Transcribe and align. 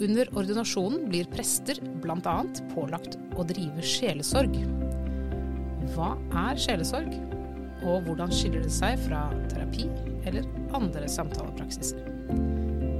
Under 0.00 0.28
ordinasjonen 0.38 1.08
blir 1.08 1.26
prester 1.26 1.80
bl.a. 2.02 2.34
pålagt 2.70 3.16
å 3.34 3.44
drive 3.46 3.82
sjelesorg. 3.82 4.54
Hva 5.96 6.12
er 6.44 6.60
sjelesorg, 6.62 7.16
og 7.82 8.06
hvordan 8.06 8.30
skiller 8.34 8.62
det 8.62 8.70
seg 8.74 8.94
fra 9.08 9.24
terapi 9.50 9.88
eller 10.28 10.46
andre 10.76 11.10
samtalepraksiser? 11.10 11.98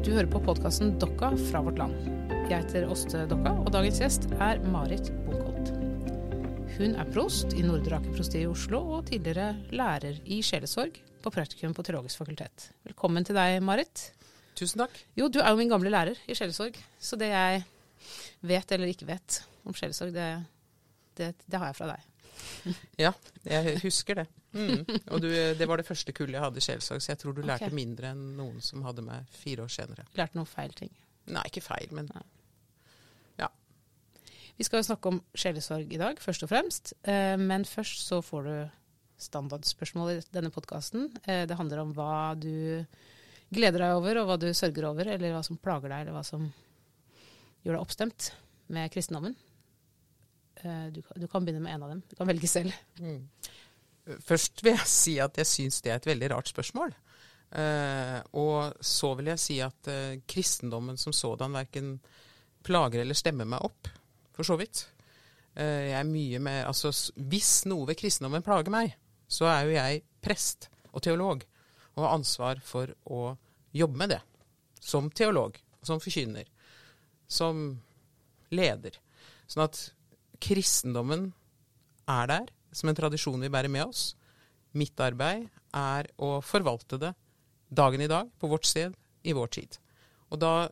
Du 0.02 0.10
hører 0.10 0.30
på 0.32 0.42
podkasten 0.42 0.96
Dokka 0.98 1.30
fra 1.48 1.62
vårt 1.62 1.78
land. 1.78 1.94
Jeg 2.48 2.64
heter 2.64 2.90
Åste 2.90 3.22
Dokka, 3.30 3.54
og 3.62 3.70
dagens 3.76 4.02
gjest 4.02 4.26
er 4.42 4.58
Marit 4.72 5.12
Bunkholt. 5.28 5.70
Hun 6.80 6.98
er 6.98 7.14
prost 7.14 7.54
i 7.54 7.62
Nordre 7.62 8.00
Aker 8.00 8.14
prosti 8.16 8.42
i 8.42 8.50
Oslo 8.50 8.82
og 8.96 9.06
tidligere 9.12 9.52
lærer 9.70 10.18
i 10.26 10.42
sjelesorg 10.42 10.98
på 11.22 11.34
praktikum 11.34 11.78
på 11.78 11.86
Teologisk 11.86 12.24
fakultet. 12.24 12.72
Velkommen 12.86 13.26
til 13.26 13.38
deg, 13.38 13.60
Marit. 13.62 14.08
Tusen 14.58 14.82
takk. 14.82 14.94
Jo, 15.18 15.28
du 15.30 15.38
er 15.42 15.52
jo 15.52 15.58
min 15.60 15.70
gamle 15.70 15.90
lærer 15.92 16.18
i 16.26 16.34
sjelesorg, 16.36 16.76
så 16.98 17.18
det 17.20 17.28
jeg 17.30 17.62
vet 18.48 18.72
eller 18.74 18.90
ikke 18.90 19.06
vet 19.08 19.40
om 19.68 19.74
sjelesorg, 19.76 20.10
det, 20.14 20.26
det, 21.18 21.32
det 21.46 21.60
har 21.62 21.70
jeg 21.72 21.78
fra 21.78 21.92
deg. 21.94 22.06
Ja, 23.04 23.10
jeg 23.46 23.78
husker 23.82 24.20
det. 24.22 24.26
Mm. 24.54 24.80
Og 25.12 25.20
du, 25.22 25.28
det 25.28 25.66
var 25.68 25.78
det 25.80 25.86
første 25.86 26.14
kullet 26.16 26.36
jeg 26.38 26.42
hadde 26.44 26.60
i 26.62 26.64
sjelesorg, 26.64 27.02
så 27.04 27.12
jeg 27.12 27.20
tror 27.20 27.34
du 27.36 27.42
lærte 27.46 27.68
mindre 27.74 28.12
enn 28.14 28.24
noen 28.38 28.58
som 28.64 28.82
hadde 28.86 29.02
meg 29.06 29.26
fire 29.34 29.66
år 29.66 29.72
senere. 29.74 30.06
Lærte 30.18 30.38
noen 30.38 30.48
feil 30.48 30.74
ting. 30.78 30.90
Nei, 31.28 31.42
ikke 31.50 31.62
feil, 31.66 31.90
men 31.94 32.08
ja. 32.14 32.24
Vi 34.58 34.66
skal 34.66 34.80
jo 34.80 34.88
snakke 34.88 35.10
om 35.12 35.20
sjelesorg 35.38 35.92
i 35.94 36.00
dag, 36.00 36.18
først 36.18 36.42
og 36.42 36.48
fremst. 36.50 36.90
Eh, 37.06 37.36
Men 37.38 37.62
først 37.68 38.00
så 38.08 38.18
får 38.26 38.48
du 38.48 38.54
standardspørsmål 39.22 40.10
i 40.16 40.18
denne 40.34 40.50
podkasten. 40.50 41.04
Det 41.22 41.54
handler 41.58 41.84
om 41.84 41.92
hva 41.94 42.34
du 42.38 42.82
gleder 43.54 43.84
deg 43.84 43.96
over, 43.96 44.20
og 44.20 44.28
hva 44.28 44.36
du 44.40 44.48
sørger 44.52 44.88
over, 44.90 45.08
eller 45.14 45.34
hva 45.34 45.42
som 45.46 45.60
plager 45.60 45.92
deg, 45.92 46.04
eller 46.04 46.16
hva 46.16 46.24
som 46.26 46.46
gjør 47.64 47.74
deg 47.74 47.82
oppstemt 47.82 48.30
med 48.74 48.92
kristendommen. 48.92 49.36
Eh, 50.62 50.86
Du, 50.92 51.02
du 51.16 51.26
kan 51.28 51.44
begynne 51.44 51.62
med 51.64 51.74
en 51.74 51.86
av 51.86 51.94
dem. 51.94 52.02
Du 52.08 52.16
kan 52.16 52.28
velge 52.28 52.50
selv. 52.50 52.72
mm. 53.00 53.22
Først 54.24 54.62
vil 54.64 54.72
jeg 54.72 54.88
si 54.88 55.18
at 55.20 55.36
jeg 55.36 55.46
syns 55.46 55.82
det 55.84 55.90
er 55.92 55.98
et 56.00 56.06
veldig 56.08 56.30
rart 56.32 56.48
spørsmål. 56.48 56.94
Uh, 57.48 58.20
og 58.36 58.74
så 58.84 59.14
vil 59.16 59.30
jeg 59.30 59.40
si 59.40 59.54
at 59.64 59.88
uh, 59.88 60.16
kristendommen 60.28 60.96
som 61.00 61.12
sådan 61.16 61.54
verken 61.56 61.94
plager 62.64 63.00
eller 63.00 63.16
stemmer 63.16 63.48
meg 63.48 63.64
opp, 63.64 63.88
for 64.36 64.44
så 64.44 64.56
vidt. 64.60 64.82
Uh, 65.56 65.88
jeg 65.88 65.96
er 65.96 66.08
mye 66.08 66.40
mer 66.44 66.66
Altså, 66.68 66.92
hvis 67.16 67.66
noe 67.68 67.88
ved 67.88 67.96
kristendommen 68.00 68.44
plager 68.44 68.72
meg, 68.72 68.96
så 69.28 69.48
er 69.48 69.64
jo 69.64 69.76
jeg 69.76 70.02
prest 70.24 70.68
og 70.92 71.02
teolog 71.04 71.44
og 71.98 72.04
har 72.06 72.14
ansvar 72.14 72.62
for 72.62 72.94
å 73.10 73.34
jobbe 73.74 73.98
med 73.98 74.14
det. 74.14 74.20
Som 74.78 75.10
teolog, 75.10 75.58
som 75.82 75.98
forkynner, 76.00 76.46
som 77.26 77.80
leder. 78.54 78.94
Sånn 79.50 79.66
at 79.66 79.80
kristendommen 80.38 81.32
er 82.08 82.30
der 82.30 82.52
som 82.72 82.90
en 82.90 82.98
tradisjon 82.98 83.42
vi 83.42 83.50
bærer 83.50 83.72
med 83.72 83.88
oss. 83.90 84.12
Mitt 84.78 85.00
arbeid 85.02 85.48
er 85.74 86.08
å 86.22 86.38
forvalte 86.44 87.00
det 87.02 87.12
dagen 87.68 88.00
i 88.00 88.08
dag, 88.08 88.30
på 88.38 88.48
vårt 88.48 88.64
sted, 88.64 88.94
i 89.26 89.34
vår 89.36 89.50
tid. 89.58 89.80
Og 90.30 90.40
da 90.40 90.68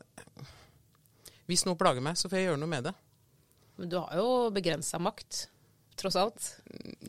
Hvis 1.46 1.62
noe 1.62 1.78
plager 1.78 2.02
meg, 2.02 2.16
så 2.18 2.26
får 2.26 2.40
jeg 2.40 2.46
gjøre 2.48 2.58
noe 2.58 2.70
med 2.70 2.88
det. 2.88 2.92
Men 3.78 3.90
du 3.92 4.00
har 4.00 4.16
jo 4.18 4.48
begrensa 4.50 4.98
makt, 4.98 5.44
tross 5.98 6.16
alt. 6.20 6.48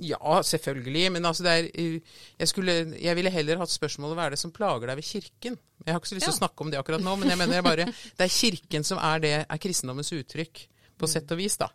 Ja, 0.02 0.38
selvfølgelig. 0.44 1.06
Men 1.16 1.28
altså 1.30 1.46
er 1.52 1.70
eh, 1.70 2.00
jeg, 2.40 2.52
skulle, 2.52 2.76
jeg 2.98 3.18
ville 3.20 3.34
heller 3.34 3.62
hatt 3.62 3.74
spørsmålet 3.74 4.18
hva 4.18 4.28
er 4.28 4.36
det 4.36 4.42
som 4.42 4.54
plager 4.56 4.90
deg 4.90 5.00
ved 5.00 5.08
Kirken? 5.08 5.58
Jeg 5.84 5.94
har 5.94 6.02
ikke 6.02 6.12
så 6.12 6.20
lyst 6.20 6.30
til 6.30 6.36
å 6.36 6.40
snakke 6.42 6.66
om 6.66 6.72
det 6.74 6.80
akkurat 6.80 7.04
nå, 7.04 7.16
men 7.20 7.32
jeg 7.32 7.40
mener 7.40 7.66
bare 7.66 7.88
det 7.88 8.26
er 8.26 8.34
Kirken 8.34 8.88
som 8.88 9.02
er 9.04 9.24
det, 9.24 9.34
er 9.46 9.64
kristendommens 9.64 10.14
uttrykk, 10.16 10.64
på 10.98 11.10
sett 11.10 11.32
og 11.34 11.40
vis, 11.40 11.60
da. 11.62 11.70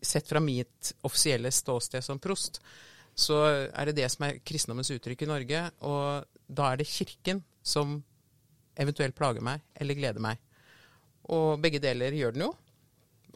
Sett 0.00 0.28
fra 0.30 0.40
mitt 0.40 0.94
offisielle 1.04 1.52
ståsted 1.52 2.04
som 2.04 2.20
prost, 2.22 2.62
så 3.18 3.42
er 3.48 3.90
det 3.90 3.98
det 3.98 4.08
som 4.14 4.24
er 4.28 4.38
kristendommens 4.46 4.90
uttrykk 4.94 5.26
i 5.26 5.28
Norge. 5.28 5.64
Og 5.84 6.38
da 6.46 6.70
er 6.72 6.80
det 6.80 6.88
Kirken 6.88 7.42
som 7.66 7.98
eventuelt 8.78 9.16
plager 9.18 9.44
meg, 9.44 9.64
eller 9.74 9.98
gleder 9.98 10.22
meg. 10.22 10.40
Og 11.34 11.58
begge 11.60 11.82
deler 11.82 12.14
gjør 12.14 12.36
den 12.36 12.46
jo. 12.46 12.52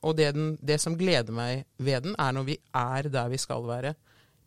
Og 0.03 0.17
det, 0.19 0.33
den, 0.35 0.55
det 0.61 0.81
som 0.83 0.97
gleder 0.99 1.35
meg 1.35 1.65
ved 1.79 2.09
den, 2.09 2.17
er 2.19 2.35
når 2.35 2.49
vi 2.49 2.57
er 2.75 3.09
der 3.13 3.31
vi 3.31 3.39
skal 3.41 3.67
være, 3.69 3.95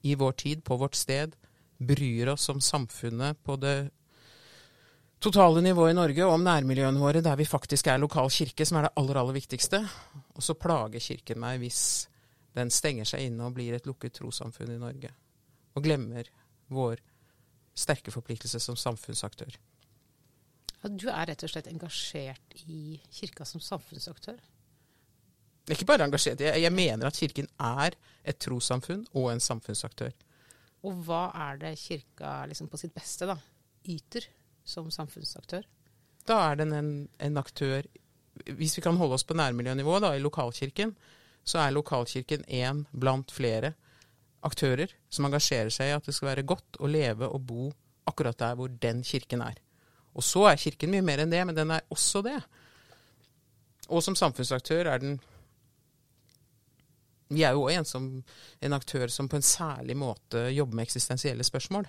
i 0.05 0.13
vår 0.19 0.35
tid, 0.37 0.63
på 0.63 0.77
vårt 0.77 0.95
sted, 0.95 1.33
bryr 1.81 2.33
oss 2.35 2.49
om 2.51 2.61
samfunnet 2.61 3.39
på 3.43 3.55
det 3.57 3.89
totale 5.19 5.63
nivået 5.65 5.95
i 5.95 5.97
Norge, 5.97 6.25
og 6.25 6.35
om 6.37 6.43
nærmiljøene 6.45 7.01
våre, 7.01 7.23
der 7.25 7.37
vi 7.39 7.47
faktisk 7.49 7.87
er 7.87 7.97
lokal 8.01 8.29
kirke, 8.29 8.67
som 8.67 8.77
er 8.79 8.87
det 8.87 8.93
aller, 9.01 9.19
aller 9.21 9.37
viktigste. 9.39 9.81
Og 10.35 10.43
så 10.45 10.53
plager 10.59 11.01
Kirken 11.01 11.41
meg 11.41 11.63
hvis 11.63 11.81
den 12.55 12.71
stenger 12.71 13.07
seg 13.09 13.25
inne 13.27 13.47
og 13.47 13.55
blir 13.57 13.75
et 13.75 13.87
lukket 13.89 14.15
trossamfunn 14.19 14.75
i 14.75 14.79
Norge, 14.79 15.11
og 15.75 15.83
glemmer 15.83 16.29
vår 16.71 17.01
sterke 17.75 18.13
forpliktelse 18.13 18.61
som 18.63 18.77
samfunnsaktør. 18.79 19.57
Du 20.85 21.07
er 21.09 21.25
rett 21.31 21.43
og 21.43 21.49
slett 21.49 21.67
engasjert 21.71 22.59
i 22.69 22.99
kirka 23.09 23.45
som 23.49 23.63
samfunnsaktør. 23.63 24.37
Ikke 25.73 25.87
bare 25.89 26.05
engasjert, 26.05 26.43
jeg, 26.45 26.61
jeg 26.61 26.73
mener 26.73 27.07
at 27.07 27.17
Kirken 27.17 27.47
er 27.57 27.95
et 28.25 28.37
trossamfunn 28.41 29.05
og 29.17 29.31
en 29.31 29.41
samfunnsaktør. 29.41 30.13
Og 30.85 30.99
hva 31.07 31.29
er 31.47 31.61
det 31.61 31.75
kirka 31.81 32.43
liksom 32.49 32.69
på 32.69 32.77
sitt 32.77 32.93
beste 32.93 33.25
da, 33.29 33.37
yter 33.89 34.27
som 34.65 34.91
samfunnsaktør? 34.93 35.65
Da 36.25 36.37
er 36.51 36.59
den 36.61 36.73
en, 36.73 36.91
en 37.21 37.37
aktør 37.37 37.85
Hvis 38.57 38.75
vi 38.77 38.83
kan 38.83 38.97
holde 38.99 39.15
oss 39.15 39.23
på 39.23 39.37
nærmiljønivå, 39.37 39.99
da, 40.03 40.09
i 40.11 40.19
lokalkirken, 40.19 40.91
så 41.45 41.61
er 41.61 41.71
lokalkirken 41.71 42.43
én 42.51 42.81
blant 42.91 43.31
flere 43.31 43.71
aktører 44.43 44.91
som 45.09 45.29
engasjerer 45.29 45.71
seg 45.71 45.87
i 45.87 45.93
at 45.95 46.05
det 46.05 46.13
skal 46.17 46.33
være 46.33 46.43
godt 46.43 46.81
å 46.83 46.89
leve 46.91 47.29
og 47.31 47.45
bo 47.47 47.69
akkurat 48.09 48.37
der 48.41 48.57
hvor 48.59 48.73
den 48.81 49.05
kirken 49.07 49.41
er. 49.45 49.55
Og 50.13 50.25
så 50.27 50.43
er 50.49 50.59
kirken 50.59 50.91
mye 50.91 51.05
mer 51.05 51.23
enn 51.23 51.31
det, 51.31 51.41
men 51.47 51.55
den 51.55 51.71
er 51.77 51.87
også 51.95 52.21
det. 52.25 52.35
Og 53.87 54.03
som 54.03 54.19
samfunnsaktør 54.19 54.91
er 54.91 54.99
den 54.99 55.15
Vi 57.33 57.43
er 57.43 57.55
jo 57.57 57.67
en, 57.71 57.85
som, 57.87 58.09
en 58.61 58.77
aktør 58.77 59.09
som 59.09 59.29
på 59.29 59.39
en 59.39 59.45
særlig 59.45 59.95
måte 59.97 60.47
jobber 60.53 60.77
med 60.77 60.85
eksistensielle 60.85 61.45
spørsmål. 61.47 61.87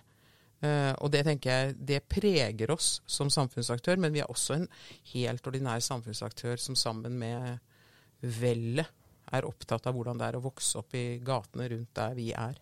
Uh, 0.64 0.94
og 1.04 1.10
det 1.12 1.26
tenker 1.26 1.52
jeg, 1.52 1.74
det 1.76 1.98
preger 2.08 2.70
oss 2.72 3.02
som 3.04 3.28
samfunnsaktør, 3.32 4.00
men 4.00 4.14
vi 4.14 4.22
er 4.25 4.30
også 4.32 4.56
en 4.56 4.69
helt 5.12 5.46
ordinær 5.46 5.82
samfunnsaktør 5.84 6.56
som 6.62 6.78
sammen 6.78 7.19
med 7.20 7.58
vellet 8.25 8.88
er 9.36 9.44
opptatt 9.44 9.88
av 9.88 9.96
hvordan 9.96 10.20
det 10.20 10.28
er 10.30 10.38
å 10.38 10.44
vokse 10.44 10.78
opp 10.80 10.94
i 10.96 11.19
gatene 11.25 11.66
rundt 11.72 11.92
der 11.98 12.14
vi 12.16 12.30
er. 12.32 12.56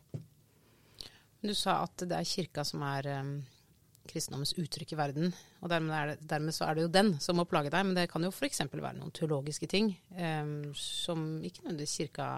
Du 1.45 1.53
sa 1.55 1.83
at 1.85 2.07
det 2.09 2.17
er 2.17 2.27
kirka 2.27 2.65
som 2.67 2.83
er 2.89 3.07
um, 3.21 3.35
kristendommens 4.09 4.55
uttrykk 4.59 4.95
i 4.95 4.99
verden. 4.99 5.35
Og 5.61 5.71
dermed, 5.71 5.95
er 5.95 6.13
det, 6.13 6.29
dermed 6.31 6.57
så 6.57 6.67
er 6.67 6.77
det 6.77 6.87
jo 6.87 6.93
den 6.93 7.15
som 7.21 7.39
må 7.39 7.47
plage 7.49 7.73
deg. 7.73 7.85
Men 7.85 7.99
det 7.99 8.09
kan 8.11 8.25
jo 8.25 8.33
f.eks. 8.33 8.65
være 8.73 8.97
noen 8.97 9.13
teologiske 9.15 9.69
ting 9.71 9.93
um, 10.17 10.73
som 10.79 11.27
ikke 11.45 11.67
nødvendigvis 11.67 11.99
kirka 12.01 12.29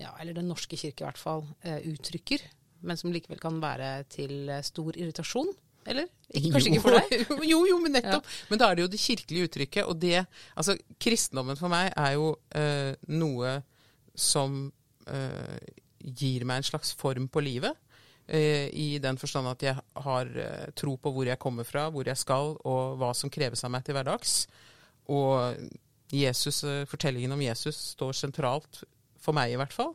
ja, 0.00 0.12
eller 0.20 0.36
Den 0.36 0.48
norske 0.50 0.76
kirke 0.76 1.04
i 1.04 1.06
hvert 1.06 1.20
fall, 1.20 1.46
eh, 1.62 1.80
uttrykker, 1.92 2.42
men 2.86 2.98
som 3.00 3.12
likevel 3.14 3.40
kan 3.40 3.60
være 3.62 3.92
til 4.12 4.50
eh, 4.52 4.64
stor 4.66 4.96
irritasjon. 4.96 5.54
Eller? 5.86 6.08
Ikke, 6.34 6.50
kanskje 6.56 6.72
ikke 6.72 6.82
for 6.82 6.98
deg? 6.98 7.32
jo, 7.52 7.60
jo, 7.70 7.78
men 7.82 7.94
nettopp. 7.94 8.28
Men 8.50 8.60
da 8.60 8.68
er 8.68 8.78
det 8.78 8.86
jo 8.86 8.92
det 8.92 9.00
kirkelige 9.00 9.48
uttrykket. 9.50 9.86
Og 9.86 9.98
det 10.02 10.18
Altså, 10.58 10.76
kristendommen 11.02 11.58
for 11.58 11.72
meg 11.72 11.92
er 11.94 12.16
jo 12.16 12.32
eh, 12.58 12.92
noe 13.14 13.60
som 14.16 14.64
eh, 15.06 15.58
gir 16.00 16.46
meg 16.48 16.62
en 16.62 16.70
slags 16.72 16.92
form 16.98 17.28
på 17.30 17.42
livet. 17.44 17.78
Eh, 18.26 18.66
I 18.74 18.98
den 19.02 19.18
forstand 19.20 19.52
at 19.52 19.62
jeg 19.62 19.78
har 20.08 20.32
eh, 20.42 20.68
tro 20.74 20.96
på 20.98 21.12
hvor 21.14 21.28
jeg 21.28 21.38
kommer 21.42 21.68
fra, 21.68 21.86
hvor 21.94 22.08
jeg 22.08 22.18
skal, 22.18 22.56
og 22.66 22.98
hva 22.98 23.12
som 23.14 23.30
kreves 23.30 23.62
av 23.64 23.74
meg 23.74 23.86
til 23.86 23.94
hverdags. 23.94 24.40
Og 25.14 25.54
Jesus, 26.10 26.64
fortellingen 26.90 27.34
om 27.34 27.42
Jesus 27.42 27.78
står 27.94 28.14
sentralt, 28.14 28.82
for 29.26 29.36
meg 29.36 29.52
i 29.54 29.58
hvert 29.60 29.74
fall. 29.74 29.92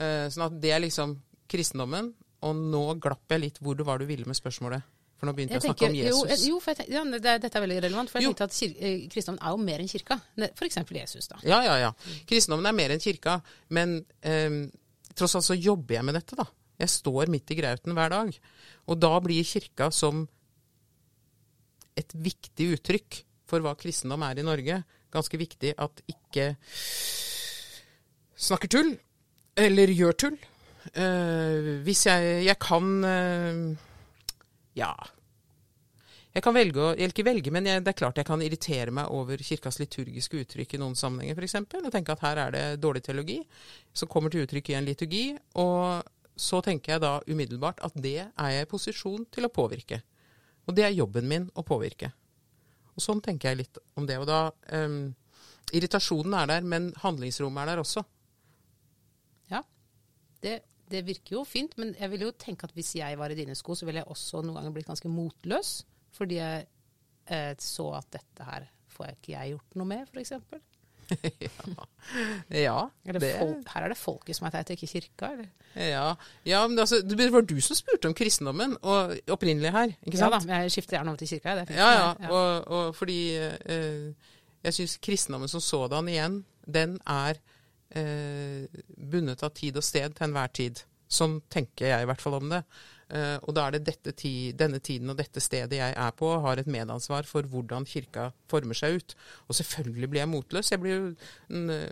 Eh, 0.00 0.28
sånn 0.32 0.46
at 0.50 0.60
det 0.62 0.74
er 0.76 0.84
liksom 0.84 1.16
kristendommen. 1.50 2.12
Og 2.46 2.56
nå 2.56 2.84
glapp 3.02 3.32
jeg 3.34 3.42
litt 3.42 3.58
hvor 3.60 3.76
det 3.76 3.84
var 3.88 4.00
du 4.00 4.06
ville 4.08 4.28
med 4.28 4.36
spørsmålet. 4.38 4.84
For 5.20 5.28
nå 5.28 5.34
begynte 5.36 5.58
jeg, 5.58 5.60
å 5.60 5.66
snakke 5.66 5.88
om 5.90 5.96
Jesus. 5.98 6.44
Jo, 6.46 6.54
jo 6.54 6.60
jeg 6.64 6.78
tenker, 6.78 6.92
ja, 6.94 7.02
det, 7.20 7.34
dette 7.42 7.58
er 7.58 7.64
veldig 7.66 7.80
relevant. 7.84 8.08
For 8.12 8.20
jeg 8.20 8.30
Jo. 8.30 8.30
tenkte 8.32 8.46
at 8.48 8.56
kir 8.56 8.70
eh, 8.80 9.02
kristendommen 9.12 9.42
er 9.44 9.52
jo 9.52 9.64
mer 9.66 9.82
enn 9.84 9.90
kirka. 9.92 10.16
F.eks. 10.54 10.78
Jesus, 10.96 11.28
da. 11.28 11.40
Ja, 11.44 11.58
ja, 11.66 11.74
ja. 11.82 11.90
Kristendommen 12.30 12.70
er 12.70 12.76
mer 12.78 12.94
enn 12.94 13.02
kirka. 13.04 13.34
Men 13.76 13.98
eh, 14.24 14.56
tross 15.12 15.36
alt 15.36 15.44
så 15.50 15.58
jobber 15.58 15.98
jeg 15.98 16.06
med 16.08 16.16
dette, 16.16 16.38
da. 16.40 16.48
Jeg 16.80 16.94
står 16.94 17.28
midt 17.28 17.52
i 17.52 17.58
grauten 17.58 17.92
hver 17.92 18.14
dag. 18.14 18.32
Og 18.88 18.96
da 19.04 19.12
blir 19.20 19.44
kirka 19.44 19.90
som 19.92 20.22
et 22.00 22.16
viktig 22.16 22.70
uttrykk 22.78 23.20
for 23.50 23.60
hva 23.60 23.74
kristendom 23.76 24.24
er 24.24 24.40
i 24.40 24.46
Norge. 24.46 24.80
Ganske 25.12 25.36
viktig 25.36 25.74
at 25.76 26.00
ikke 26.08 26.54
snakker 28.40 28.72
tull, 28.72 28.94
eller 29.60 29.92
gjør 29.94 30.18
tull. 30.24 30.36
Uh, 30.96 31.80
hvis 31.84 32.06
jeg 32.06 32.44
Jeg 32.46 32.56
kan 32.58 33.04
uh, 33.04 33.76
Ja. 34.74 34.94
jeg 36.32 36.42
kan 36.42 36.54
velge 36.56 36.80
å, 36.80 36.94
ikke 36.96 37.26
velge, 37.26 37.52
men 37.52 37.66
jeg, 37.68 37.82
det 37.84 37.92
er 37.92 37.98
klart 37.98 38.16
jeg 38.16 38.24
kan 38.24 38.40
irritere 38.40 38.94
meg 38.94 39.10
over 39.12 39.36
kirkas 39.44 39.78
liturgiske 39.82 40.40
uttrykk 40.40 40.74
i 40.74 40.80
noen 40.80 40.96
sammenhenger, 40.96 41.36
f.eks. 41.36 41.58
Og 41.84 41.92
tenke 41.92 42.14
at 42.14 42.24
her 42.24 42.40
er 42.46 42.54
det 42.54 42.64
dårlig 42.80 43.02
teologi 43.04 43.42
som 43.92 44.08
kommer 44.08 44.32
til 44.32 44.46
uttrykk 44.46 44.70
i 44.70 44.78
en 44.78 44.88
liturgi. 44.88 45.24
Og 45.60 46.00
så 46.40 46.62
tenker 46.64 46.94
jeg 46.94 47.04
da 47.04 47.18
umiddelbart 47.28 47.82
at 47.84 47.98
det 48.00 48.16
er 48.24 48.54
jeg 48.54 48.64
i 48.64 48.70
posisjon 48.70 49.26
til 49.34 49.44
å 49.44 49.52
påvirke. 49.52 50.00
Og 50.64 50.76
det 50.78 50.86
er 50.86 50.96
jobben 50.96 51.28
min 51.28 51.50
å 51.58 51.66
påvirke. 51.66 52.12
Og 52.94 53.04
sånn 53.04 53.20
tenker 53.24 53.50
jeg 53.50 53.64
litt 53.64 53.82
om 53.98 54.06
det. 54.08 54.16
Og 54.22 54.28
da 54.30 54.46
um, 54.72 55.10
Irritasjonen 55.76 56.34
er 56.34 56.48
der, 56.50 56.66
men 56.66 56.90
handlingsrommet 57.02 57.62
er 57.62 57.72
der 57.72 57.82
også. 57.82 58.02
Det, 60.42 60.56
det, 60.90 61.04
virker 61.06 61.36
jo 61.38 61.44
fint, 61.44 61.76
men 61.80 61.94
jeg 61.98 62.10
vil 62.14 62.26
jo 62.28 62.32
tenke 62.38 62.68
at 62.68 62.74
hvis 62.76 62.94
jeg 62.98 63.18
var 63.20 63.32
i 63.32 63.38
dine 63.38 63.56
sko, 63.58 63.76
så 63.78 63.88
ville 63.88 64.02
jeg 64.02 64.10
også 64.10 64.42
noen 64.44 64.58
ganger 64.60 64.74
blitt 64.74 64.90
ganske 64.90 65.12
motløs. 65.12 65.80
Fordi 66.16 66.40
jeg 66.40 66.66
eh, 67.30 67.54
så 67.62 67.92
at 68.00 68.10
dette 68.18 68.46
her 68.48 68.66
får 68.90 69.06
jeg 69.06 69.18
ikke 69.18 69.32
jeg 69.36 69.54
gjort 69.54 69.80
noe 69.80 69.90
med, 69.92 70.10
f.eks. 70.10 70.32
ja. 72.50 72.74
ja 73.04 73.12
det... 73.18 73.30
her 73.66 73.82
er 73.82 73.90
det 73.90 73.98
folket 73.98 74.36
som 74.36 74.46
er 74.46 74.54
teit, 74.54 74.74
ikke 74.76 74.90
kirka? 74.90 75.32
eller? 75.34 75.48
Ja, 75.74 76.14
ja 76.46 76.64
men 76.66 76.78
altså, 76.78 77.00
det 77.02 77.30
var 77.32 77.46
du 77.46 77.56
som 77.62 77.78
spurte 77.78 78.10
om 78.10 78.14
kristendommen 78.14 78.76
og 78.82 79.16
opprinnelig 79.30 79.72
her, 79.74 79.94
ikke 80.06 80.18
sant? 80.18 80.34
Ja 80.34 80.42
da, 80.46 80.60
jeg 80.64 80.74
skifter 80.74 80.98
gjerne 80.98 81.14
over 81.14 81.22
til 81.22 81.32
kirka. 81.34 81.56
Det 81.60 81.78
ja, 81.78 81.90
ja, 81.94 82.10
ja. 82.20 82.30
Og, 82.30 82.68
og 82.68 82.96
fordi 82.98 83.20
eh, 83.36 84.34
jeg 84.64 84.76
syns 84.76 84.98
kristendommen 85.02 85.50
som 85.50 85.62
sådan 85.62 86.08
igjen, 86.08 86.44
den 86.66 86.98
er 87.06 87.38
eh, 87.38 87.58
bundet 87.90 89.42
av 89.42 89.50
tid 89.56 89.76
og 89.80 89.84
sted 89.84 90.14
til 90.14 90.28
enhver 90.28 90.52
tid. 90.54 90.82
Sånn 91.10 91.40
tenker 91.50 91.90
jeg 91.90 92.04
i 92.04 92.06
hvert 92.06 92.22
fall 92.22 92.36
om 92.38 92.52
det. 92.52 92.60
Eh, 93.10 93.36
og 93.42 93.54
da 93.56 93.66
er 93.66 93.78
det 93.78 94.14
ti, 94.14 94.52
denne 94.54 94.78
tiden 94.78 95.10
og 95.10 95.18
dette 95.18 95.42
stedet 95.42 95.80
jeg 95.80 95.94
er 95.98 96.12
på, 96.14 96.28
har 96.44 96.60
et 96.60 96.70
medansvar 96.70 97.26
for 97.26 97.46
hvordan 97.50 97.86
kirka 97.90 98.28
former 98.50 98.78
seg 98.78 99.00
ut. 99.00 99.16
Og 99.48 99.58
selvfølgelig 99.58 100.10
blir 100.12 100.22
jeg 100.22 100.30
motløs. 100.30 100.70
Jeg 100.70 100.82
blir 100.82 100.94
jo 100.94 101.08
eh, 101.74 101.88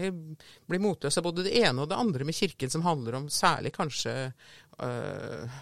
jeg 0.00 0.14
blir 0.70 0.80
motløs 0.80 1.18
av 1.20 1.26
både 1.26 1.44
det 1.44 1.58
ene 1.60 1.82
og 1.82 1.90
det 1.90 1.98
andre 1.98 2.24
med 2.24 2.36
Kirken, 2.38 2.70
som 2.72 2.86
handler 2.86 3.18
om 3.18 3.26
særlig 3.28 3.72
kanskje 3.74 4.14
øh, 4.80 5.58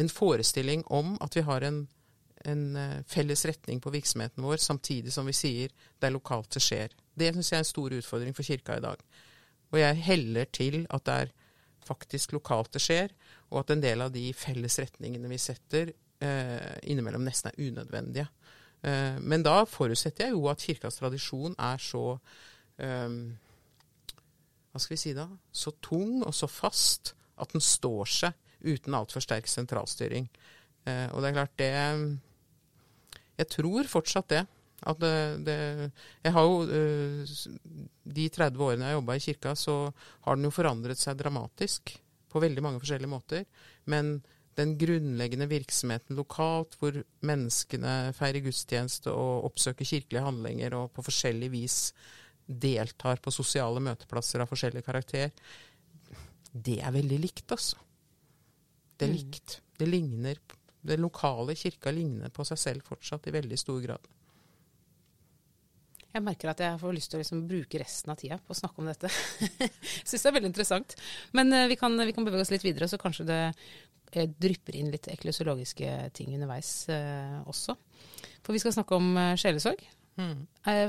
en 0.00 0.08
forestilling 0.08 0.86
om 0.86 1.16
at 1.20 1.36
vi 1.36 1.44
har 1.44 1.66
en 1.66 1.82
en 2.44 2.76
eh, 2.76 3.02
felles 3.06 3.44
retning 3.44 3.80
på 3.80 3.90
virksomheten 3.90 4.44
vår, 4.44 4.56
samtidig 4.56 5.12
som 5.12 5.26
vi 5.26 5.34
sier 5.36 5.72
det 5.98 6.08
er 6.08 6.14
lokalt 6.14 6.54
det 6.54 6.62
skjer. 6.62 6.94
Det 7.18 7.32
syns 7.34 7.52
jeg 7.52 7.58
er 7.58 7.64
en 7.64 7.72
stor 7.72 7.96
utfordring 7.98 8.36
for 8.36 8.46
kirka 8.46 8.78
i 8.78 8.84
dag. 8.84 9.02
Og 9.72 9.80
jeg 9.80 10.04
heller 10.06 10.48
til 10.54 10.84
at 10.94 11.04
det 11.08 11.16
er 11.24 11.34
faktisk 11.88 12.34
lokalt 12.36 12.72
det 12.74 12.82
skjer, 12.84 13.12
og 13.50 13.62
at 13.62 13.72
en 13.72 13.82
del 13.82 14.04
av 14.04 14.12
de 14.12 14.26
felles 14.36 14.78
retningene 14.80 15.30
vi 15.30 15.40
setter, 15.40 15.92
eh, 16.20 16.74
innimellom 16.90 17.24
nesten 17.24 17.50
er 17.50 17.60
unødvendige. 17.68 18.28
Eh, 18.82 19.18
men 19.20 19.44
da 19.44 19.62
forutsetter 19.66 20.28
jeg 20.28 20.36
jo 20.36 20.48
at 20.50 20.62
kirkas 20.62 21.00
tradisjon 21.00 21.56
er 21.58 21.80
så 21.82 22.04
eh, 22.78 23.14
Hva 24.68 24.82
skal 24.82 24.94
vi 24.94 25.00
si 25.00 25.14
da? 25.16 25.26
Så 25.50 25.72
tung 25.82 26.20
og 26.22 26.34
så 26.36 26.46
fast 26.46 27.14
at 27.38 27.54
den 27.54 27.64
står 27.64 28.12
seg 28.12 28.36
uten 28.62 28.94
altfor 28.94 29.22
sterk 29.24 29.48
sentralstyring. 29.50 30.28
Eh, 30.86 31.08
og 31.10 31.22
det 31.22 31.30
er 31.30 31.38
klart, 31.38 31.58
det 31.58 31.72
jeg 33.38 33.50
tror 33.54 33.86
fortsatt 33.86 34.30
det. 34.32 34.44
At 34.86 35.00
det, 35.02 35.14
det 35.42 35.58
Jeg 36.22 36.32
har 36.36 36.44
jo 36.46 36.58
eh, 36.70 37.32
De 38.06 38.28
30 38.30 38.62
årene 38.62 38.86
jeg 38.86 38.94
har 38.94 39.00
jobba 39.00 39.16
i 39.18 39.22
kirka, 39.24 39.54
så 39.58 39.76
har 40.26 40.38
den 40.38 40.46
jo 40.46 40.54
forandret 40.54 41.00
seg 41.00 41.18
dramatisk 41.18 41.96
på 42.28 42.42
veldig 42.44 42.62
mange 42.62 42.82
forskjellige 42.82 43.10
måter. 43.10 43.46
Men 43.90 44.20
den 44.58 44.74
grunnleggende 44.78 45.46
virksomheten 45.50 46.18
lokalt, 46.18 46.76
hvor 46.80 46.96
menneskene 47.26 48.12
feirer 48.16 48.42
gudstjeneste 48.44 49.12
og 49.14 49.46
oppsøker 49.48 49.86
kirkelige 49.86 50.24
handlinger 50.24 50.74
og 50.78 50.90
på 50.96 51.04
forskjellig 51.06 51.50
vis 51.52 51.78
deltar 52.48 53.20
på 53.22 53.32
sosiale 53.34 53.80
møteplasser 53.84 54.42
av 54.42 54.50
forskjellig 54.50 54.82
karakter, 54.86 55.30
det 56.52 56.78
er 56.82 56.94
veldig 56.94 57.18
likt, 57.22 57.46
altså. 57.54 57.78
Det 58.98 59.06
er 59.06 59.12
mm. 59.12 59.18
likt. 59.18 59.58
Det 59.78 59.86
ligner 59.86 60.40
den 60.88 61.04
lokale 61.04 61.54
kirka 61.58 61.92
ligner 61.94 62.32
på 62.34 62.46
seg 62.48 62.58
selv 62.58 62.86
fortsatt 62.88 63.28
i 63.28 63.34
veldig 63.34 63.58
stor 63.60 63.80
grad. 63.84 64.08
Jeg 66.08 66.24
merker 66.24 66.50
at 66.50 66.62
jeg 66.64 66.80
får 66.80 66.94
lyst 66.96 67.12
til 67.12 67.18
å 67.18 67.22
liksom 67.22 67.42
bruke 67.50 67.80
resten 67.82 68.12
av 68.12 68.16
tida 68.20 68.38
på 68.40 68.54
å 68.54 68.56
snakke 68.56 68.80
om 68.80 68.88
dette. 68.88 69.10
Syns 70.08 70.22
det 70.22 70.30
er 70.30 70.36
veldig 70.38 70.50
interessant. 70.50 70.96
Men 71.36 71.52
uh, 71.52 71.66
vi, 71.68 71.76
kan, 71.80 71.94
vi, 72.00 72.14
kan, 72.16 72.24
bevege 72.26 72.46
oss 72.46 72.52
litt 72.54 72.64
videre, 72.64 72.88
så 72.88 73.00
kanskje 73.00 73.28
det 73.28 73.42
uh, 73.52 74.24
drypper 74.40 74.78
inn 74.78 74.88
litt 74.94 75.10
eklesiologiske 75.12 75.92
ting 76.16 76.32
underveis 76.32 76.72
eh, 76.88 77.36
også. 77.44 77.76
For 78.40 78.56
vi 78.56 78.62
skal 78.62 78.72
snakke 78.78 78.96
om 78.96 79.10
sjelesorg. 79.36 79.82
Mm. 80.18 80.48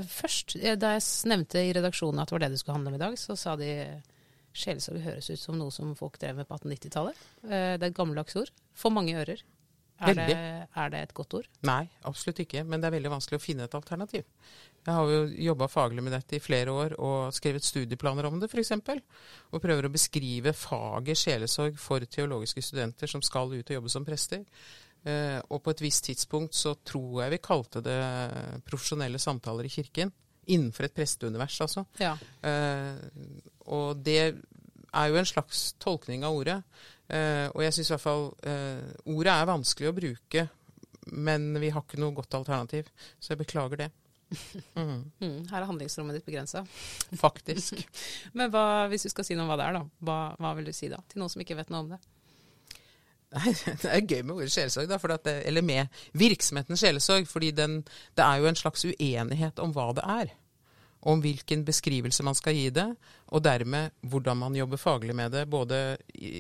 først, 0.10 0.56
da 0.82 0.96
jeg 0.96 1.04
nevnte 1.30 1.62
i 1.62 1.74
redaksjonen 1.76 2.24
at 2.24 2.32
det 2.32 2.34
var 2.34 2.42
det 2.42 2.48
det 2.56 2.62
skulle 2.62 2.78
handle 2.80 2.94
om 2.94 2.96
i 2.98 3.02
dag, 3.02 3.18
så 3.20 3.36
sa 3.38 3.54
de 3.60 3.68
sjelesorg 4.58 5.04
høres 5.04 5.28
ut 5.30 5.42
som 5.42 5.60
noe 5.60 5.70
som 5.76 5.92
folk 6.00 6.16
drev 6.18 6.40
med 6.40 6.48
på 6.50 6.58
1890-tallet. 6.58 7.20
det 7.44 7.60
er 7.60 7.86
et 7.92 8.00
gammeldags 8.00 8.40
ord. 8.40 8.50
For 8.74 8.96
mange 8.96 9.20
ører. 9.20 9.44
Er 10.00 10.16
det, 10.16 10.36
er 10.80 10.92
det, 10.94 11.00
et 11.04 11.14
godt 11.14 11.36
ord? 11.42 11.48
Nei, 11.68 11.84
absolutt 12.08 12.40
ikke. 12.46 12.64
Men 12.64 12.80
det 12.80 12.88
er 12.88 12.96
veldig 12.96 13.12
vanskelig 13.18 13.40
å 13.40 13.44
finne 13.44 13.68
et 13.68 13.76
alternativ. 13.76 14.24
Jeg 14.86 14.96
har 14.96 15.12
jo 15.12 15.24
jobba 15.50 15.68
faglig 15.70 16.04
med 16.06 16.14
dette 16.16 16.38
i 16.38 16.42
flere 16.42 16.74
år 16.74 16.96
og 17.04 17.34
skrevet 17.36 17.66
studieplaner 17.66 18.26
om 18.30 18.40
det, 18.42 18.50
f.eks. 18.50 18.72
Og 19.52 19.62
prøver 19.62 19.86
å 19.86 19.92
beskrive 19.94 20.54
faget 20.56 21.20
sjelesorg 21.20 21.80
for 21.82 22.06
teologiske 22.06 22.64
studenter 22.64 23.12
som 23.12 23.24
skal 23.26 23.52
ut 23.54 23.68
og 23.68 23.76
jobbe 23.76 23.92
som 23.92 24.08
prester. 24.08 24.46
Eh, 25.08 25.38
og 25.48 25.62
på 25.64 25.74
et 25.74 25.84
visst 25.84 26.08
tidspunkt 26.10 26.58
så 26.58 26.74
tror 26.84 27.24
jeg 27.24 27.36
vi 27.36 27.44
kalte 27.44 27.84
det 27.86 28.00
profesjonelle 28.68 29.22
samtaler 29.22 29.68
i 29.68 29.74
kirken. 29.74 30.14
Innenfor 30.50 30.88
et 30.88 30.96
presteunivers, 30.96 31.60
altså. 31.62 31.86
Ja. 32.02 32.16
Eh, 32.42 33.04
og 33.70 34.00
det 34.06 34.22
er 34.24 35.12
jo 35.12 35.20
en 35.20 35.30
slags 35.30 35.74
tolkning 35.82 36.26
av 36.26 36.40
ordet. 36.40 36.62
Uh, 37.10 37.50
og 37.56 37.64
jeg 37.64 37.74
syns 37.74 37.88
i 37.90 37.94
hvert 37.96 38.04
fall 38.04 38.26
ordet 39.10 39.34
er 39.34 39.48
vanskelig 39.50 39.88
å 39.90 39.94
bruke, 39.98 40.44
men 41.18 41.48
vi 41.58 41.72
har 41.74 41.82
ikke 41.82 41.98
noe 42.02 42.14
godt 42.14 42.36
alternativ. 42.38 42.92
Så 43.18 43.34
jeg 43.34 43.40
beklager 43.42 43.82
det. 43.82 43.88
Mm. 44.76 45.12
Mm, 45.20 45.38
her 45.50 45.62
er 45.62 45.68
handlingsrommet 45.70 46.20
ditt 46.20 46.28
begrensa. 46.28 46.62
Faktisk. 47.18 47.82
men 48.38 48.52
hva, 48.54 48.88
hvis 48.92 49.08
du 49.08 49.14
skal 49.14 49.28
si 49.28 49.38
noe 49.38 49.48
om 49.48 49.52
hva 49.52 49.60
det 49.60 49.68
er, 49.68 49.80
da, 49.80 49.84
hva, 50.06 50.20
hva, 50.38 50.54
vil 50.60 50.70
du 50.70 50.76
si 50.76 50.90
da? 50.92 51.02
Til 51.10 51.24
noen 51.24 51.34
som 51.34 51.44
ikke 51.44 51.58
vet 51.60 51.72
noe 51.74 51.86
om 51.86 51.94
det? 51.96 52.02
Nei, 53.38 53.54
Det 53.84 53.90
er 53.90 54.06
gøy 54.06 54.22
med 54.26 54.36
ordet 54.36 54.54
sjelesorg, 54.54 54.94
eller 55.38 55.66
med 55.66 56.02
virksomheten 56.18 56.80
sjelesorg. 56.80 57.28
fordi 57.30 57.52
den, 57.58 57.82
det 58.18 58.26
er 58.26 58.42
jo 58.42 58.50
en 58.50 58.60
slags 58.60 58.86
uenighet 58.86 59.62
om 59.62 59.74
hva 59.76 59.92
det 59.98 60.06
er 60.06 60.38
om 61.08 61.22
hvilken 61.24 61.62
beskrivelse 61.68 62.24
man 62.28 62.36
skal 62.36 62.58
gi 62.58 62.68
det, 62.76 62.88
og 63.32 63.44
dermed 63.46 63.94
hvordan 64.12 64.40
man 64.42 64.56
jobber 64.58 64.82
faglig 64.82 65.16
med 65.16 65.32
det, 65.32 65.46
både 65.48 65.98
i, 66.12 66.32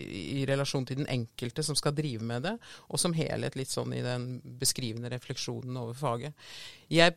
i, 0.42 0.46
relasjon 0.50 0.88
til 0.89 1.00
den 1.00 1.10
enkelte 1.12 1.63
som 1.63 1.78
skal 1.80 1.96
drive 1.96 2.25
med 2.28 2.44
det, 2.44 2.56
og 2.89 3.00
som 3.00 3.16
helhet 3.16 3.56
litt 3.56 3.72
sånn 3.72 3.96
i 3.96 4.04
den 4.04 4.28
beskrivende 4.60 5.12
refleksjonen 5.13 5.78
over 5.80 5.96
faget. 5.96 6.50
Jeg, 6.92 7.16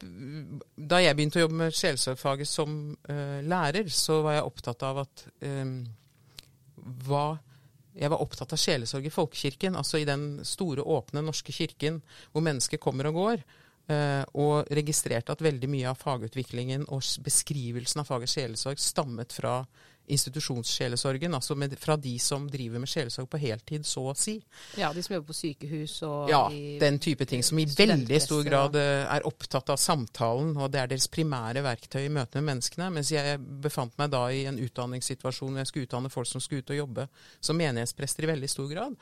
da 0.76 1.00
jeg 1.02 1.18
begynte 1.18 1.40
å 1.40 1.46
jobbe 1.46 1.62
med 1.64 1.78
sjelesorgfaget 1.78 2.50
som 2.50 2.76
uh, 3.10 3.40
lærer, 3.42 3.90
så 3.90 4.20
var 4.22 4.38
jeg 4.38 4.50
opptatt 4.52 4.86
av 4.86 5.02
at 5.02 5.26
um, 5.42 5.80
hva 7.06 7.26
jeg 7.92 8.08
var 8.08 8.22
opptatt 8.24 8.54
av 8.54 8.60
sjelesorg 8.60 9.04
i 9.04 9.12
folkekirken, 9.12 9.74
altså 9.76 9.98
i 10.00 10.06
den 10.08 10.40
store, 10.48 10.80
åpne 10.80 11.24
norske 11.26 11.52
kirken 11.52 12.00
hvor 12.32 12.44
mennesker 12.44 12.80
kommer 12.80 13.10
og 13.10 13.18
går. 13.18 13.42
Uh, 13.92 14.22
og 14.38 14.70
registrerte 14.72 15.34
at 15.34 15.42
veldig 15.44 15.68
mye 15.70 15.88
av 15.90 15.98
fagutviklingen 16.00 16.86
og 16.94 17.04
beskrivelsen 17.24 18.02
av 18.02 18.08
faget 18.08 18.32
sjelesorg 18.32 18.80
stammet 18.80 19.34
fra 19.34 19.60
institusjonssjelesorgen, 20.12 21.34
altså 21.34 21.54
med, 21.54 21.74
fra 21.78 21.96
de 21.96 22.12
som 22.20 22.48
driver 22.50 22.82
med 22.82 22.90
sjelesorg 22.90 23.28
på 23.30 23.38
heltid, 23.42 23.84
så 23.86 24.04
å 24.10 24.14
si. 24.18 24.34
Ja, 24.78 24.90
de 24.94 25.02
som 25.04 25.14
jobber 25.14 25.30
på 25.30 25.36
sykehus 25.38 25.94
og 26.06 26.32
Ja, 26.32 26.42
den 26.80 26.98
type 27.02 27.26
ting. 27.28 27.44
Som 27.46 27.60
i 27.62 27.66
veldig 27.68 28.20
stor 28.22 28.42
grad 28.46 28.78
uh, 28.78 29.04
er 29.06 29.26
opptatt 29.28 29.70
av 29.72 29.80
samtalen, 29.80 30.56
og 30.56 30.72
det 30.74 30.82
er 30.82 30.90
deres 30.92 31.08
primære 31.12 31.62
verktøy 31.64 32.02
i 32.06 32.12
møte 32.12 32.40
med 32.40 32.50
menneskene. 32.50 32.90
Mens 32.96 33.12
jeg 33.14 33.38
befant 33.62 33.94
meg 34.00 34.10
da 34.12 34.24
i 34.32 34.44
en 34.50 34.58
utdanningssituasjon 34.62 35.54
hvor 35.54 35.62
jeg 35.62 35.70
skulle 35.70 35.90
utdanne 35.90 36.12
folk 36.12 36.30
som 36.30 36.42
skulle 36.42 36.66
ut 36.66 36.74
og 36.74 36.82
jobbe 36.82 37.06
som 37.40 37.58
menighetsprester 37.58 38.26
i 38.26 38.32
veldig 38.34 38.50
stor 38.50 38.68
grad. 38.72 38.98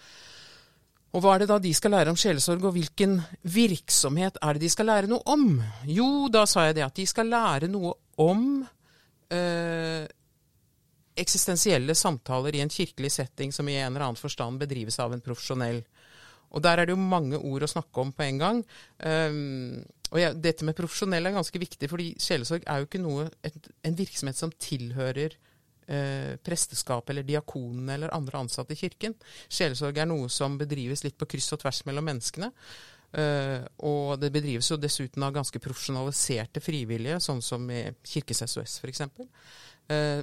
Og 1.10 1.24
hva 1.24 1.34
er 1.34 1.42
det 1.42 1.50
da 1.50 1.58
de 1.58 1.72
skal 1.74 1.90
lære 1.96 2.12
om 2.12 2.18
sjelesorg, 2.18 2.62
og 2.68 2.76
hvilken 2.76 3.16
virksomhet 3.50 4.38
er 4.38 4.54
det 4.54 4.62
de 4.62 4.70
skal 4.70 4.86
lære 4.92 5.10
noe 5.10 5.24
om? 5.32 5.56
Jo, 5.90 6.28
da 6.30 6.44
sa 6.46 6.68
jeg 6.68 6.78
det 6.78 6.86
at 6.86 6.96
de 7.00 7.06
skal 7.10 7.32
lære 7.32 7.70
noe 7.70 7.96
om 8.22 8.44
øh, 9.34 10.04
eksistensielle 11.18 11.96
samtaler 11.98 12.54
i 12.54 12.62
en 12.62 12.70
kirkelig 12.70 13.10
setting 13.16 13.50
som 13.54 13.68
i 13.68 13.78
en 13.80 13.90
eller 13.90 14.06
annen 14.06 14.20
forstand 14.20 14.62
bedrives 14.62 15.00
av 15.02 15.14
en 15.14 15.24
profesjonell. 15.24 15.82
Og 16.50 16.62
der 16.62 16.78
er 16.78 16.86
det 16.86 16.94
jo 16.94 17.02
mange 17.02 17.38
ord 17.38 17.66
å 17.66 17.70
snakke 17.70 18.02
om 18.02 18.14
på 18.14 18.26
en 18.26 18.40
gang. 18.40 18.62
Um, 18.98 19.82
og 20.10 20.18
ja, 20.18 20.32
dette 20.34 20.66
med 20.66 20.78
profesjonell 20.78 21.26
er 21.26 21.36
ganske 21.36 21.62
viktig, 21.62 21.90
fordi 21.90 22.08
sjelesorg 22.22 22.66
er 22.66 22.80
jo 22.80 22.88
ikke 22.88 23.02
noe, 23.02 23.28
en 23.86 23.98
virksomhet 23.98 24.38
som 24.38 24.54
tilhører 24.58 25.36
eh, 25.90 26.36
presteskapet 26.44 27.12
eller 27.14 27.26
diakonene 27.26 27.96
eller 27.96 28.14
andre 28.14 28.44
ansatte 28.44 28.76
i 28.76 28.80
kirken. 28.80 29.16
Sjelesorg 29.48 29.98
er 29.98 30.08
noe 30.08 30.30
som 30.32 30.58
bedrives 30.60 31.04
litt 31.04 31.18
på 31.18 31.28
kryss 31.34 31.52
og 31.56 31.62
tvers 31.64 31.82
mellom 31.88 32.06
menneskene. 32.10 32.50
Eh, 33.10 33.64
og 33.86 34.20
det 34.22 34.30
bedrives 34.34 34.70
jo 34.70 34.78
dessuten 34.78 35.24
av 35.26 35.34
ganske 35.34 35.62
profesjonaliserte 35.62 36.62
frivillige, 36.62 37.18
sånn 37.22 37.42
som 37.42 37.64
i 37.74 37.82
Kirkes 38.06 38.44
SOS 38.46 38.78
f.eks. 38.84 39.02
Eh, 39.90 40.22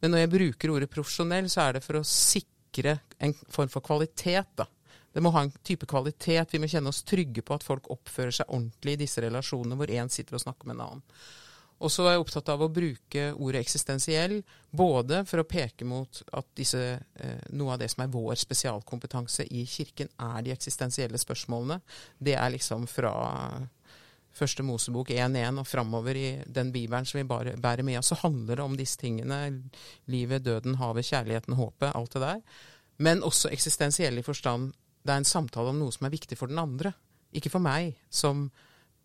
men 0.00 0.12
når 0.12 0.24
jeg 0.24 0.32
bruker 0.32 0.72
ordet 0.72 0.92
profesjonell, 0.92 1.50
så 1.52 1.66
er 1.66 1.76
det 1.76 1.84
for 1.84 2.00
å 2.00 2.06
sikre 2.06 2.98
en 3.20 3.34
form 3.52 3.72
for 3.72 3.84
kvalitet. 3.84 4.56
da. 4.56 4.66
Det 5.12 5.22
må 5.24 5.32
ha 5.32 5.46
en 5.46 5.52
type 5.64 5.88
kvalitet. 5.88 6.52
Vi 6.52 6.60
må 6.60 6.68
kjenne 6.68 6.92
oss 6.92 7.04
trygge 7.08 7.44
på 7.44 7.56
at 7.56 7.64
folk 7.64 7.88
oppfører 7.92 8.34
seg 8.36 8.50
ordentlig 8.52 8.96
i 8.96 9.02
disse 9.06 9.22
relasjonene 9.24 9.78
hvor 9.78 9.92
én 9.92 10.12
sitter 10.12 10.36
og 10.36 10.42
snakker 10.44 10.68
med 10.68 10.76
en 10.76 10.86
annen. 10.86 11.04
Og 11.76 11.92
så 11.92 12.06
var 12.06 12.14
jeg 12.14 12.22
opptatt 12.22 12.48
av 12.48 12.62
å 12.64 12.70
bruke 12.72 13.26
ordet 13.34 13.60
eksistensiell, 13.60 14.38
både 14.72 15.20
for 15.28 15.42
å 15.42 15.48
peke 15.48 15.84
mot 15.84 16.22
at 16.32 16.48
disse, 16.56 16.80
eh, 17.20 17.42
noe 17.52 17.74
av 17.74 17.82
det 17.82 17.90
som 17.92 18.04
er 18.04 18.12
vår 18.14 18.38
spesialkompetanse 18.40 19.44
i 19.52 19.66
Kirken, 19.68 20.08
er 20.16 20.42
de 20.42 20.54
eksistensielle 20.54 21.20
spørsmålene. 21.20 21.82
Det 22.18 22.34
er 22.34 22.54
liksom 22.54 22.86
fra 22.88 23.12
første 24.36 24.64
Mosebok 24.64 25.10
1.1 25.10 25.60
og 25.60 25.68
framover 25.68 26.16
i 26.16 26.30
den 26.46 26.72
bibelen 26.72 27.06
som 27.08 27.20
vi 27.20 27.28
bare 27.28 27.56
bærer 27.60 27.84
med 27.84 27.98
oss, 28.00 28.12
så 28.12 28.20
handler 28.24 28.56
det 28.56 28.64
om 28.64 28.76
disse 28.76 29.00
tingene. 29.00 29.40
Livet, 30.12 30.44
døden, 30.44 30.76
havet, 30.80 31.08
kjærligheten, 31.08 31.56
håpet, 31.56 31.92
alt 31.94 32.16
det 32.16 32.24
der. 32.24 32.42
Men 32.98 33.24
også 33.24 33.52
eksistensiell 33.52 34.18
i 34.18 34.24
forstand 34.24 34.72
det 35.06 35.12
er 35.12 35.22
en 35.22 35.28
samtale 35.28 35.70
om 35.70 35.78
noe 35.78 35.94
som 35.94 36.08
er 36.08 36.14
viktig 36.14 36.38
for 36.38 36.50
den 36.50 36.58
andre. 36.58 36.92
Ikke 37.36 37.52
for 37.52 37.62
meg 37.62 37.94
som 38.10 38.48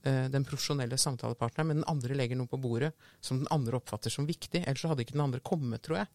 den 0.01 0.45
profesjonelle 0.47 0.97
samtalepartneren, 0.97 1.67
men 1.67 1.77
den 1.77 1.89
andre 1.91 2.15
legger 2.17 2.39
noe 2.39 2.49
på 2.49 2.57
bordet 2.57 2.89
som 3.21 3.37
den 3.37 3.49
andre 3.53 3.77
oppfatter 3.77 4.09
som 4.09 4.25
viktig. 4.25 4.63
Ellers 4.65 4.87
hadde 4.89 5.05
ikke 5.05 5.13
den 5.13 5.21
andre 5.27 5.41
kommet, 5.45 5.83
tror 5.85 5.99
jeg. 5.99 6.09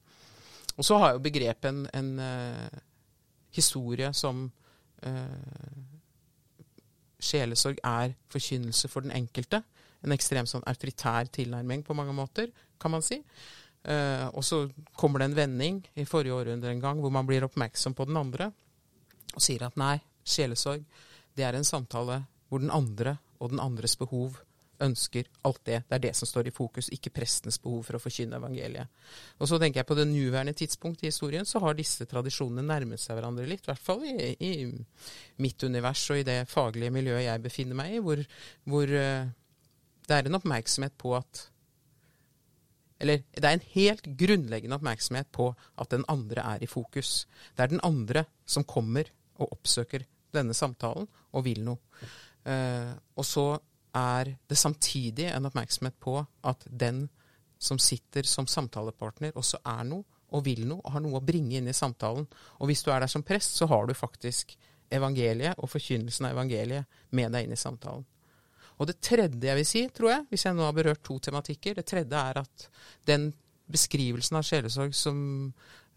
Og 0.76 0.84
så 0.84 0.98
har 1.00 1.14
jo 1.14 1.22
begrepet 1.24 1.68
en, 1.70 1.84
en 1.94 2.10
uh, 2.20 2.80
historie 3.56 4.10
som 4.16 4.46
uh, 5.06 5.84
Sjelesorg 7.16 7.80
er 7.80 8.12
forkynnelse 8.32 8.90
for 8.92 9.06
den 9.06 9.14
enkelte. 9.16 9.62
En 10.04 10.12
ekstremt 10.12 10.50
sånn 10.50 10.66
autoritær 10.68 11.30
tilnærming 11.32 11.84
på 11.86 11.96
mange 11.96 12.12
måter, 12.16 12.50
kan 12.80 12.92
man 12.92 13.04
si. 13.04 13.22
Uh, 13.86 14.28
og 14.34 14.42
så 14.44 14.64
kommer 14.98 15.22
det 15.22 15.30
en 15.30 15.38
vending 15.38 15.80
i 15.94 16.04
forrige 16.08 16.34
århundre 16.34 16.74
en 16.74 16.82
gang 16.82 17.00
hvor 17.00 17.12
man 17.14 17.26
blir 17.28 17.46
oppmerksom 17.46 17.94
på 17.94 18.08
den 18.08 18.18
andre 18.18 18.50
og 19.36 19.42
sier 19.44 19.62
at 19.66 19.76
nei, 19.78 20.00
sjelesorg, 20.26 20.82
det 21.36 21.44
er 21.44 21.54
en 21.54 21.66
samtale 21.66 22.22
hvor 22.48 22.62
den 22.62 22.72
andre 22.74 23.16
og 23.40 23.52
den 23.52 23.62
andres 23.62 23.96
behov, 23.98 24.38
ønsker, 24.82 25.28
alt 25.48 25.62
det. 25.64 25.78
Det 25.88 25.96
er 25.96 26.02
det 26.04 26.12
som 26.18 26.28
står 26.28 26.50
i 26.50 26.54
fokus, 26.54 26.90
ikke 26.92 27.12
prestens 27.16 27.58
behov 27.62 27.86
for 27.86 27.96
å 27.96 28.00
forkynne 28.02 28.36
evangeliet. 28.36 28.92
Og 29.40 29.48
så 29.48 29.58
tenker 29.60 29.80
jeg 29.80 29.88
På 29.88 29.96
det 29.96 30.06
nåværende 30.10 30.52
tidspunkt 30.52 31.02
i 31.02 31.08
historien 31.08 31.48
så 31.48 31.62
har 31.64 31.74
disse 31.74 32.04
tradisjonene 32.04 32.66
nærmet 32.66 33.00
seg 33.00 33.16
hverandre 33.16 33.46
litt. 33.48 33.64
I 33.64 33.72
hvert 33.72 33.86
fall 33.86 34.04
i, 34.04 34.36
i 34.36 34.52
mitt 35.42 35.62
univers 35.62 36.04
og 36.10 36.20
i 36.20 36.28
det 36.28 36.42
faglige 36.50 36.92
miljøet 36.92 37.24
jeg 37.24 37.44
befinner 37.44 37.78
meg 37.78 37.96
i, 37.96 38.02
hvor, 38.04 38.22
hvor 38.64 38.92
uh, 38.92 39.28
det 40.06 40.16
er 40.16 40.28
en 40.28 40.40
oppmerksomhet 40.40 40.96
på 41.00 41.16
at 41.16 41.46
eller 42.96 43.20
det 43.36 43.44
er 43.44 43.58
en 43.58 43.66
helt 43.74 44.06
grunnleggende 44.16 44.76
oppmerksomhet 44.78 45.28
på 45.28 45.50
at 45.76 45.90
den 45.92 46.06
andre 46.08 46.40
er 46.54 46.62
i 46.64 46.68
fokus. 46.70 47.26
Det 47.52 47.66
er 47.66 47.74
den 47.74 47.82
andre 47.84 48.22
som 48.48 48.64
kommer 48.64 49.10
og 49.36 49.52
oppsøker 49.52 50.06
denne 50.32 50.56
samtalen 50.56 51.04
og 51.36 51.44
vil 51.44 51.60
noe. 51.66 51.76
Eh, 52.46 52.92
og 53.18 53.26
så 53.26 53.46
er 53.96 54.34
det 54.46 54.58
samtidig 54.60 55.30
en 55.32 55.48
oppmerksomhet 55.48 55.96
på 56.00 56.18
at 56.46 56.66
den 56.68 57.06
som 57.58 57.78
sitter 57.80 58.26
som 58.28 58.46
samtalepartner, 58.46 59.32
også 59.34 59.62
er 59.64 59.84
noe 59.88 60.04
og 60.34 60.42
vil 60.44 60.66
noe 60.68 60.82
og 60.82 60.92
har 60.92 61.02
noe 61.04 61.20
å 61.20 61.24
bringe 61.24 61.56
inn 61.58 61.70
i 61.70 61.76
samtalen. 61.76 62.26
Og 62.60 62.68
hvis 62.68 62.82
du 62.84 62.90
er 62.92 63.00
der 63.02 63.10
som 63.10 63.24
prest, 63.24 63.56
så 63.56 63.68
har 63.70 63.86
du 63.86 63.94
faktisk 63.96 64.56
evangeliet 64.92 65.58
og 65.58 65.70
forkynnelsen 65.70 66.28
av 66.28 66.36
evangeliet 66.36 67.00
med 67.16 67.32
deg 67.34 67.46
inn 67.46 67.56
i 67.56 67.60
samtalen. 67.60 68.04
Og 68.76 68.90
det 68.90 68.98
tredje 69.00 69.48
jeg 69.48 69.56
vil 69.56 69.68
si, 69.68 69.82
tror 69.94 70.12
jeg, 70.12 70.26
hvis 70.30 70.44
jeg 70.44 70.56
nå 70.56 70.66
har 70.66 70.76
berørt 70.76 71.02
to 71.06 71.16
tematikker, 71.22 71.78
det 71.78 71.86
tredje 71.88 72.20
er 72.20 72.42
at 72.42 72.66
den 73.08 73.30
beskrivelsen 73.72 74.36
av 74.38 74.44
sjelesorg 74.46 74.92
som 74.94 75.16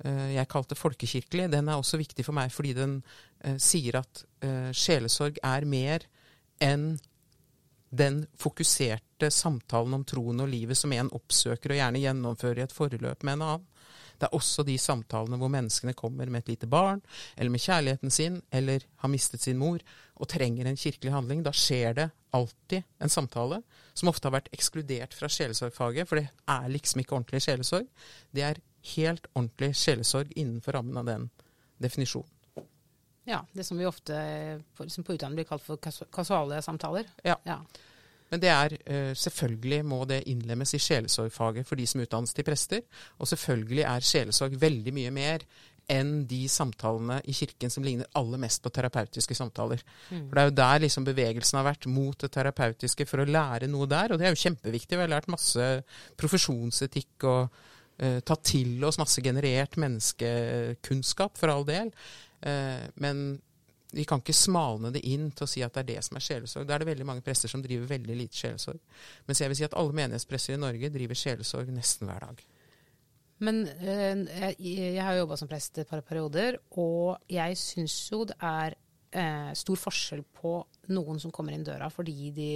eh, 0.06 0.30
jeg 0.38 0.50
kalte 0.50 0.78
folkekirkelig, 0.80 1.50
den 1.52 1.68
er 1.70 1.78
også 1.78 2.00
viktig 2.02 2.26
for 2.26 2.38
meg 2.38 2.54
fordi 2.54 2.72
den 2.78 2.96
eh, 3.44 3.60
sier 3.62 4.00
at 4.00 4.24
eh, 4.46 4.72
sjelesorg 4.74 5.38
er 5.46 5.68
mer 5.70 6.08
enn 6.64 6.92
den 7.90 8.22
fokuserte 8.38 9.32
samtalen 9.34 9.94
om 9.98 10.06
troen 10.06 10.44
og 10.44 10.52
livet 10.52 10.78
som 10.78 10.94
en 10.94 11.10
oppsøker 11.16 11.74
og 11.74 11.80
gjerne 11.80 12.02
gjennomfører 12.04 12.62
i 12.62 12.66
et 12.68 12.76
forløp 12.76 13.26
med 13.26 13.40
en 13.40 13.46
annen. 13.48 13.68
Det 14.20 14.28
er 14.28 14.36
også 14.36 14.66
de 14.68 14.76
samtalene 14.82 15.38
hvor 15.40 15.52
menneskene 15.52 15.96
kommer 15.98 16.28
med 16.28 16.44
et 16.44 16.52
lite 16.52 16.68
barn, 16.68 17.00
eller 17.38 17.54
med 17.54 17.64
kjærligheten 17.64 18.12
sin, 18.12 18.42
eller 18.52 18.84
har 19.00 19.12
mistet 19.12 19.46
sin 19.46 19.58
mor, 19.58 19.80
og 20.20 20.28
trenger 20.28 20.68
en 20.68 20.80
kirkelig 20.80 21.14
handling. 21.14 21.44
Da 21.46 21.54
skjer 21.56 21.96
det 21.96 22.10
alltid 22.36 22.84
en 23.00 23.14
samtale, 23.14 23.62
som 23.96 24.12
ofte 24.12 24.28
har 24.28 24.36
vært 24.36 24.52
ekskludert 24.56 25.16
fra 25.16 25.32
sjelesorgfaget, 25.32 26.10
for 26.10 26.20
det 26.20 26.28
er 26.52 26.68
liksom 26.74 27.00
ikke 27.00 27.16
ordentlig 27.16 27.46
sjelesorg. 27.48 27.88
Det 28.36 28.44
er 28.44 28.60
helt 28.96 29.32
ordentlig 29.34 29.72
sjelesorg 29.80 30.36
innenfor 30.36 30.76
rammen 30.76 31.00
av 31.00 31.08
den 31.08 31.30
definisjonen. 31.80 32.39
Ja, 33.30 33.44
det 33.54 33.64
som 33.68 33.78
vi 33.78 33.86
ofte 33.86 34.18
liksom 34.80 35.06
på 35.06 35.14
utdanning 35.14 35.38
blir 35.38 35.50
kalt 35.50 35.66
for 35.66 35.78
kasuale 35.80 36.62
samtaler. 36.66 37.10
Ja. 37.24 37.38
ja. 37.46 37.60
Men 38.30 38.42
det 38.42 38.52
er 38.54 38.76
uh, 38.78 39.14
selvfølgelig 39.18 39.82
må 39.86 40.04
det 40.10 40.24
innlemmes 40.30 40.74
i 40.74 40.82
sjelesorgfaget 40.82 41.68
for 41.68 41.80
de 41.80 41.88
som 41.90 42.02
utdannes 42.02 42.34
til 42.34 42.48
prester. 42.48 42.86
Og 43.18 43.30
selvfølgelig 43.30 43.86
er 43.86 44.08
sjelesorg 44.12 44.58
veldig 44.62 44.96
mye 44.98 45.14
mer 45.14 45.46
enn 45.90 46.28
de 46.30 46.44
samtalene 46.52 47.18
i 47.26 47.34
kirken 47.34 47.72
som 47.74 47.86
ligner 47.86 48.10
aller 48.18 48.38
mest 48.42 48.62
på 48.62 48.70
terapeutiske 48.74 49.34
samtaler. 49.38 49.82
Mm. 50.12 50.28
For 50.28 50.36
det 50.36 50.42
er 50.42 50.50
jo 50.50 50.58
der 50.60 50.84
liksom 50.86 51.08
bevegelsen 51.08 51.58
har 51.58 51.66
vært 51.66 51.90
mot 51.90 52.18
det 52.22 52.30
terapeutiske 52.36 53.08
for 53.10 53.24
å 53.24 53.30
lære 53.30 53.70
noe 53.72 53.90
der. 53.90 54.14
Og 54.14 54.22
det 54.22 54.30
er 54.30 54.36
jo 54.36 54.44
kjempeviktig. 54.44 54.94
Vi 54.94 55.06
har 55.06 55.14
lært 55.16 55.32
masse 55.34 55.70
profesjonsetikk 56.22 57.26
og 57.30 57.42
uh, 57.50 58.20
tatt 58.22 58.46
til 58.54 58.86
oss 58.86 59.02
masse 59.02 59.22
generert 59.26 59.78
menneskekunnskap, 59.82 61.38
for 61.42 61.54
all 61.54 61.66
del. 61.66 61.94
Eh, 62.42 62.86
men 63.04 63.40
vi 63.92 64.06
kan 64.06 64.22
ikke 64.22 64.36
smalne 64.38 64.92
det 64.94 65.02
inn 65.10 65.32
til 65.34 65.46
å 65.46 65.50
si 65.50 65.64
at 65.66 65.74
det 65.74 65.82
er 65.82 65.90
det 65.96 66.04
som 66.06 66.20
er 66.20 66.26
sjelesorg. 66.26 66.68
Da 66.68 66.76
er 66.76 66.84
det 66.84 66.92
veldig 66.92 67.08
mange 67.10 67.26
prester 67.26 67.50
som 67.50 67.64
driver 67.64 67.90
veldig 67.90 68.18
lite 68.20 68.38
sjelesorg. 68.38 68.82
Mens 69.26 69.42
jeg 69.42 69.50
vil 69.50 69.60
si 69.60 69.66
at 69.66 69.78
alle 69.80 69.98
menighetspresser 69.98 70.56
i 70.56 70.62
Norge 70.62 70.92
driver 70.94 71.18
sjelesorg 71.18 71.72
nesten 71.74 72.10
hver 72.10 72.28
dag. 72.28 72.44
Men 73.40 73.64
øh, 73.66 74.28
jeg, 74.28 74.56
jeg, 74.60 75.02
har 75.04 75.16
jobba 75.16 75.40
som 75.40 75.50
prest 75.50 75.80
et 75.80 75.90
par 75.90 76.04
perioder, 76.06 76.60
og 76.76 77.24
jeg 77.32 77.58
syns 77.58 77.96
jo 78.12 78.26
det 78.28 78.36
er 78.44 78.76
øh, 78.76 79.52
stor 79.56 79.80
forskjell 79.88 80.26
på 80.38 80.54
noen 80.94 81.22
som 81.24 81.34
kommer 81.34 81.56
inn 81.56 81.64
døra 81.66 81.88
fordi 81.94 82.34
de 82.36 82.52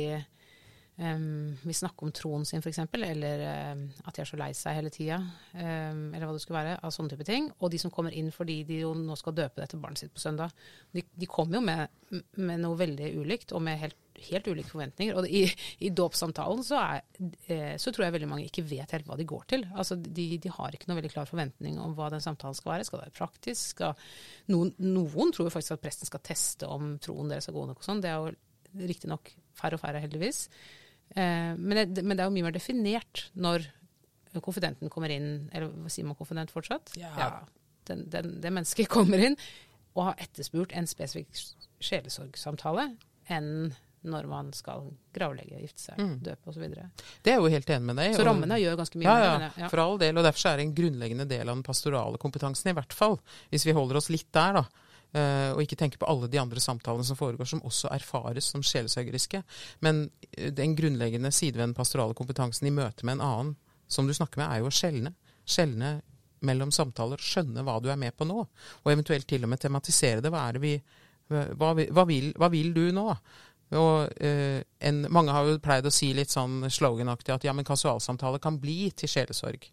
um, 0.97 1.57
vi 1.63 1.73
snakker 1.73 2.05
om 2.05 2.11
troen 2.15 2.45
sin, 2.45 2.61
f.eks., 2.61 2.79
eller 2.93 3.43
um, 3.73 3.83
at 4.05 4.15
de 4.15 4.23
er 4.23 4.29
så 4.29 4.39
lei 4.39 4.51
seg 4.57 4.77
hele 4.77 4.91
tida, 4.93 5.19
um, 5.55 6.05
eller 6.13 6.27
hva 6.27 6.35
det 6.35 6.43
skulle 6.43 6.59
være, 6.59 6.77
av 6.83 6.93
sånne 6.93 7.13
type 7.13 7.27
ting. 7.27 7.49
Og 7.59 7.73
de 7.73 7.81
som 7.81 7.93
kommer 7.93 8.15
inn 8.15 8.31
fordi 8.33 8.61
de 8.67 8.83
jo 8.83 8.93
nå 8.97 9.17
skal 9.19 9.35
døpe 9.37 9.61
dette 9.61 9.79
barnet 9.81 10.03
sitt 10.03 10.13
på 10.13 10.21
søndag. 10.21 10.53
De, 10.93 11.03
de 11.03 11.29
kommer 11.29 11.59
jo 11.59 11.63
med, 11.65 11.99
med, 12.37 12.61
noe 12.61 12.79
veldig 12.79 13.13
ulikt, 13.17 13.55
og 13.57 13.63
med 13.65 13.81
helt, 13.81 13.97
helt 14.29 14.47
ulike 14.51 14.69
forventninger. 14.69 15.17
Og 15.17 15.27
i, 15.27 15.43
i 15.87 15.91
dåpssamtalen 15.95 16.63
så, 16.67 16.81
eh, 17.47 17.73
så, 17.81 17.89
tror 17.89 18.07
jeg 18.07 18.17
veldig 18.19 18.29
mange 18.29 18.47
ikke 18.47 18.65
vet 18.69 18.93
helt 18.93 19.09
hva 19.09 19.17
de 19.19 19.27
går 19.29 19.49
til. 19.55 19.67
Altså 19.73 19.97
de, 19.97 20.27
de, 20.37 20.53
har 20.53 20.77
ikke 20.77 20.91
noe 20.91 21.01
veldig 21.01 21.13
klar 21.15 21.29
forventning 21.29 21.81
om 21.81 21.97
hva 21.97 22.11
den 22.13 22.23
samtalen 22.23 22.57
skal 22.57 22.75
være. 22.75 22.87
Skal 22.87 23.01
det 23.01 23.09
være 23.09 23.17
praktisk? 23.17 23.73
Skal, 23.73 23.97
noen, 24.53 24.75
noen 24.85 25.33
tror 25.33 25.49
faktisk 25.53 25.77
at 25.77 25.85
presten 25.85 26.09
skal 26.09 26.21
teste 26.25 26.69
om 26.69 26.95
troen 27.01 27.33
deres 27.33 27.49
er 27.49 27.57
god 27.57 27.73
nok 27.73 27.81
og 27.81 27.89
sånn. 27.89 28.03
Det 28.03 28.13
er 28.13 28.21
jo 28.21 28.87
riktignok 28.93 29.33
færre 29.57 29.77
og 29.77 29.83
færre, 29.83 30.01
heldigvis. 30.03 30.47
Eh, 31.15 31.53
men, 31.57 31.79
det, 31.93 32.03
men, 32.03 32.17
det, 32.17 32.23
er 32.23 32.29
jo 32.29 32.35
mye 32.37 32.47
mer 32.47 32.55
definert 32.55 33.27
når 33.33 33.69
konfidenten 34.41 34.89
kommer 34.89 35.13
inn, 35.13 35.47
eller 35.53 35.73
sier 35.93 36.07
man 36.07 36.17
konfident 36.17 36.53
fortsatt? 36.53 36.95
Ja. 36.97 37.13
ja 37.19 37.29
den, 37.89 38.07
den, 38.09 38.35
det 38.41 38.53
mennesket 38.53 38.91
kommer 38.97 39.21
inn 39.21 39.37
og 39.93 40.09
har 40.09 40.21
etterspurt 40.25 40.73
en 40.73 40.89
spesifikk 40.89 41.37
sjelesorgsamtale 41.83 42.93
enn 43.33 43.73
når 44.03 44.25
man 44.27 44.49
skal 44.51 44.89
gravlegge, 45.15 45.61
gifte 45.63 45.85
seg, 45.85 45.99
mm. 45.99 46.15
døpe 46.25 46.51
osv. 46.51 46.63
Det 47.23 47.31
er 47.31 47.37
jeg 47.37 47.39
jo 47.39 47.51
helt 47.53 47.69
enig 47.71 47.87
med 47.87 47.99
deg. 48.01 48.15
Så 48.17 48.25
rammene 48.27 48.57
gjør 48.59 48.79
ganske 48.81 48.99
mye. 48.99 49.07
Ja, 49.07 49.21
ja, 49.23 49.51
ja, 49.63 49.69
for 49.71 49.79
all 49.79 49.95
del. 50.01 50.17
Og 50.19 50.25
derfor 50.27 50.49
er 50.49 50.59
det 50.59 50.65
en 50.67 50.73
grunnleggende 50.75 51.27
del 51.29 51.45
av 51.45 51.55
den 51.55 51.63
pastorale 51.63 52.19
kompetansen, 52.19 52.73
i 52.73 52.75
hvert 52.75 52.95
fall. 52.95 53.15
Hvis 53.53 53.63
vi 53.63 53.75
holder 53.77 54.01
oss 54.01 54.11
litt 54.11 54.27
der, 54.35 54.59
da. 54.59 54.91
Uh, 55.13 55.53
og 55.53 55.59
ikke 55.61 55.77
tenke 55.77 55.99
på 56.01 56.07
alle 56.09 56.25
de 56.25 56.39
andre 56.41 56.61
samtalene 56.63 57.05
som 57.05 57.17
foregår, 57.19 57.45
som 57.45 57.59
også 57.61 57.91
erfares 57.93 58.47
som 58.49 58.63
sjelesørgeriske. 58.65 59.43
Men 59.85 60.07
uh, 60.09 60.47
den 60.57 60.73
grunnleggende 60.73 61.29
side 61.29 61.59
ved 61.59 61.67
den 61.67 61.77
pastorale 61.77 62.17
kompetansen 62.17 62.65
i 62.65 62.73
møte 62.73 63.05
med 63.05 63.19
en 63.19 63.27
annen 63.27 63.53
som 63.93 64.09
du 64.09 64.13
snakker 64.17 64.41
med, 64.41 64.49
er 64.49 64.63
jo 64.63 64.71
å 64.71 64.73
skjelne. 64.73 65.13
Skjelne 65.45 65.93
mellom 66.43 66.73
samtaler, 66.73 67.21
skjønne 67.21 67.63
hva 67.65 67.77
du 67.83 67.89
er 67.93 67.99
med 67.99 68.15
på 68.17 68.27
nå. 68.27 68.45
Og 68.83 68.91
eventuelt 68.91 69.27
til 69.29 69.45
og 69.45 69.53
med 69.53 69.61
tematisere 69.61 70.23
det. 70.23 70.31
Hva, 70.33 70.47
er 70.47 70.57
det 70.57 70.63
vi, 70.63 70.73
hva, 71.29 71.73
hva, 71.77 72.05
vil, 72.09 72.31
hva 72.39 72.49
vil, 72.53 72.73
du 72.75 72.87
nå? 72.95 73.07
Og 73.79 74.23
eh, 74.23 74.61
en, 74.83 74.99
mange 75.13 75.33
har 75.33 75.47
jo 75.47 75.59
pleid 75.63 75.87
å 75.87 75.91
si 75.93 76.11
litt 76.15 76.31
sånn 76.33 76.65
sloganaktig 76.71 77.33
at 77.33 77.45
ja, 77.47 77.53
men 77.55 77.65
kasualsamtale 77.65 78.41
kan 78.43 78.59
bli 78.61 78.91
til 78.97 79.09
sjelesorg. 79.09 79.65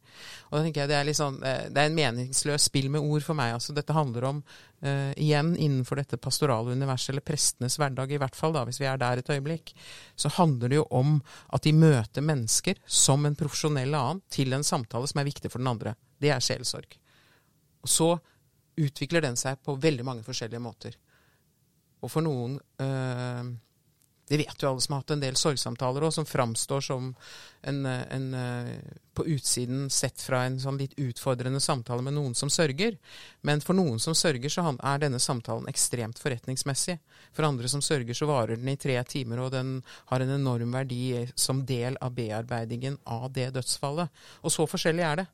Og 0.49 0.57
da 0.57 0.63
tenker 0.65 0.83
jeg 0.83 0.91
det 0.93 0.97
er 0.99 1.07
litt 1.09 1.19
sånn, 1.19 1.39
eh, 1.45 1.67
det 1.73 1.83
er 1.83 1.91
en 1.91 1.99
meningsløs 1.99 2.69
spill 2.71 2.91
med 2.93 3.05
ord 3.05 3.25
for 3.27 3.39
meg. 3.39 3.57
altså 3.57 3.75
Dette 3.77 3.97
handler 3.97 4.29
om, 4.31 4.43
eh, 4.83 5.13
igjen 5.21 5.53
innenfor 5.57 6.01
dette 6.01 6.21
pastorale 6.23 6.77
universet, 6.77 7.13
eller 7.13 7.27
prestenes 7.27 7.79
hverdag 7.81 8.15
i 8.15 8.21
hvert 8.23 8.39
fall, 8.39 8.55
da, 8.57 8.65
hvis 8.69 8.81
vi 8.81 8.89
er 8.89 9.01
der 9.01 9.21
et 9.21 9.33
øyeblikk, 9.35 9.75
så 10.17 10.33
handler 10.39 10.73
det 10.73 10.81
jo 10.81 10.89
om 10.91 11.17
at 11.53 11.67
de 11.67 11.77
møter 11.77 12.25
mennesker 12.25 12.81
som 12.87 13.27
en 13.27 13.39
profesjonell 13.39 13.95
annen 13.95 14.25
til 14.31 14.53
en 14.57 14.67
samtale 14.67 15.11
som 15.11 15.21
er 15.21 15.29
viktig 15.29 15.51
for 15.53 15.63
den 15.63 15.73
andre. 15.73 15.97
Det 16.21 16.33
er 16.33 16.45
sjelesorg. 16.45 16.99
Og 17.85 17.89
så 17.89 18.13
utvikler 18.81 19.25
den 19.25 19.37
seg 19.37 19.59
på 19.65 19.77
veldig 19.81 20.05
mange 20.07 20.25
forskjellige 20.25 20.63
måter. 20.63 20.95
Og 22.01 22.09
for 22.09 22.25
noen 22.25 22.57
det 24.31 24.39
vet 24.39 24.63
jo 24.63 24.69
alle 24.71 24.81
som 24.81 24.95
har 24.95 25.01
hatt 25.03 25.11
en 25.11 25.23
del 25.25 25.35
sorgsamtaler 25.39 26.05
òg, 26.07 26.13
som 26.15 26.27
framstår 26.29 26.85
som 26.87 27.09
en, 27.67 27.81
en, 27.87 28.27
eh, 28.39 28.69
på 29.19 29.25
utsiden 29.35 29.89
sett 29.91 30.23
fra 30.23 30.45
en 30.47 30.61
sånn 30.63 30.79
litt 30.79 30.95
utfordrende 31.03 31.59
samtale 31.61 32.05
med 32.07 32.15
noen 32.15 32.37
som 32.39 32.53
sørger. 32.53 32.95
Men 33.43 33.59
for 33.65 33.75
noen 33.75 33.99
som 33.99 34.15
sørger, 34.15 34.47
så 34.55 34.63
er 34.71 35.03
denne 35.03 35.19
samtalen 35.19 35.67
ekstremt 35.73 36.23
forretningsmessig. 36.23 37.01
For 37.35 37.49
andre 37.49 37.73
som 37.73 37.83
sørger, 37.83 38.15
så 38.15 38.31
varer 38.31 38.55
den 38.55 38.71
i 38.71 38.79
tre 38.79 38.95
timer, 39.03 39.43
og 39.43 39.51
den 39.57 39.81
har 40.13 40.23
en 40.23 40.37
enorm 40.39 40.79
verdi 40.79 41.27
som 41.35 41.67
del 41.67 41.99
av 41.99 42.15
bearbeidingen 42.15 43.01
av 43.11 43.33
det 43.35 43.51
dødsfallet. 43.59 44.15
Og 44.47 44.55
så 44.55 44.71
forskjellig 44.71 45.09
er 45.11 45.25
det. 45.25 45.29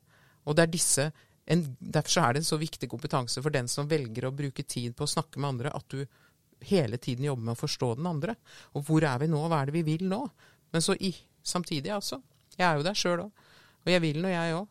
Og 0.49 0.57
det 0.57 0.65
er 0.65 0.73
disse 0.73 1.11
en, 1.45 1.67
Derfor 1.79 2.25
er 2.25 2.33
det 2.33 2.41
en 2.41 2.49
så 2.49 2.57
viktig 2.57 2.89
kompetanse 2.89 3.45
for 3.45 3.53
den 3.53 3.69
som 3.71 3.87
velger 3.87 4.25
å 4.25 4.33
bruke 4.35 4.65
tid 4.65 4.97
på 4.97 5.05
å 5.05 5.13
snakke 5.13 5.37
med 5.37 5.53
andre, 5.53 5.77
at 5.77 5.85
du 5.93 6.01
hele 6.65 6.97
tiden 6.97 7.27
jobbe 7.27 7.45
med 7.45 7.55
å 7.55 7.59
forstå 7.59 7.93
den 7.99 8.09
andre. 8.09 8.35
Og 8.75 8.85
hvor 8.87 9.05
er 9.05 9.21
vi 9.21 9.29
nå, 9.31 9.43
hva 9.47 9.61
er 9.61 9.69
det 9.69 9.77
vi 9.77 9.85
vil 9.87 10.07
nå? 10.09 10.23
Men 10.73 10.83
så 10.83 10.95
i, 10.99 11.13
samtidig, 11.43 11.91
altså. 11.93 12.21
Jeg 12.57 12.65
er 12.67 12.79
jo 12.79 12.87
der 12.87 12.97
sjøl 12.97 13.27
òg. 13.27 13.45
Og 13.85 13.93
jeg 13.93 14.03
vil 14.03 14.21
nå, 14.23 14.31
jeg 14.33 14.55
òg. 14.57 14.67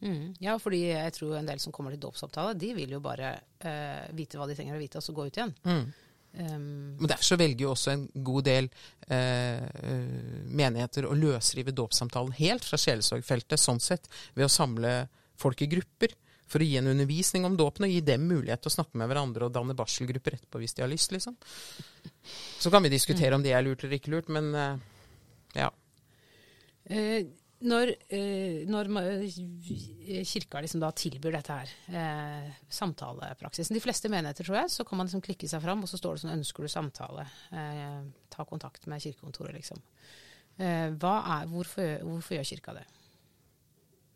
Mm. 0.00 0.22
Ja, 0.40 0.54
fordi 0.58 0.80
jeg 0.88 1.12
tror 1.12 1.34
en 1.36 1.48
del 1.50 1.60
som 1.60 1.74
kommer 1.76 1.92
til 1.92 2.00
dåpsopptale, 2.00 2.56
de 2.58 2.70
vil 2.76 2.94
jo 2.96 3.02
bare 3.04 3.34
uh, 3.36 4.06
vite 4.16 4.40
hva 4.40 4.48
de 4.48 4.56
trenger 4.56 4.78
å 4.78 4.80
vite, 4.80 5.00
og 5.00 5.04
så 5.04 5.14
gå 5.16 5.26
ut 5.28 5.36
igjen. 5.36 5.52
Mm. 5.68 5.84
Um, 6.30 6.96
Men 6.96 7.10
Derfor 7.10 7.26
så 7.26 7.38
velger 7.40 7.66
jo 7.66 7.72
også 7.74 7.92
en 7.92 8.04
god 8.14 8.44
del 8.46 8.68
eh, 9.10 9.64
menigheter 10.46 11.08
å 11.08 11.16
løsrive 11.18 11.74
dåpssamtalen 11.74 12.36
helt 12.38 12.64
fra 12.64 12.78
sjelesorgfeltet, 12.78 13.58
sånn 13.60 13.82
sett, 13.82 14.06
ved 14.36 14.46
å 14.46 14.52
samle 14.52 14.92
folk 15.40 15.64
i 15.66 15.68
grupper 15.72 16.14
for 16.50 16.62
å 16.62 16.66
gi 16.66 16.78
en 16.80 16.90
undervisning 16.90 17.46
om 17.46 17.56
dåpen 17.58 17.86
og 17.86 17.92
gi 17.92 18.00
dem 18.04 18.26
mulighet 18.26 18.64
til 18.64 18.72
å 18.72 18.76
snakke 18.78 18.98
med 18.98 19.10
hverandre 19.10 19.46
og 19.46 19.54
danne 19.54 19.76
barselgrupper 19.78 20.38
etterpå 20.38 20.62
hvis 20.62 20.74
de 20.76 20.84
har 20.84 20.90
lyst, 20.90 21.14
liksom. 21.14 21.36
Så 22.60 22.72
kan 22.72 22.82
vi 22.84 22.92
diskutere 22.92 23.36
om 23.36 23.44
det 23.44 23.54
er 23.54 23.64
lurt 23.64 23.84
eller 23.84 24.00
ikke 24.00 24.14
lurt, 24.14 24.32
men 24.32 24.50
uh, 24.56 24.80
ja. 25.56 25.70
Eh, 26.90 27.22
når, 27.60 27.90
eh, 28.08 28.62
når, 28.68 28.88
kirka 30.24 30.62
liksom 30.64 30.84
tilbyr 30.96 31.34
dette 31.36 31.56
her, 31.58 31.72
eh, 31.92 32.52
samtalepraksisen 32.72 33.76
De 33.76 33.82
fleste 33.84 34.08
menigheter, 34.08 34.44
tror 34.44 34.62
jeg, 34.62 34.70
så 34.70 34.84
kan 34.84 34.96
man 34.96 35.06
liksom 35.06 35.20
klikke 35.20 35.48
seg 35.48 35.60
fram, 35.62 35.82
og 35.84 35.90
så 35.90 36.00
står 36.00 36.14
det 36.14 36.22
sånn 36.22 36.32
'Ønsker 36.38 36.62
du 36.62 36.68
samtale?' 36.68 37.26
Eh, 37.52 38.00
ta 38.30 38.44
kontakt 38.44 38.86
med 38.86 39.02
kirkekontoret, 39.02 39.54
liksom. 39.54 39.82
Eh, 40.58 40.88
er, 40.88 41.46
hvorfor, 41.46 42.00
hvorfor 42.00 42.34
gjør 42.34 42.48
kirka 42.48 42.74
det? 42.74 42.86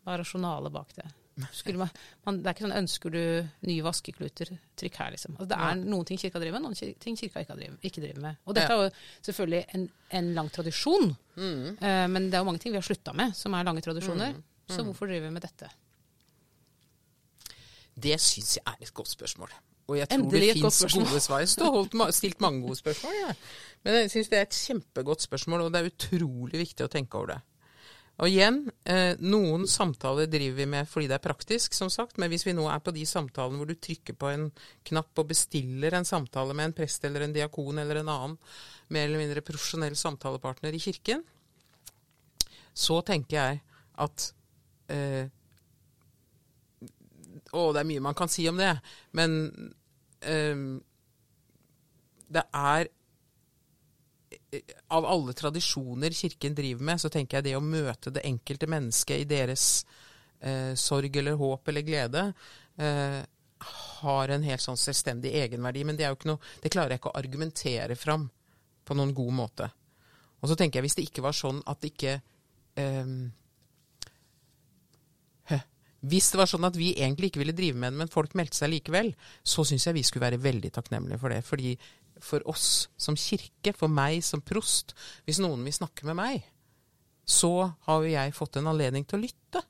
Hva 0.03 0.13
er 0.13 0.17
rasjonalet 0.23 0.71
bak 0.73 0.95
det? 0.95 1.05
Man, 1.35 1.89
man, 2.23 2.37
det 2.39 2.47
er 2.47 2.55
ikke 2.55 2.63
sånn 2.63 2.77
'ønsker 2.77 3.11
du 3.11 3.23
nye 3.67 3.83
vaskekluter', 3.83 4.53
trykk 4.79 4.99
her, 5.01 5.09
liksom. 5.11 5.33
Altså, 5.35 5.49
det 5.51 5.57
er 5.67 5.81
noen 5.81 6.07
ting 6.07 6.19
kirka 6.21 6.39
driver 6.39 6.55
med, 6.55 6.63
noen 6.63 6.95
ting 7.03 7.17
kirka 7.19 7.43
ikke 7.43 7.57
driver, 7.59 7.77
ikke 7.83 8.03
driver 8.05 8.21
med. 8.23 8.39
Og 8.45 8.55
dette 8.55 8.71
ja. 8.71 8.77
er 8.77 8.87
jo 8.87 9.25
selvfølgelig 9.27 9.63
en, 9.75 9.83
en 10.21 10.29
lang 10.37 10.51
tradisjon, 10.55 11.11
mm. 11.35 11.65
uh, 11.81 12.05
men 12.13 12.29
det 12.29 12.39
er 12.39 12.45
jo 12.45 12.47
mange 12.47 12.63
ting 12.63 12.71
vi 12.71 12.79
har 12.79 12.87
slutta 12.87 13.11
med 13.17 13.35
som 13.35 13.57
er 13.57 13.67
lange 13.67 13.83
tradisjoner. 13.83 14.31
Mm. 14.37 14.43
Mm. 14.45 14.75
Så 14.77 14.85
hvorfor 14.87 15.11
driver 15.11 15.27
vi 15.27 15.35
med 15.35 15.43
dette? 15.43 15.69
Det 17.95 18.15
syns 18.19 18.55
jeg 18.57 18.63
er 18.67 18.87
et 18.87 18.93
godt 18.95 19.11
spørsmål. 19.11 19.51
Og 19.87 19.97
jeg 19.99 20.09
tror 20.09 20.17
Endelig 20.17 20.47
det 20.47 20.53
fins 20.57 20.79
gode 20.95 21.19
svar. 21.21 21.43
Du 21.91 21.99
har 22.01 22.11
stilt 22.11 22.41
mange 22.41 22.61
gode 22.63 22.75
spørsmål. 22.79 23.13
Ja. 23.21 23.33
Men 23.83 23.99
jeg 23.99 24.11
syns 24.15 24.31
det 24.31 24.39
er 24.39 24.47
et 24.47 24.57
kjempegodt 24.57 25.21
spørsmål, 25.21 25.67
og 25.67 25.73
det 25.73 25.81
er 25.81 25.91
utrolig 25.91 26.63
viktig 26.63 26.87
å 26.87 26.91
tenke 26.91 27.19
over 27.19 27.35
det. 27.35 27.41
Og 28.15 28.31
igjen, 28.31 28.61
eh, 28.87 29.17
noen 29.19 29.65
samtaler 29.67 30.29
driver 30.31 30.61
vi 30.61 30.65
med 30.71 30.87
fordi 30.87 31.09
det 31.11 31.17
er 31.17 31.25
praktisk, 31.25 31.73
som 31.75 31.89
sagt. 31.91 32.17
Men 32.17 32.31
hvis 32.31 32.45
vi 32.47 32.53
nå 32.55 32.63
er 32.71 32.79
på 32.79 32.93
de 32.95 33.03
samtalene 33.07 33.59
hvor 33.59 33.67
du 33.67 33.75
trykker 33.75 34.15
på 34.15 34.29
en 34.31 34.45
knapp 34.87 35.19
og 35.19 35.27
bestiller 35.33 35.97
en 35.97 36.07
samtale 36.07 36.55
med 36.55 36.69
en 36.69 36.77
prest 36.77 37.03
eller 37.03 37.25
en 37.25 37.35
diakon 37.35 37.81
eller 37.83 37.99
en 37.99 38.13
annen 38.13 38.37
mer 38.95 39.09
eller 39.09 39.19
mindre 39.19 39.43
profesjonell 39.43 39.97
samtalepartner 39.99 40.75
i 40.77 40.79
kirken, 40.79 41.25
så 42.75 43.01
tenker 43.03 43.35
jeg 43.39 43.63
at 44.05 44.29
eh, 44.93 45.25
Å, 47.55 47.61
det 47.71 47.79
er 47.79 47.87
mye 47.87 48.03
man 48.03 48.15
kan 48.17 48.31
si 48.31 48.43
om 48.49 48.57
det. 48.59 48.73
Men 49.15 49.35
eh, 50.27 50.63
det 52.35 52.43
er 52.51 52.89
av 54.93 55.05
alle 55.05 55.33
tradisjoner 55.33 56.13
Kirken 56.15 56.55
driver 56.55 56.83
med, 56.83 57.01
så 57.01 57.09
tenker 57.13 57.39
jeg 57.39 57.47
det 57.49 57.55
å 57.57 57.63
møte 57.63 58.13
det 58.13 58.25
enkelte 58.27 58.69
mennesket 58.71 59.23
i 59.23 59.29
deres 59.29 59.85
eh, 60.39 60.73
sorg 60.79 61.17
eller 61.17 61.39
håp 61.39 61.71
eller 61.71 61.85
glede, 61.85 62.25
eh, 62.77 63.21
har 64.01 64.33
en 64.33 64.45
helt 64.45 64.61
sånn 64.61 64.79
selvstendig 64.79 65.33
egenverdi. 65.39 65.85
Men 65.87 65.97
det, 65.99 66.11
noe, 66.27 66.53
det, 66.61 66.71
klarer 66.73 66.95
jeg 66.95 67.03
ikke 67.03 67.13
å 67.13 67.19
argumentere 67.19 67.97
fram 67.99 68.27
på 68.85 68.97
noen 68.97 69.15
god 69.17 69.33
måte. 69.33 69.71
Og 70.41 70.51
så 70.51 70.57
tenker 70.59 70.79
jeg 70.79 70.89
hvis 70.89 70.99
det 70.99 71.07
ikke 71.07 71.25
var 71.25 71.35
sånn 71.35 71.63
at 71.65 71.87
ikke 71.87 72.19
eh, 72.77 73.17
Hvis 76.05 76.27
det 76.29 76.37
var 76.37 76.45
sånn 76.45 76.67
at 76.67 76.75
vi 76.77 76.91
egentlig 77.01 77.31
ikke 77.31 77.39
ville 77.41 77.55
drive 77.57 77.79
med 77.81 77.95
det, 77.95 77.97
men 77.97 78.09
folk 78.13 78.35
meldte 78.37 78.59
seg 78.59 78.69
likevel, 78.69 79.07
så 79.41 79.63
syns 79.65 79.87
jeg 79.87 79.95
vi 79.95 80.03
skulle 80.05 80.27
være 80.27 80.37
veldig 80.43 80.69
takknemlige 80.75 81.17
for 81.17 81.33
det. 81.33 81.39
Fordi 81.41 81.71
for 82.23 82.43
oss 82.49 82.87
som 82.97 83.17
kirke, 83.19 83.73
for 83.75 83.91
meg 83.91 84.23
som 84.23 84.43
prost, 84.45 84.95
hvis 85.25 85.41
noen 85.43 85.63
vil 85.65 85.75
snakke 85.75 86.07
med 86.07 86.17
meg, 86.19 86.45
så 87.25 87.71
har 87.87 88.03
jo 88.03 88.13
jeg 88.13 88.35
fått 88.37 88.59
en 88.59 88.69
anledning 88.71 89.05
til 89.07 89.19
å 89.19 89.25
lytte 89.25 89.63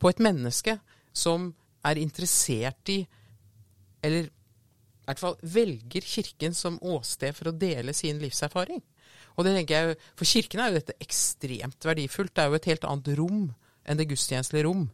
på 0.00 0.10
et 0.10 0.22
menneske 0.22 0.76
som 1.12 1.50
er 1.86 2.00
interessert 2.00 2.92
i, 2.92 3.00
eller 4.04 4.28
i 4.28 5.08
hvert 5.08 5.22
fall 5.22 5.38
velger 5.42 6.04
Kirken 6.06 6.54
som 6.54 6.78
åsted 6.86 7.34
for 7.34 7.50
å 7.50 7.56
dele 7.56 7.94
sin 7.96 8.20
livserfaring. 8.22 8.82
Og 9.34 9.46
det 9.46 9.54
tenker 9.56 9.74
jeg, 9.74 9.98
For 10.18 10.28
Kirken 10.28 10.60
er 10.62 10.70
jo 10.70 10.78
dette 10.78 10.98
ekstremt 11.02 11.86
verdifullt. 11.86 12.34
Det 12.36 12.42
er 12.42 12.50
jo 12.50 12.58
et 12.58 12.68
helt 12.70 12.86
annet 12.86 13.10
rom 13.18 13.40
enn 13.88 13.98
det 13.98 14.06
gudstjenestelige 14.10 14.66
rom. 14.68 14.84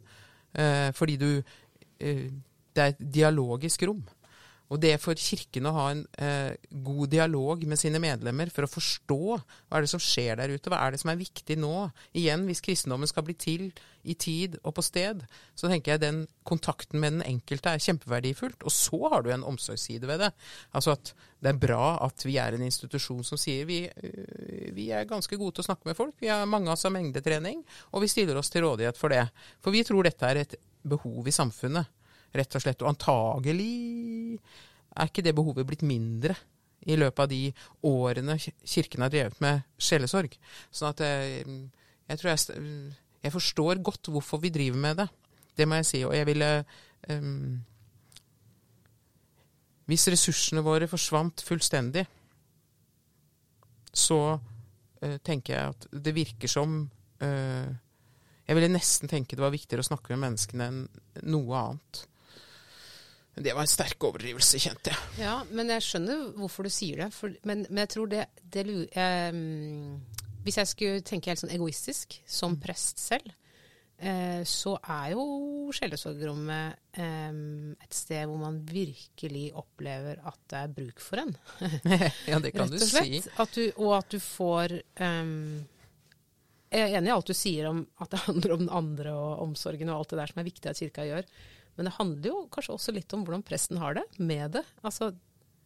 Eh, 0.57 0.89
fordi 0.95 1.17
du 1.21 1.29
eh, 1.99 2.29
Det 2.73 2.83
er 2.83 2.93
et 2.93 3.03
dialogisk 3.19 3.83
rom. 3.89 4.03
Og 4.73 4.81
det 4.83 4.97
for 4.99 5.15
Kirken 5.15 5.69
å 5.69 5.75
ha 5.75 5.85
en 5.93 6.01
eh, 6.19 6.55
god 6.83 7.11
dialog 7.13 7.63
med 7.69 7.79
sine 7.79 8.01
medlemmer 8.03 8.51
for 8.53 8.67
å 8.67 8.71
forstå 8.71 9.19
hva 9.37 9.77
er 9.77 9.85
det 9.85 9.91
som 9.91 10.03
skjer 10.03 10.39
der 10.39 10.51
ute, 10.51 10.71
hva 10.71 10.81
er 10.83 10.93
det 10.93 11.01
som 11.01 11.11
er 11.13 11.19
viktig 11.19 11.55
nå. 11.61 11.87
Igjen, 12.17 12.43
hvis 12.49 12.63
kristendommen 12.65 13.09
skal 13.09 13.25
bli 13.27 13.37
til 13.39 13.69
i 14.07 14.15
tid 14.19 14.57
og 14.63 14.75
på 14.77 14.83
sted, 14.85 15.23
så 15.57 15.71
tenker 15.71 15.95
jeg 15.95 16.03
den 16.03 16.21
kontakten 16.47 16.99
med 17.03 17.17
den 17.17 17.25
enkelte 17.27 17.73
er 17.73 17.83
kjempeverdifullt. 17.83 18.63
Og 18.67 18.75
så 18.75 18.99
har 19.13 19.23
du 19.23 19.31
en 19.31 19.47
omsorgsside 19.47 20.09
ved 20.09 20.25
det. 20.25 20.31
Altså 20.75 20.95
at 20.97 21.13
det 21.43 21.53
er 21.53 21.61
bra 21.63 21.97
at 22.03 22.27
vi 22.27 22.37
er 22.41 22.55
en 22.57 22.67
institusjon 22.67 23.23
som 23.27 23.39
sier 23.39 23.67
vi, 23.69 23.85
eh, 23.87 24.69
vi 24.75 24.91
er 24.91 25.07
ganske 25.07 25.39
gode 25.39 25.57
til 25.57 25.65
å 25.65 25.69
snakke 25.71 25.87
med 25.87 25.99
folk. 25.99 26.15
Vi 26.19 26.31
har 26.31 26.47
mange 26.49 26.67
av 26.71 26.75
oss 26.75 26.87
har 26.87 26.95
mengdetrening, 26.95 27.63
og 27.93 28.03
vi 28.03 28.11
stiller 28.11 28.39
oss 28.39 28.51
til 28.51 28.67
rådighet 28.67 28.99
for 28.99 29.15
det. 29.15 29.29
For 29.63 29.75
vi 29.75 29.85
tror 29.87 30.07
dette 30.07 30.27
er 30.27 30.43
et 30.43 30.59
behov 30.87 31.27
i 31.27 31.35
samfunnet 31.35 31.93
rett 32.35 32.57
og 32.57 32.63
slett. 32.63 32.83
Og 32.83 32.91
antagelig 32.91 34.39
er 34.97 35.09
ikke 35.09 35.25
det 35.25 35.35
behovet 35.37 35.67
blitt 35.69 35.85
mindre 35.85 36.35
i 36.87 36.95
løpet 36.97 37.23
av 37.23 37.29
de 37.31 37.41
årene 37.87 38.37
Kirken 38.39 39.03
har 39.03 39.11
drevet 39.13 39.39
med 39.43 39.63
sjelesorg. 39.81 40.35
Sånn 40.71 40.93
at 40.93 41.03
jeg, 41.03 41.41
eh, 41.43 41.87
jeg 42.07 42.21
tror 42.21 42.31
jeg, 42.33 42.67
jeg 43.25 43.33
forstår 43.33 43.81
godt 43.83 44.11
hvorfor 44.13 44.41
vi 44.43 44.53
driver 44.53 44.79
med 44.79 45.01
det. 45.01 45.07
Det 45.57 45.67
må 45.67 45.79
jeg 45.79 45.89
si. 45.89 46.03
Og 46.05 46.13
jeg 46.15 46.27
ville 46.29 46.51
um, 47.09 47.57
Hvis 49.87 50.07
ressursene 50.11 50.63
våre 50.63 50.87
forsvant 50.91 51.41
fullstendig, 51.47 52.05
så 53.97 54.19
uh, 54.37 55.17
tenker 55.25 55.53
jeg 55.53 55.73
at 55.73 55.87
det 56.05 56.13
virker 56.13 56.51
som 56.51 56.77
uh, 57.23 57.69
Jeg 58.47 58.55
ville 58.55 58.71
nesten 58.71 59.09
tenke 59.09 59.35
det 59.35 59.43
var 59.43 59.55
viktigere 59.55 59.83
å 59.83 59.89
snakke 59.89 60.13
med 60.13 60.23
menneskene 60.27 60.69
enn 60.69 60.83
noe 61.27 61.63
annet. 61.63 62.03
Det 63.37 63.53
var 63.53 63.61
en 63.61 63.69
sterk 63.69 64.01
overdrivelse, 64.07 64.59
kjente 64.61 64.93
jeg. 64.93 65.01
Ja, 65.21 65.39
men 65.53 65.69
jeg 65.69 65.85
skjønner 65.85 66.29
hvorfor 66.39 66.65
du 66.65 66.73
sier 66.73 67.03
det. 67.03 67.11
For, 67.13 67.33
men, 67.45 67.65
men, 67.69 67.83
jeg 67.85 67.91
tror 67.93 68.09
det, 68.09 68.23
det 68.41 68.63
eh, 68.97 69.41
Hvis 70.45 70.57
jeg 70.57 70.71
skulle 70.71 71.03
tenke 71.05 71.29
helt 71.29 71.43
sånn 71.43 71.53
egoistisk, 71.53 72.17
som 72.25 72.55
mm. 72.55 72.61
prest 72.63 73.03
selv, 73.03 73.29
eh, 74.01 74.41
så 74.47 74.73
er 74.81 75.11
jo 75.13 75.25
sjelesorgrommet 75.75 76.97
eh, 76.97 77.41
et 77.85 77.97
sted 77.97 78.25
hvor 78.25 78.41
man 78.41 78.57
virkelig 78.65 79.51
opplever 79.59 80.21
at 80.25 80.39
det 80.49 80.61
er 80.63 80.73
bruk 80.79 81.03
for 81.03 81.21
en. 81.21 81.35
ja, 82.31 82.39
det 82.41 82.55
kan 82.55 82.71
du 82.73 82.79
si. 82.81 83.21
At 83.37 83.53
du, 83.53 83.67
og 83.75 83.99
at 83.99 84.15
du 84.15 84.17
får 84.23 84.79
ehm, 85.03 85.67
Jeg 86.73 86.87
er 86.87 86.97
enig 86.97 87.13
i 87.13 87.13
alt 87.19 87.29
du 87.29 87.37
sier 87.37 87.69
om 87.69 87.85
at 88.01 88.15
det 88.15 88.23
handler 88.25 88.55
om 88.57 88.65
den 88.65 88.73
andre 88.81 89.13
og 89.13 89.45
omsorgen 89.45 89.93
og 89.93 90.01
alt 90.01 90.15
det 90.15 90.19
der 90.23 90.33
som 90.33 90.41
er 90.41 90.49
viktig 90.49 90.73
at 90.73 90.81
kirka 90.81 91.05
gjør. 91.05 91.29
Men 91.77 91.89
det 91.89 91.95
handler 91.99 92.29
jo 92.31 92.43
kanskje 92.53 92.75
også 92.75 92.93
litt 92.95 93.13
om 93.13 93.23
hvordan 93.25 93.45
presten 93.45 93.79
har 93.81 93.97
det 93.99 94.05
med 94.17 94.57
det. 94.57 94.63
Altså, 94.81 95.11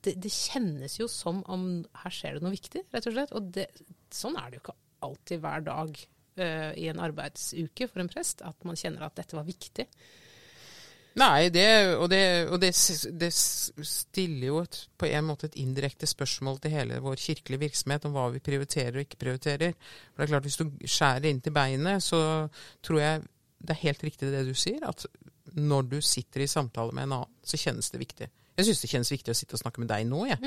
det, 0.04 0.18
det 0.22 0.32
kjennes 0.34 0.98
jo 1.00 1.08
som 1.12 1.42
om 1.52 1.68
her 2.04 2.14
skjer 2.14 2.38
det 2.38 2.46
noe 2.46 2.56
viktig, 2.56 2.84
rett 2.92 3.08
og 3.08 3.16
slett. 3.16 3.36
Og 3.38 3.52
det, 3.56 3.68
sånn 4.14 4.36
er 4.40 4.50
det 4.50 4.60
jo 4.60 4.66
ikke 4.66 4.80
alltid 5.08 5.44
hver 5.46 5.64
dag 5.66 6.02
uh, 6.42 6.72
i 6.78 6.90
en 6.92 7.02
arbeidsuke 7.02 7.88
for 7.90 8.04
en 8.04 8.12
prest, 8.12 8.44
at 8.46 8.68
man 8.68 8.80
kjenner 8.80 9.08
at 9.08 9.16
dette 9.22 9.38
var 9.38 9.48
viktig. 9.48 9.88
Nei, 11.20 11.50
det, 11.52 11.66
og, 11.98 12.06
det, 12.12 12.22
og 12.48 12.62
det, 12.64 12.70
det 13.20 13.32
stiller 13.36 14.46
jo 14.48 14.62
et, 14.62 14.78
på 14.96 15.10
en 15.10 15.26
måte 15.28 15.50
et 15.50 15.58
indirekte 15.60 16.08
spørsmål 16.08 16.62
til 16.64 16.72
hele 16.72 17.02
vår 17.04 17.20
kirkelige 17.20 17.66
virksomhet 17.66 18.08
om 18.08 18.16
hva 18.16 18.30
vi 18.32 18.40
prioriterer 18.44 18.96
og 18.96 19.04
ikke 19.04 19.20
prioriterer. 19.20 19.76
For 19.76 20.22
det 20.22 20.28
er 20.28 20.32
klart, 20.32 20.48
Hvis 20.48 20.62
du 20.62 20.88
skjærer 20.88 21.28
inn 21.28 21.42
til 21.44 21.56
beinet, 21.56 22.06
så 22.06 22.22
tror 22.84 23.02
jeg 23.04 23.26
det 23.62 23.76
er 23.76 23.84
helt 23.84 24.06
riktig 24.08 24.32
det 24.32 24.46
du 24.48 24.56
sier, 24.58 24.80
at 24.88 25.04
når 25.58 25.90
du 25.92 25.98
sitter 26.06 26.46
i 26.46 26.52
samtale 26.52 26.96
med 26.96 27.10
en 27.10 27.18
annen, 27.22 27.36
så 27.44 27.60
kjennes 27.60 27.92
det 27.92 28.00
viktig. 28.02 28.30
Jeg 28.60 28.68
syns 28.68 28.82
det 28.84 28.90
kjennes 28.92 29.12
viktig 29.14 29.32
å 29.32 29.38
sitte 29.38 29.56
og 29.56 29.62
snakke 29.62 29.82
med 29.82 29.90
deg 29.90 30.06
nå. 30.10 30.26
Jeg. 30.28 30.40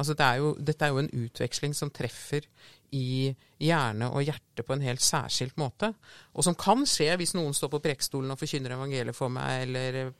Altså, 0.00 0.16
det 0.18 0.26
er 0.26 0.40
jo, 0.42 0.48
dette 0.58 0.84
er 0.84 0.92
jo 0.92 1.02
en 1.02 1.12
utveksling 1.24 1.76
som 1.78 1.92
treffer 1.94 2.48
i 2.92 3.30
hjerne 3.62 4.10
og 4.12 4.26
hjerte 4.26 4.64
på 4.66 4.74
en 4.74 4.84
helt 4.84 5.04
særskilt 5.04 5.56
måte. 5.60 5.92
Og 6.36 6.44
som 6.44 6.58
kan 6.58 6.82
skje 6.88 7.08
hvis 7.20 7.36
noen 7.38 7.54
står 7.56 7.72
på 7.72 7.80
prekestolen 7.86 8.34
og 8.34 8.40
forkynner 8.40 8.74
evangeliet 8.76 9.16
for 9.16 9.32
meg, 9.32 9.68
eller 9.68 10.00
eh, 10.02 10.10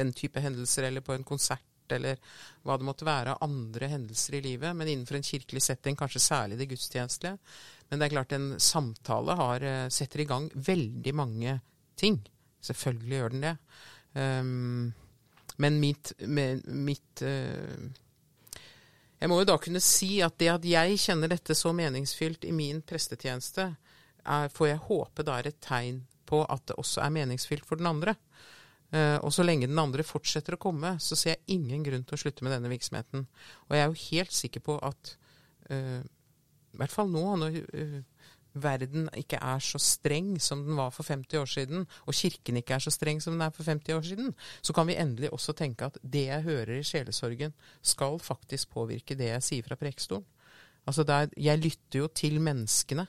den 0.00 0.14
type 0.16 0.40
hendelser, 0.40 0.88
eller 0.88 1.04
på 1.04 1.16
en 1.16 1.26
konsert, 1.26 1.66
eller 1.90 2.20
hva 2.62 2.78
det 2.78 2.86
måtte 2.86 3.08
være 3.08 3.34
av 3.34 3.44
andre 3.44 3.90
hendelser 3.90 4.38
i 4.38 4.44
livet. 4.46 4.76
Men 4.78 4.88
innenfor 4.88 5.18
en 5.18 5.26
kirkelig 5.26 5.64
setting, 5.66 5.98
kanskje 5.98 6.22
særlig 6.22 6.60
det 6.60 6.70
gudstjenestelige. 6.70 7.36
Men 7.90 8.00
det 8.00 8.06
er 8.06 8.14
klart 8.14 8.36
en 8.36 8.52
samtale 8.62 9.36
har, 9.42 9.66
eh, 9.66 9.88
setter 9.90 10.22
i 10.22 10.30
gang 10.30 10.48
veldig 10.54 11.14
mange 11.18 11.60
ting. 11.98 12.22
Selvfølgelig 12.64 13.20
gjør 13.20 13.34
den 13.34 13.46
det. 13.46 13.56
Um, 14.14 14.92
men 15.60 15.80
mitt, 15.80 16.12
med, 16.18 16.64
mitt 16.66 17.22
uh, 17.22 17.84
Jeg 19.20 19.30
må 19.30 19.38
jo 19.38 19.46
da 19.46 19.58
kunne 19.62 19.82
si 19.84 20.18
at 20.24 20.38
det 20.40 20.48
at 20.50 20.66
jeg 20.66 20.98
kjenner 20.98 21.30
dette 21.30 21.54
så 21.54 21.72
meningsfylt 21.76 22.46
i 22.48 22.54
min 22.56 22.80
prestetjeneste, 22.82 23.68
er, 24.24 24.50
får 24.52 24.72
jeg 24.72 24.86
håpe 24.88 25.24
da 25.26 25.38
er 25.38 25.50
et 25.50 25.60
tegn 25.64 26.02
på 26.28 26.42
at 26.46 26.66
det 26.70 26.78
også 26.80 27.04
er 27.04 27.14
meningsfylt 27.14 27.66
for 27.66 27.80
den 27.80 27.90
andre. 27.90 28.16
Uh, 28.90 29.18
og 29.22 29.30
så 29.34 29.44
lenge 29.46 29.68
den 29.70 29.78
andre 29.78 30.02
fortsetter 30.06 30.56
å 30.56 30.60
komme, 30.60 30.96
så 30.98 31.16
ser 31.18 31.36
jeg 31.36 31.58
ingen 31.60 31.84
grunn 31.86 32.02
til 32.02 32.16
å 32.16 32.22
slutte 32.24 32.46
med 32.46 32.56
denne 32.56 32.72
virksomheten. 32.72 33.28
Og 33.68 33.76
jeg 33.76 33.84
er 33.84 33.92
jo 33.92 34.06
helt 34.08 34.34
sikker 34.34 34.64
på 34.66 34.80
at 34.82 35.14
uh, 35.70 36.00
i 36.70 36.80
hvert 36.80 36.94
fall 36.94 37.10
nå, 37.10 37.22
når 37.38 37.60
verden 38.54 39.08
ikke 39.16 39.38
er 39.38 39.62
så 39.62 39.78
streng 39.82 40.34
som 40.42 40.64
den 40.66 40.78
var 40.78 40.90
for 40.94 41.06
50 41.06 41.38
år 41.38 41.50
siden, 41.50 41.86
og 42.06 42.16
kirken 42.16 42.58
ikke 42.60 42.74
er 42.74 42.84
så 42.84 42.92
streng 42.94 43.22
som 43.22 43.36
den 43.36 43.44
er 43.46 43.54
for 43.54 43.68
50 43.68 43.94
år 43.94 44.02
siden, 44.02 44.34
så 44.62 44.74
kan 44.76 44.88
vi 44.88 44.98
endelig 44.98 45.32
også 45.32 45.54
tenke 45.58 45.86
at 45.86 45.98
det 46.02 46.26
jeg 46.26 46.46
hører 46.48 46.74
i 46.78 46.86
sjelesorgen, 46.86 47.54
skal 47.82 48.18
faktisk 48.18 48.70
påvirke 48.74 49.14
det 49.18 49.30
jeg 49.32 49.46
sier 49.46 49.66
fra 49.66 49.78
prekestolen. 49.80 50.26
Altså 50.88 51.04
jeg 51.36 51.60
lytter 51.60 51.98
jo 52.00 52.08
til 52.08 52.40
menneskene. 52.40 53.06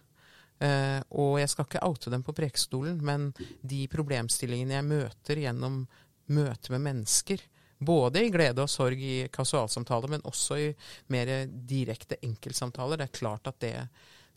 eh, 0.61 1.01
og 1.09 1.39
jeg 1.39 1.49
skal 1.49 1.65
ikke 1.65 1.83
oute 1.87 2.11
dem 2.11 2.23
på 2.23 2.35
prekestolen, 2.37 2.99
men 3.01 3.33
de 3.63 3.87
problemstillingene 3.87 4.73
jeg 4.73 4.85
møter 4.85 5.41
gjennom 5.41 5.87
møte 6.29 6.71
med 6.71 6.79
mennesker, 6.85 7.41
både 7.81 8.25
i 8.27 8.29
glede 8.29 8.61
og 8.61 8.69
sorg 8.69 8.99
i 9.01 9.27
kasualsamtaler, 9.33 10.07
men 10.07 10.25
også 10.29 10.57
i 10.61 10.67
mer 11.09 11.47
direkte 11.47 12.19
enkeltsamtaler, 12.21 12.99
det 12.99 13.07
er 13.07 13.19
klart 13.19 13.49
at 13.49 13.57
det, 13.63 13.73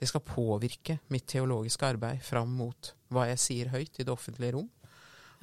det 0.00 0.09
skal 0.11 0.24
påvirke 0.26 0.98
mitt 1.14 1.26
teologiske 1.30 1.87
arbeid 1.94 2.22
fram 2.24 2.50
mot 2.59 2.94
hva 3.14 3.28
jeg 3.30 3.42
sier 3.42 3.70
høyt 3.74 4.00
i 4.00 4.07
det 4.07 4.12
offentlige 4.12 4.57
rom. 4.57 4.70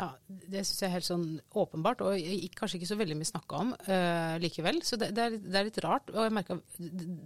Ja, 0.02 0.10
Det 0.26 0.64
syns 0.66 0.82
jeg 0.82 0.88
er 0.88 0.96
helt 0.96 1.08
sånn 1.08 1.26
åpenbart, 1.62 2.02
og 2.02 2.18
kanskje 2.58 2.80
ikke 2.80 2.90
så 2.90 2.98
veldig 3.00 3.18
mye 3.20 3.30
snakka 3.30 3.62
om 3.62 3.74
uh, 3.76 4.36
likevel. 4.42 4.82
Så 4.88 4.98
det, 5.00 5.12
det, 5.18 5.28
er, 5.28 5.40
det 5.44 5.60
er 5.60 5.68
litt 5.68 5.82
rart. 5.86 6.10
Og 6.16 6.26
jeg 6.26 6.36
merker, 6.36 6.62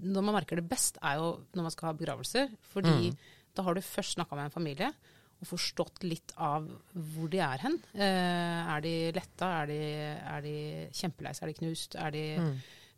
når 0.04 0.26
man 0.26 0.38
merker 0.40 0.60
det 0.60 0.68
best, 0.70 1.00
er 1.00 1.22
jo 1.22 1.30
når 1.56 1.68
man 1.70 1.76
skal 1.76 1.92
ha 1.92 1.98
begravelser. 1.98 2.56
Fordi 2.74 3.14
da 3.56 3.64
har 3.64 3.78
du 3.78 3.86
først 3.86 4.18
snakka 4.18 4.36
med 4.36 4.50
en 4.50 4.56
familie 4.58 4.92
og 5.36 5.50
forstått 5.50 6.04
litt 6.08 6.32
av 6.42 6.68
hvor 6.94 7.32
de 7.32 7.42
er 7.44 7.64
hen. 7.64 7.78
Uh, 7.96 8.74
er 8.76 8.84
de 8.84 8.96
letta? 9.16 9.52
Er 9.62 9.72
de, 9.72 9.80
er 10.36 10.44
de 10.46 10.58
kjempelei 10.96 11.36
seg? 11.36 11.48
Er 11.48 11.54
de 11.54 11.60
knust? 11.62 11.98
Er 12.00 12.16
de 12.16 12.26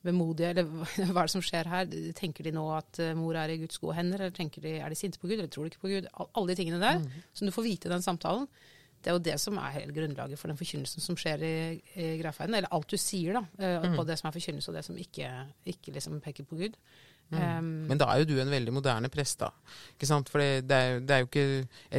vemodige? 0.07 0.53
Eller 0.53 0.65
hva 1.11 1.21
er 1.23 1.27
det 1.29 1.33
som 1.35 1.43
skjer 1.45 1.69
her? 1.71 1.91
Tenker 2.17 2.47
de 2.47 2.55
nå 2.55 2.63
at 2.77 3.01
eh, 3.03 3.13
mor 3.17 3.37
er 3.37 3.53
i 3.53 3.59
Guds 3.61 3.77
gode 3.83 3.97
hender? 3.99 4.23
Eller 4.23 4.35
tenker 4.37 4.63
de, 4.65 4.77
er 4.81 4.93
de 4.93 4.97
sinte 4.99 5.19
på 5.21 5.29
Gud, 5.29 5.37
eller 5.41 5.51
tror 5.53 5.67
de 5.67 5.73
ikke 5.73 5.83
på 5.83 5.91
Gud? 5.93 6.09
Al- 6.13 6.31
Alle 6.33 6.53
de 6.53 6.59
tingene 6.63 6.81
der 6.81 7.03
som 7.37 7.47
du 7.49 7.53
får 7.55 7.67
vite 7.67 7.89
i 7.91 7.93
den 7.93 8.05
samtalen. 8.05 8.47
Det 8.97 9.11
er 9.11 9.15
jo 9.19 9.21
det 9.27 9.35
som 9.39 9.59
er 9.61 9.75
hele 9.75 9.93
grunnlaget 9.93 10.39
for 10.41 10.49
den 10.49 10.57
forkynnelsen 10.57 11.03
som 11.05 11.15
skjer 11.21 11.43
i, 11.45 11.51
i 12.01 12.07
Grafheiden. 12.17 12.55
Eller 12.57 12.71
alt 12.73 12.89
du 12.89 12.97
sier, 12.97 13.37
da. 13.37 13.43
Mm. 13.83 13.93
På 13.99 14.03
det 14.09 14.15
som 14.17 14.27
er 14.31 14.33
forkynnelse, 14.35 14.71
og 14.71 14.75
det 14.79 14.81
som 14.87 14.97
ikke, 14.97 15.29
ikke 15.69 15.93
liksom 15.95 16.17
peker 16.25 16.47
på 16.49 16.57
Gud. 16.63 16.79
Um, 17.29 17.85
Men 17.91 17.99
da 18.01 18.07
er 18.09 18.23
jo 18.23 18.29
du 18.31 18.37
en 18.41 18.49
veldig 18.49 18.73
moderne 18.73 19.09
prest, 19.13 19.37
da. 19.43 19.51
Ikke 19.93 20.09
sant? 20.09 20.31
For 20.33 20.41
det, 20.41 20.63
det, 20.69 20.77
er, 20.79 20.99
det 21.03 21.13
er 21.13 21.23
jo 21.23 21.27
ikke 21.29 21.45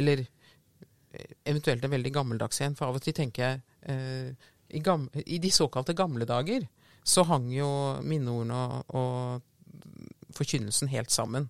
Eller 0.01 0.23
eh, 0.25 1.33
eventuelt 1.53 1.85
en 1.85 1.93
veldig 1.93 2.11
gammeldags 2.15 2.61
en, 2.65 2.75
for 2.77 2.89
av 2.89 2.97
og 2.99 3.03
til 3.05 3.13
tenker 3.17 3.45
jeg 3.45 3.61
eh, 3.93 4.49
i, 4.73 4.81
gamle, 4.85 5.23
I 5.25 5.37
de 5.41 5.51
såkalte 5.53 5.93
gamle 5.97 6.25
dager 6.29 6.65
så 7.03 7.25
hang 7.27 7.49
jo 7.53 7.69
minneordene 8.05 8.57
og, 8.59 8.95
og 8.95 10.35
forkynnelsen 10.35 10.91
helt 10.91 11.11
sammen. 11.11 11.49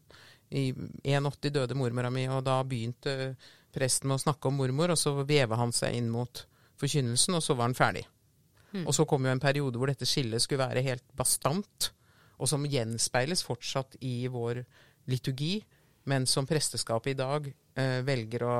I 0.50 0.72
81 1.04 1.54
døde 1.54 1.78
mormora 1.78 2.10
mi, 2.14 2.26
og 2.32 2.44
da 2.48 2.62
begynte 2.66 3.36
presten 3.76 4.10
med 4.10 4.18
å 4.18 4.24
snakke 4.24 4.50
om 4.50 4.58
mormor, 4.58 4.94
og 4.94 4.98
så 4.98 5.14
veva 5.22 5.60
han 5.60 5.74
seg 5.76 5.98
inn 6.00 6.10
mot 6.10 6.46
forkynnelsen, 6.80 7.38
og 7.38 7.44
så 7.46 7.56
var 7.58 7.70
han 7.70 7.78
ferdig. 7.78 8.06
Og 8.86 8.94
så 8.94 9.06
kom 9.10 9.26
jo 9.26 9.34
en 9.34 9.42
periode 9.42 9.80
hvor 9.82 9.90
dette 9.90 10.08
skillet 10.10 10.42
skulle 10.44 10.66
være 10.68 10.86
helt 10.86 11.06
bastant, 11.18 11.92
og 12.40 12.48
som 12.50 12.68
gjenspeiles 12.70 13.44
fortsatt 13.44 13.98
i 14.06 14.30
vår 14.32 14.62
liturgi, 15.10 15.58
men 16.10 16.26
som 16.30 16.48
presteskapet 16.50 17.14
i 17.14 17.20
dag 17.20 17.50
eh, 17.50 18.00
velger 18.06 18.46
å 18.48 18.54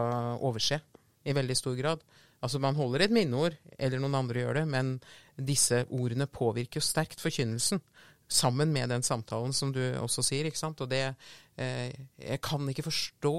overse 0.50 0.82
i 1.24 1.36
veldig 1.36 1.58
stor 1.58 1.78
grad. 1.78 2.04
Altså 2.42 2.60
Man 2.64 2.76
holder 2.80 3.02
et 3.08 3.12
minneord, 3.12 3.56
eller 3.78 4.00
noen 4.00 4.16
andre 4.16 4.40
gjør 4.46 4.60
det, 4.62 4.68
men 4.72 4.94
disse 5.36 5.82
ordene 5.92 6.28
påvirker 6.28 6.80
jo 6.80 6.86
sterkt 6.88 7.20
forkynnelsen. 7.24 7.82
Sammen 8.30 8.70
med 8.72 8.92
den 8.94 9.02
samtalen 9.04 9.52
som 9.58 9.72
du 9.74 9.82
også 10.00 10.22
sier. 10.24 10.46
ikke 10.48 10.60
sant? 10.62 10.80
Og 10.86 10.90
det 10.92 11.02
eh, 11.58 11.90
Jeg 12.22 12.40
kan 12.46 12.68
ikke 12.70 12.86
forstå 12.86 13.34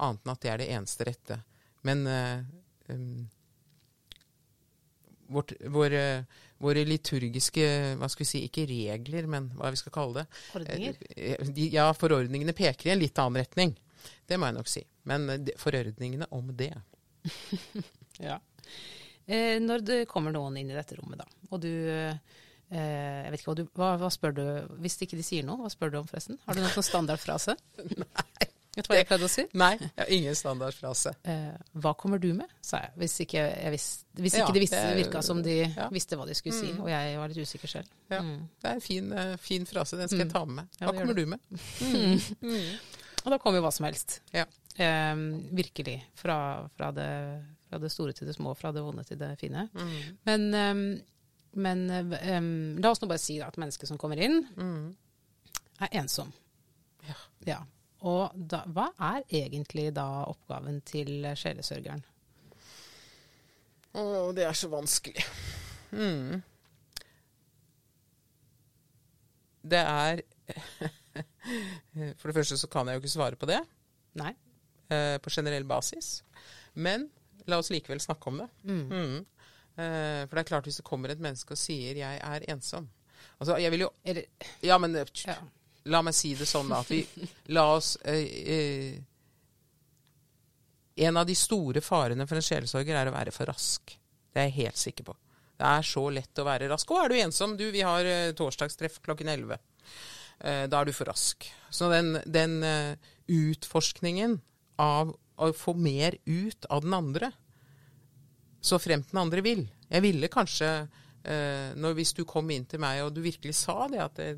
annet 0.00 0.24
enn 0.24 0.32
at 0.32 0.40
det 0.42 0.50
er 0.54 0.62
det 0.62 0.68
eneste 0.74 1.06
rette. 1.10 1.36
Men 1.86 2.06
eh, 2.08 2.40
um, 2.94 3.28
vårt, 5.30 5.52
våre, 5.70 6.02
våre 6.58 6.82
liturgiske 6.88 7.66
hva 8.00 8.08
skal 8.10 8.24
vi 8.24 8.28
si, 8.32 8.42
Ikke 8.48 8.64
regler, 8.70 9.28
men 9.30 9.50
hva 9.58 9.70
vi 9.70 9.78
skal 9.80 9.94
kalle 9.94 10.22
det. 10.22 10.26
Ordninger? 10.58 10.98
Eh, 11.14 11.46
De, 11.54 11.68
ja, 11.76 11.86
forordningene 11.94 12.56
peker 12.56 12.90
i 12.90 12.94
en 12.96 13.02
litt 13.04 13.20
annen 13.22 13.42
retning. 13.44 13.76
Det 14.26 14.38
må 14.40 14.48
jeg 14.50 14.58
nok 14.58 14.72
si. 14.72 14.82
Men 15.06 15.28
eh, 15.30 15.38
de- 15.50 15.56
forordningene 15.60 16.26
om 16.34 16.50
det 16.56 16.72
Ja. 18.22 18.38
Eh, 19.26 19.56
når 19.62 19.84
det 19.86 19.98
kommer 20.10 20.34
noen 20.34 20.58
inn 20.60 20.70
i 20.72 20.76
dette 20.76 20.98
rommet, 20.98 21.22
da, 21.22 21.26
og 21.50 21.60
du 21.62 21.70
eh, 21.70 22.14
Jeg 22.70 23.32
vet 23.32 23.42
ikke 23.42 23.50
hva 23.50 23.58
du 23.58 23.64
hva, 23.78 23.90
hva 23.98 24.08
spør 24.10 24.34
du 24.34 24.42
Hvis 24.82 24.96
ikke 25.02 25.18
de 25.18 25.24
sier 25.26 25.46
noe, 25.46 25.58
hva 25.62 25.70
spør 25.72 25.92
du 25.92 25.98
om 26.00 26.08
forresten? 26.08 26.38
Har 26.46 26.56
du 26.56 26.62
noen 26.62 26.74
sånn 26.74 26.86
standardfrase? 26.86 27.56
Nei. 28.04 28.50
Vet 28.70 28.86
du 28.86 28.92
hva 28.92 28.98
jeg 29.00 29.06
pleide 29.08 29.26
å 29.26 29.30
si? 29.30 29.42
Nei, 29.58 29.72
jeg 29.82 29.98
har 29.98 30.10
ingen 30.14 30.36
standardfrase. 30.38 31.12
Eh, 31.26 31.54
hva 31.82 31.90
kommer 31.98 32.20
du 32.22 32.28
med, 32.38 32.52
sa 32.62 32.78
jeg. 32.84 32.92
Hvis 33.02 33.16
ikke, 33.24 33.42
jeg 33.50 33.72
visst, 33.74 34.04
hvis 34.14 34.36
ikke 34.38 34.52
vis, 34.54 34.54
det 34.54 34.62
visste, 34.62 34.82
virka 35.00 35.22
som 35.26 35.40
de 35.42 35.56
ja. 35.64 35.88
visste 35.90 36.18
hva 36.18 36.26
de 36.28 36.36
skulle 36.38 36.54
si, 36.54 36.70
og 36.78 36.86
jeg 36.92 37.16
var 37.18 37.32
litt 37.32 37.48
usikker 37.50 37.72
selv. 37.74 37.90
Ja, 38.12 38.20
Mm. 38.20 38.46
Det 38.60 38.68
er 38.68 38.76
en 38.76 38.84
fin, 38.84 39.12
eh, 39.12 39.34
fin 39.42 39.66
frase. 39.66 39.98
Den 39.98 40.10
skal 40.10 40.22
jeg 40.22 40.30
ta 40.30 40.44
med 40.44 40.60
meg. 40.60 40.78
Hva 40.78 40.92
kommer 40.94 41.18
du 41.18 41.24
med? 41.26 41.40
Og 43.24 43.32
da 43.34 43.38
kommer 43.42 43.58
jo 43.58 43.64
hva 43.66 43.72
som 43.74 43.88
helst. 43.88 44.20
Ja. 44.32 44.46
Eh, 44.76 45.24
virkelig. 45.56 45.96
Fra, 46.14 46.36
fra, 46.76 46.92
det, 46.94 47.08
fra 47.70 47.78
det 47.78 47.90
store 47.94 48.12
til 48.18 48.26
det 48.28 48.34
små, 48.36 48.52
fra 48.58 48.72
det 48.74 48.82
vonde 48.84 49.04
til 49.06 49.18
det 49.20 49.32
fine. 49.40 49.68
Mm. 49.72 49.96
Men, 50.26 50.46
um, 50.54 50.84
men 51.62 51.84
um, 51.94 52.50
la 52.82 52.90
oss 52.92 53.00
nå 53.02 53.08
bare 53.10 53.22
si 53.22 53.38
da, 53.40 53.48
at 53.50 53.58
mennesket 53.62 53.88
som 53.90 53.98
kommer 53.98 54.18
inn, 54.22 54.42
Mm. 54.56 54.90
er 55.80 55.94
ensom. 56.02 56.32
Ja. 57.08 57.16
Ja. 57.48 57.58
Og 58.04 58.34
da, 58.34 58.62
hva 58.72 58.88
er 59.12 59.24
egentlig 59.28 59.90
da 59.96 60.06
oppgaven 60.28 60.80
til 60.88 61.24
sjelesørgeren? 61.36 62.02
Å, 63.94 64.02
det 64.36 64.44
er 64.46 64.54
så 64.56 64.68
vanskelig. 64.72 65.24
Mm. 65.92 66.38
Det 69.70 69.80
er 69.84 70.22
For 72.18 72.30
det 72.30 72.36
første 72.38 72.56
så 72.60 72.68
kan 72.70 72.88
jeg 72.88 72.96
jo 72.96 73.02
ikke 73.02 73.12
svare 73.12 73.38
på 73.38 73.48
det 73.50 73.58
Nei? 74.18 74.32
eh, 74.90 75.16
på 75.22 75.30
generell 75.34 75.66
basis. 75.68 76.22
Men 76.74 77.08
la 77.46 77.58
oss 77.58 77.70
likevel 77.72 78.00
snakke 78.02 78.30
om 78.30 78.40
det. 78.42 78.48
Mm. 78.64 79.16
Eh, 79.80 80.22
for 80.26 80.36
det 80.36 80.42
er 80.42 80.50
klart, 80.50 80.66
hvis 80.68 80.80
det 80.80 80.86
kommer 80.86 81.12
et 81.12 81.22
menneske 81.22 81.54
og 81.54 81.60
sier 81.60 81.96
'jeg 81.96 82.20
er 82.20 82.46
ensom' 82.52 82.88
Altså, 83.40 83.56
jeg 83.60 83.70
vil 83.70 83.86
jo 83.86 83.90
Ja, 84.62 84.78
men 84.78 84.96
eh, 84.96 85.08
ja. 85.26 85.38
La 85.90 86.02
meg 86.02 86.16
si 86.16 86.34
det 86.36 86.48
sånn 86.48 86.72
at 86.76 86.90
vi 86.92 87.00
la 87.56 87.64
oss 87.76 87.94
eh, 88.04 88.26
eh, 88.56 89.00
En 91.00 91.16
av 91.16 91.26
de 91.28 91.36
store 91.38 91.80
farene 91.80 92.26
for 92.28 92.36
en 92.36 92.44
sjelesorger 92.44 92.96
er 92.96 93.08
å 93.08 93.14
være 93.14 93.32
for 93.32 93.48
rask. 93.48 93.94
Det 94.30 94.40
er 94.42 94.50
jeg 94.50 94.66
helt 94.66 94.76
sikker 94.76 95.06
på. 95.06 95.14
Det 95.56 95.64
er 95.64 95.86
så 95.86 96.02
lett 96.12 96.40
å 96.40 96.44
være 96.44 96.68
rask. 96.68 96.90
'Å, 96.90 97.04
er 97.04 97.08
du 97.08 97.16
ensom?' 97.16 97.56
Du, 97.56 97.70
vi 97.72 97.80
har 97.80 98.04
eh, 98.04 98.32
torsdagstreff 98.36 99.00
klokken 99.00 99.28
11. 99.32 99.56
Eh, 100.44 100.66
da 100.68 100.80
er 100.80 100.90
du 100.90 100.92
for 100.92 101.08
rask. 101.08 101.48
Så 101.72 101.88
den, 101.88 102.18
den 102.26 102.60
utforskningen 103.30 104.40
av 104.76 105.14
å 105.40 105.50
få 105.56 105.74
mer 105.78 106.16
ut 106.26 106.66
av 106.70 106.84
den 106.84 106.96
andre, 106.96 107.30
så 108.60 108.78
fremt 108.80 109.10
den 109.12 109.22
andre 109.22 109.44
vil. 109.44 109.64
Jeg 109.88 110.04
ville 110.04 110.28
kanskje, 110.32 110.70
eh, 111.24 111.70
når, 111.76 111.96
hvis 111.96 112.12
du 112.18 112.24
kom 112.28 112.50
inn 112.52 112.66
til 112.68 112.82
meg 112.82 113.02
og 113.04 113.14
du 113.16 113.22
virkelig 113.24 113.56
sa 113.62 113.86
det, 113.88 114.02
at 114.04 114.20
det, 114.20 114.30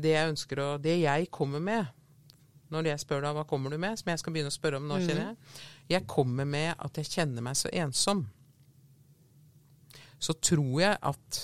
det 0.00 0.14
jeg 0.14 0.30
ønsker 0.32 0.62
å 0.62 0.70
Det 0.80 0.96
jeg 1.02 1.28
kommer 1.30 1.60
med 1.60 1.90
når 2.72 2.88
jeg 2.88 3.02
spør 3.02 3.20
deg 3.26 3.34
hva 3.36 3.44
kommer 3.44 3.72
du 3.72 3.76
med, 3.76 3.98
som 4.00 4.08
jeg 4.08 4.20
skal 4.22 4.32
begynne 4.32 4.48
å 4.48 4.54
spørre 4.54 4.78
om 4.80 4.86
nå, 4.88 4.96
kjenner 5.02 5.26
jeg. 5.26 5.56
Jeg 5.92 6.06
kommer 6.08 6.48
med 6.48 6.70
at 6.80 6.96
jeg 6.96 7.10
kjenner 7.10 7.44
meg 7.44 7.58
så 7.60 7.68
ensom. 7.68 8.22
Så 10.16 10.32
tror 10.40 10.78
jeg 10.80 10.96
at 10.96 11.40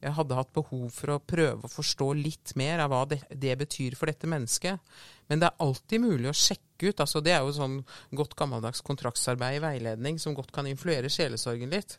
jeg 0.00 0.16
hadde 0.16 0.36
hatt 0.36 0.52
behov 0.56 0.86
for 0.96 1.12
å 1.12 1.20
prøve 1.20 1.66
å 1.66 1.70
forstå 1.70 2.06
litt 2.16 2.54
mer 2.56 2.80
av 2.80 2.92
hva 2.92 3.02
det, 3.08 3.20
det 3.28 3.52
betyr 3.60 3.96
for 3.98 4.08
dette 4.08 4.28
mennesket. 4.30 4.80
Men 5.28 5.42
det 5.42 5.50
er 5.50 5.64
alltid 5.64 6.00
mulig 6.02 6.30
å 6.30 6.36
sjekke 6.36 6.88
ut. 6.88 7.02
altså 7.04 7.20
Det 7.20 7.34
er 7.34 7.44
jo 7.44 7.52
sånn 7.56 7.76
godt 8.16 8.36
gammeldags 8.38 8.80
kontraktsarbeid 8.86 9.58
i 9.58 9.64
veiledning 9.64 10.20
som 10.22 10.36
godt 10.36 10.54
kan 10.56 10.68
influere 10.70 11.12
sjelesorgen 11.12 11.74
litt. 11.74 11.98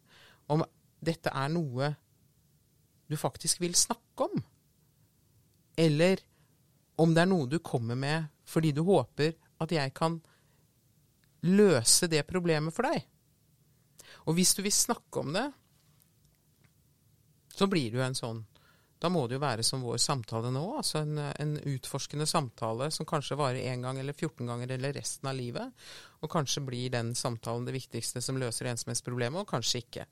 Om 0.50 0.66
dette 1.02 1.30
er 1.30 1.54
noe 1.54 1.94
du 3.12 3.18
faktisk 3.20 3.62
vil 3.62 3.78
snakke 3.78 4.26
om. 4.32 4.44
Eller 5.78 6.26
om 7.02 7.14
det 7.14 7.22
er 7.22 7.30
noe 7.30 7.50
du 7.50 7.60
kommer 7.64 7.98
med 8.00 8.30
fordi 8.50 8.74
du 8.76 8.82
håper 8.88 9.38
at 9.62 9.72
jeg 9.72 9.94
kan 9.96 10.18
løse 11.46 12.10
det 12.12 12.26
problemet 12.30 12.74
for 12.74 12.90
deg. 12.90 13.06
Og 14.26 14.36
hvis 14.38 14.56
du 14.58 14.66
vil 14.66 14.74
snakke 14.74 15.22
om 15.22 15.32
det, 15.34 15.48
så 17.62 17.70
blir 17.70 17.92
det 17.92 18.02
jo 18.02 18.08
en 18.08 18.18
sånn 18.18 18.42
Da 19.02 19.10
må 19.10 19.24
det 19.26 19.40
jo 19.40 19.42
være 19.42 19.64
som 19.66 19.82
vår 19.82 19.98
samtale 19.98 20.52
nå, 20.54 20.62
altså 20.78 21.00
en, 21.02 21.18
en 21.18 21.56
utforskende 21.72 22.28
samtale 22.30 22.92
som 22.94 23.08
kanskje 23.10 23.38
varer 23.40 23.72
én 23.72 23.82
gang 23.82 23.98
eller 23.98 24.14
14 24.14 24.46
ganger 24.46 24.76
eller 24.76 24.94
resten 24.94 25.30
av 25.32 25.34
livet. 25.34 25.72
Og 26.22 26.30
kanskje 26.30 26.62
blir 26.68 26.92
den 26.94 27.16
samtalen 27.18 27.66
det 27.66 27.74
viktigste 27.74 28.22
som 28.22 28.38
løser 28.38 28.70
ensomhetsproblemet, 28.70 29.42
og 29.42 29.50
kanskje 29.50 29.82
ikke. 29.82 30.06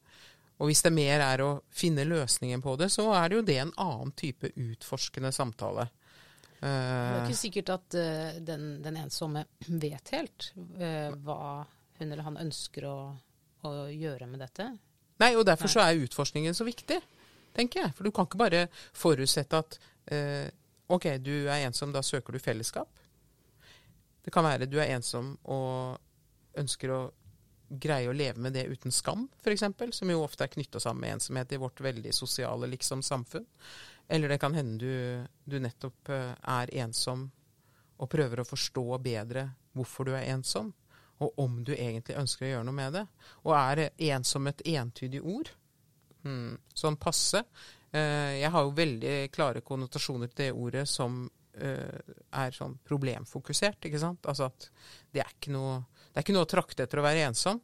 Og 0.57 0.71
hvis 0.71 0.81
det 0.81 0.93
mer 0.95 1.21
er 1.21 1.43
å 1.45 1.51
finne 1.69 2.07
løsningen 2.09 2.65
på 2.65 2.73
det, 2.81 2.89
så 2.89 3.05
er 3.13 3.29
det 3.29 3.37
jo 3.37 3.45
det 3.51 3.59
en 3.61 3.75
annen 3.77 4.15
type 4.17 4.49
utforskende 4.57 5.29
samtale. 5.37 5.85
Det 5.85 5.93
er 5.93 6.09
Eh, 6.59 7.23
ikke 7.23 7.39
sikkert 7.39 7.69
at 7.71 7.95
eh, 7.95 8.39
den, 8.43 8.81
den 8.83 8.97
ensomme 8.99 9.45
vet 9.85 10.11
helt 10.15 10.51
eh, 10.79 11.11
hva 11.23 11.63
hun 11.99 12.11
eller 12.11 12.25
han 12.25 12.39
ønsker 12.39 12.87
å, 12.87 12.97
å 13.67 13.71
gjøre 13.91 14.27
med 14.27 14.43
dette. 14.43 14.67
Nei, 15.19 15.33
og 15.35 15.45
derfor 15.47 15.71
så 15.71 15.83
er 15.83 15.99
utforskningen 16.05 16.55
så 16.55 16.67
viktig, 16.67 16.99
tenker 17.55 17.83
jeg. 17.83 17.93
For 17.97 18.07
du 18.07 18.13
kan 18.15 18.27
ikke 18.29 18.41
bare 18.41 18.65
forutsette 18.97 19.61
at 19.63 19.79
eh, 20.13 20.47
OK, 20.89 21.11
du 21.21 21.33
er 21.47 21.67
ensom, 21.67 21.93
da 21.93 22.03
søker 22.05 22.33
du 22.33 22.41
fellesskap. 22.41 22.89
Det 24.25 24.33
kan 24.33 24.45
være 24.45 24.67
du 24.69 24.79
er 24.81 24.95
ensom 24.95 25.35
og 25.49 26.59
ønsker 26.59 26.91
å 26.93 27.01
greie 27.69 28.09
å 28.09 28.15
leve 28.15 28.41
med 28.41 28.55
det 28.57 28.65
uten 28.65 28.91
skam, 28.91 29.27
f.eks., 29.43 29.63
som 29.93 30.09
jo 30.09 30.23
ofte 30.23 30.45
er 30.45 30.51
knytta 30.53 30.81
sammen 30.81 31.03
med 31.03 31.19
ensomhet 31.19 31.51
i 31.53 31.59
vårt 31.61 31.81
veldig 31.85 32.13
sosiale 32.15 32.67
liksom 32.67 33.03
samfunn. 33.05 33.45
Eller 34.09 34.33
det 34.33 34.39
kan 34.41 34.55
hende 34.57 34.79
du, 34.81 35.25
du 35.45 35.59
nettopp 35.61 36.09
eh, 36.09 36.33
er 36.33 36.73
ensom 36.81 37.27
og 37.99 38.09
prøver 38.09 38.41
å 38.41 38.47
forstå 38.47 38.85
bedre 39.03 39.49
hvorfor 39.77 40.09
du 40.09 40.15
er 40.17 40.31
ensom, 40.33 40.71
og 41.19 41.39
om 41.41 41.59
du 41.67 41.73
egentlig 41.75 42.17
ønsker 42.17 42.47
å 42.47 42.51
gjøre 42.53 42.67
noe 42.69 42.77
med 42.77 42.95
det. 42.95 43.05
Og 43.45 43.53
er 43.53 43.89
ensom 44.15 44.47
et 44.49 44.63
entydig 44.71 45.21
ord? 45.21 45.51
Hmm, 46.25 46.57
sånn 46.75 46.99
passe. 46.99 47.43
Eh, 47.91 48.39
jeg 48.41 48.51
har 48.53 48.65
jo 48.65 48.75
veldig 48.77 49.15
klare 49.33 49.63
konnotasjoner 49.65 50.29
til 50.31 50.43
det 50.43 50.51
ordet 50.53 50.85
som 50.89 51.23
eh, 51.57 52.13
er 52.41 52.55
sånn 52.55 52.77
problemfokusert, 52.85 53.87
ikke 53.89 54.01
sant. 54.01 54.27
Altså 54.29 54.49
at 54.49 54.69
det 55.13 55.23
er 55.23 55.33
ikke 55.33 55.55
noe, 55.55 55.79
det 56.09 56.19
er 56.19 56.27
ikke 56.27 56.37
noe 56.37 56.47
å 56.47 56.53
trakte 56.53 56.85
etter 56.85 57.01
å 57.01 57.07
være 57.07 57.25
ensom. 57.29 57.61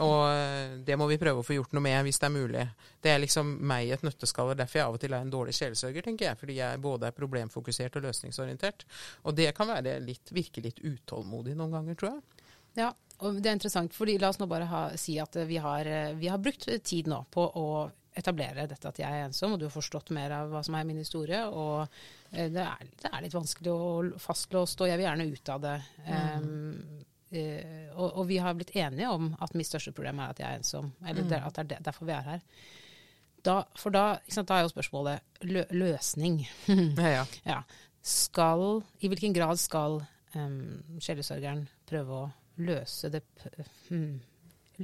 Og 0.00 0.20
eh, 0.30 0.76
det 0.86 0.96
må 0.98 1.06
vi 1.10 1.18
prøve 1.20 1.42
å 1.42 1.46
få 1.46 1.56
gjort 1.58 1.74
noe 1.76 1.84
med 1.84 1.98
hvis 2.06 2.18
det 2.22 2.28
er 2.28 2.34
mulig. 2.34 2.64
Det 3.02 3.12
er 3.12 3.20
liksom 3.22 3.50
meg 3.68 3.88
i 3.88 3.94
et 3.96 4.04
nøtteskall. 4.06 4.54
Derfor 4.58 4.80
jeg 4.80 4.86
av 4.86 4.96
og 4.96 5.02
til 5.02 5.14
er 5.14 5.26
en 5.26 5.32
dårlig 5.32 5.56
sjelesørger, 5.58 6.06
tenker 6.06 6.30
jeg. 6.30 6.40
Fordi 6.40 6.58
jeg 6.60 6.82
både 6.84 7.10
er 7.10 7.16
problemfokusert 7.18 7.98
og 8.00 8.06
løsningsorientert. 8.08 8.86
Og 9.24 9.36
det 9.38 9.50
kan 9.56 9.70
være 9.70 9.98
litt, 10.04 10.32
virke 10.34 10.64
litt 10.64 10.80
utålmodig 10.82 11.56
noen 11.58 11.78
ganger, 11.78 12.00
tror 12.00 12.14
jeg. 12.14 12.48
Ja, 12.80 12.90
og 13.24 13.40
det 13.40 13.50
er 13.50 13.56
interessant, 13.56 13.94
fordi 13.96 14.18
la 14.20 14.30
oss 14.30 14.38
nå 14.40 14.48
bare 14.50 14.68
ha, 14.70 14.86
si 15.00 15.16
at 15.22 15.36
vi 15.48 15.58
har, 15.62 15.86
eh, 15.86 16.14
vi 16.18 16.30
har 16.30 16.42
brukt 16.42 16.68
tid 16.84 17.10
nå 17.10 17.24
på 17.32 17.46
å 17.60 17.68
etablere 18.14 18.66
dette 18.70 18.88
at 18.88 19.00
jeg 19.00 19.10
er 19.10 19.26
ensom, 19.26 19.54
og 19.54 19.60
du 19.60 19.66
har 19.66 19.74
forstått 19.74 20.12
mer 20.14 20.32
av 20.36 20.52
hva 20.52 20.62
som 20.64 20.76
er 20.78 20.86
min 20.86 21.00
historie. 21.02 21.40
Og 21.50 21.82
eh, 22.30 22.50
det 22.52 22.62
er, 22.62 22.92
det 23.02 23.10
er 23.10 23.24
litt 23.24 23.34
vanskelig 23.34 23.72
å 23.72 24.20
fastlåst, 24.22 24.80
og 24.80 24.90
jeg 24.90 25.00
vil 25.00 25.08
gjerne 25.08 25.28
ut 25.32 25.52
av 25.54 25.64
det. 25.64 25.74
Um, 26.06 27.02
eh, 27.34 27.90
og, 27.96 28.06
og 28.06 28.28
vi 28.30 28.38
har 28.42 28.54
blitt 28.58 28.74
enige 28.78 29.10
om 29.10 29.32
at 29.42 29.56
mitt 29.58 29.70
største 29.70 29.94
problem 29.96 30.22
er 30.22 30.34
at 30.34 30.42
jeg 30.42 30.48
er 30.50 30.62
ensom. 30.62 30.92
Eller 31.02 31.26
mm. 31.26 31.36
at 31.40 31.60
det 31.62 31.78
er 31.80 31.88
derfor 31.90 32.10
vi 32.10 32.16
er 32.16 32.30
her. 32.34 32.44
Da, 33.44 33.58
for 33.76 33.92
da, 33.92 34.04
sant, 34.30 34.48
da 34.48 34.60
er 34.60 34.64
jo 34.64 34.72
spørsmålet 34.72 35.44
lø, 35.50 35.66
løsning. 35.74 36.44
Ja, 37.02 37.10
ja. 37.18 37.26
Ja. 37.44 37.58
Skal, 38.04 38.82
I 39.00 39.08
hvilken 39.08 39.34
grad 39.36 39.56
skal 39.60 40.02
um, 40.36 40.98
sjelesørgeren 41.02 41.66
prøve 41.88 42.18
å 42.18 42.24
løse, 42.62 43.10
det, 43.10 43.22
hmm, 43.88 44.20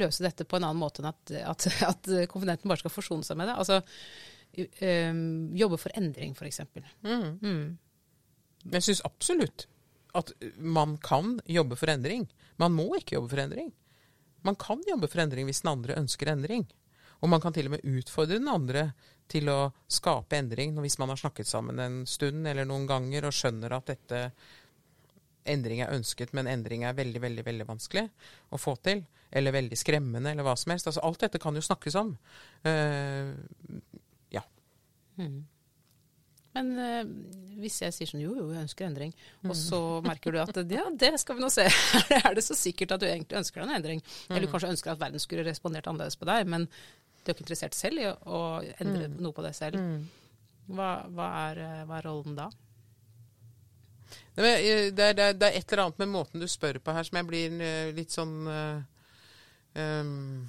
løse 0.01 0.25
dette 0.25 0.47
på 0.49 0.59
en 0.59 0.67
annen 0.69 0.81
måte 0.81 1.03
enn 1.03 1.11
at, 1.13 1.35
at, 1.45 1.69
at 1.93 2.11
konfidenten 2.31 2.71
bare 2.71 2.83
skal 2.83 2.95
forsone 2.95 3.27
seg 3.27 3.39
med 3.41 3.51
det? 3.51 3.59
Altså 3.61 3.81
um, 4.83 5.57
jobbe 5.57 5.79
for 5.81 5.95
endring, 5.99 6.35
f.eks. 6.35 6.63
Mm. 7.05 7.39
Mm. 7.43 7.79
Jeg 8.75 8.87
syns 8.87 9.05
absolutt 9.07 9.69
at 10.19 10.33
man 10.59 10.97
kan 10.99 11.39
jobbe 11.47 11.79
for 11.79 11.91
endring. 11.93 12.27
Man 12.59 12.75
må 12.75 12.89
ikke 12.99 13.17
jobbe 13.17 13.31
for 13.31 13.43
endring. 13.45 13.71
Man 14.43 14.57
kan 14.59 14.83
jobbe 14.89 15.09
for 15.11 15.23
endring 15.23 15.47
hvis 15.49 15.63
den 15.63 15.73
andre 15.75 15.99
ønsker 16.01 16.33
endring. 16.33 16.67
Og 17.21 17.29
man 17.29 17.43
kan 17.43 17.53
til 17.53 17.69
og 17.69 17.77
med 17.77 17.85
utfordre 17.85 18.39
den 18.41 18.49
andre 18.49 18.91
til 19.31 19.51
å 19.53 19.71
skape 19.91 20.39
endring 20.39 20.75
hvis 20.81 20.99
man 20.99 21.13
har 21.13 21.21
snakket 21.21 21.47
sammen 21.47 21.79
en 21.79 22.01
stund 22.09 22.49
eller 22.49 22.67
noen 22.67 22.89
ganger 22.89 23.29
og 23.29 23.37
skjønner 23.37 23.77
at 23.77 23.93
dette 23.93 24.23
endring 25.49 25.83
er 25.85 25.95
ønsket, 25.95 26.35
men 26.37 26.51
endring 26.51 26.85
er 26.85 26.97
veldig, 26.99 27.23
veldig 27.23 27.47
veldig 27.47 27.69
vanskelig 27.69 28.07
å 28.51 28.61
få 28.61 28.77
til. 28.85 29.05
Eller 29.31 29.55
veldig 29.55 29.79
skremmende, 29.79 30.33
eller 30.33 30.47
hva 30.47 30.57
som 30.59 30.73
helst. 30.75 30.89
Altså, 30.91 31.03
alt 31.07 31.23
dette 31.23 31.39
kan 31.43 31.55
jo 31.55 31.63
snakkes 31.63 31.97
om. 32.01 32.17
Uh, 32.67 33.31
ja. 34.35 34.43
Mm. 35.21 35.45
Men 36.57 36.71
eh, 36.83 37.11
hvis 37.63 37.77
jeg 37.85 37.95
sier 37.95 38.09
sånn 38.11 38.23
jo, 38.25 38.33
jo, 38.35 38.49
jeg 38.51 38.65
ønsker 38.67 38.89
endring, 38.89 39.13
og 39.47 39.53
så 39.55 39.79
merker 40.03 40.35
du 40.35 40.41
at 40.43 40.57
ja, 40.75 40.89
det 40.99 41.13
skal 41.23 41.39
vi 41.39 41.45
nå 41.45 41.51
se. 41.55 41.67
er 42.19 42.35
det 42.35 42.43
så 42.43 42.57
sikkert 42.59 42.97
at 42.97 43.05
du 43.05 43.07
egentlig 43.07 43.39
ønsker 43.39 43.63
deg 43.63 43.69
en 43.69 43.77
endring? 43.77 44.03
Eller 44.29 44.49
du 44.49 44.51
kanskje 44.51 44.73
ønsker 44.75 44.95
at 44.95 45.03
verden 45.03 45.23
skulle 45.23 45.47
respondert 45.47 45.87
annerledes 45.87 46.19
på 46.19 46.27
deg, 46.27 46.51
men 46.51 46.67
du 46.67 47.31
er 47.31 47.37
ikke 47.37 47.45
interessert 47.47 47.79
selv 47.79 48.03
i 48.03 48.09
å, 48.09 48.17
å 48.27 48.41
endre 48.83 49.07
noe 49.13 49.37
på 49.37 49.45
deg 49.47 49.55
selv. 49.55 49.79
Hva, 50.71 50.91
hva, 51.11 51.31
er, 51.51 51.63
eh, 51.69 51.85
hva 51.87 52.01
er 52.01 52.09
rollen 52.09 52.35
da? 52.39 52.49
Eh, 54.37 54.93
Det 54.95 55.05
er, 55.05 55.15
det, 55.15 55.25
er, 55.25 55.33
det 55.35 55.49
er 55.49 55.59
et 55.59 55.73
eller 55.73 55.85
annet 55.85 55.99
med 55.99 56.13
måten 56.13 56.41
du 56.41 56.49
spør 56.49 56.79
på 56.79 56.95
her 56.95 57.07
som 57.07 57.19
jeg 57.19 57.29
blir 57.29 57.63
eh, 57.65 57.91
litt 57.97 58.15
sånn 58.15 58.35
uh, 58.47 58.79
um, 59.75 60.47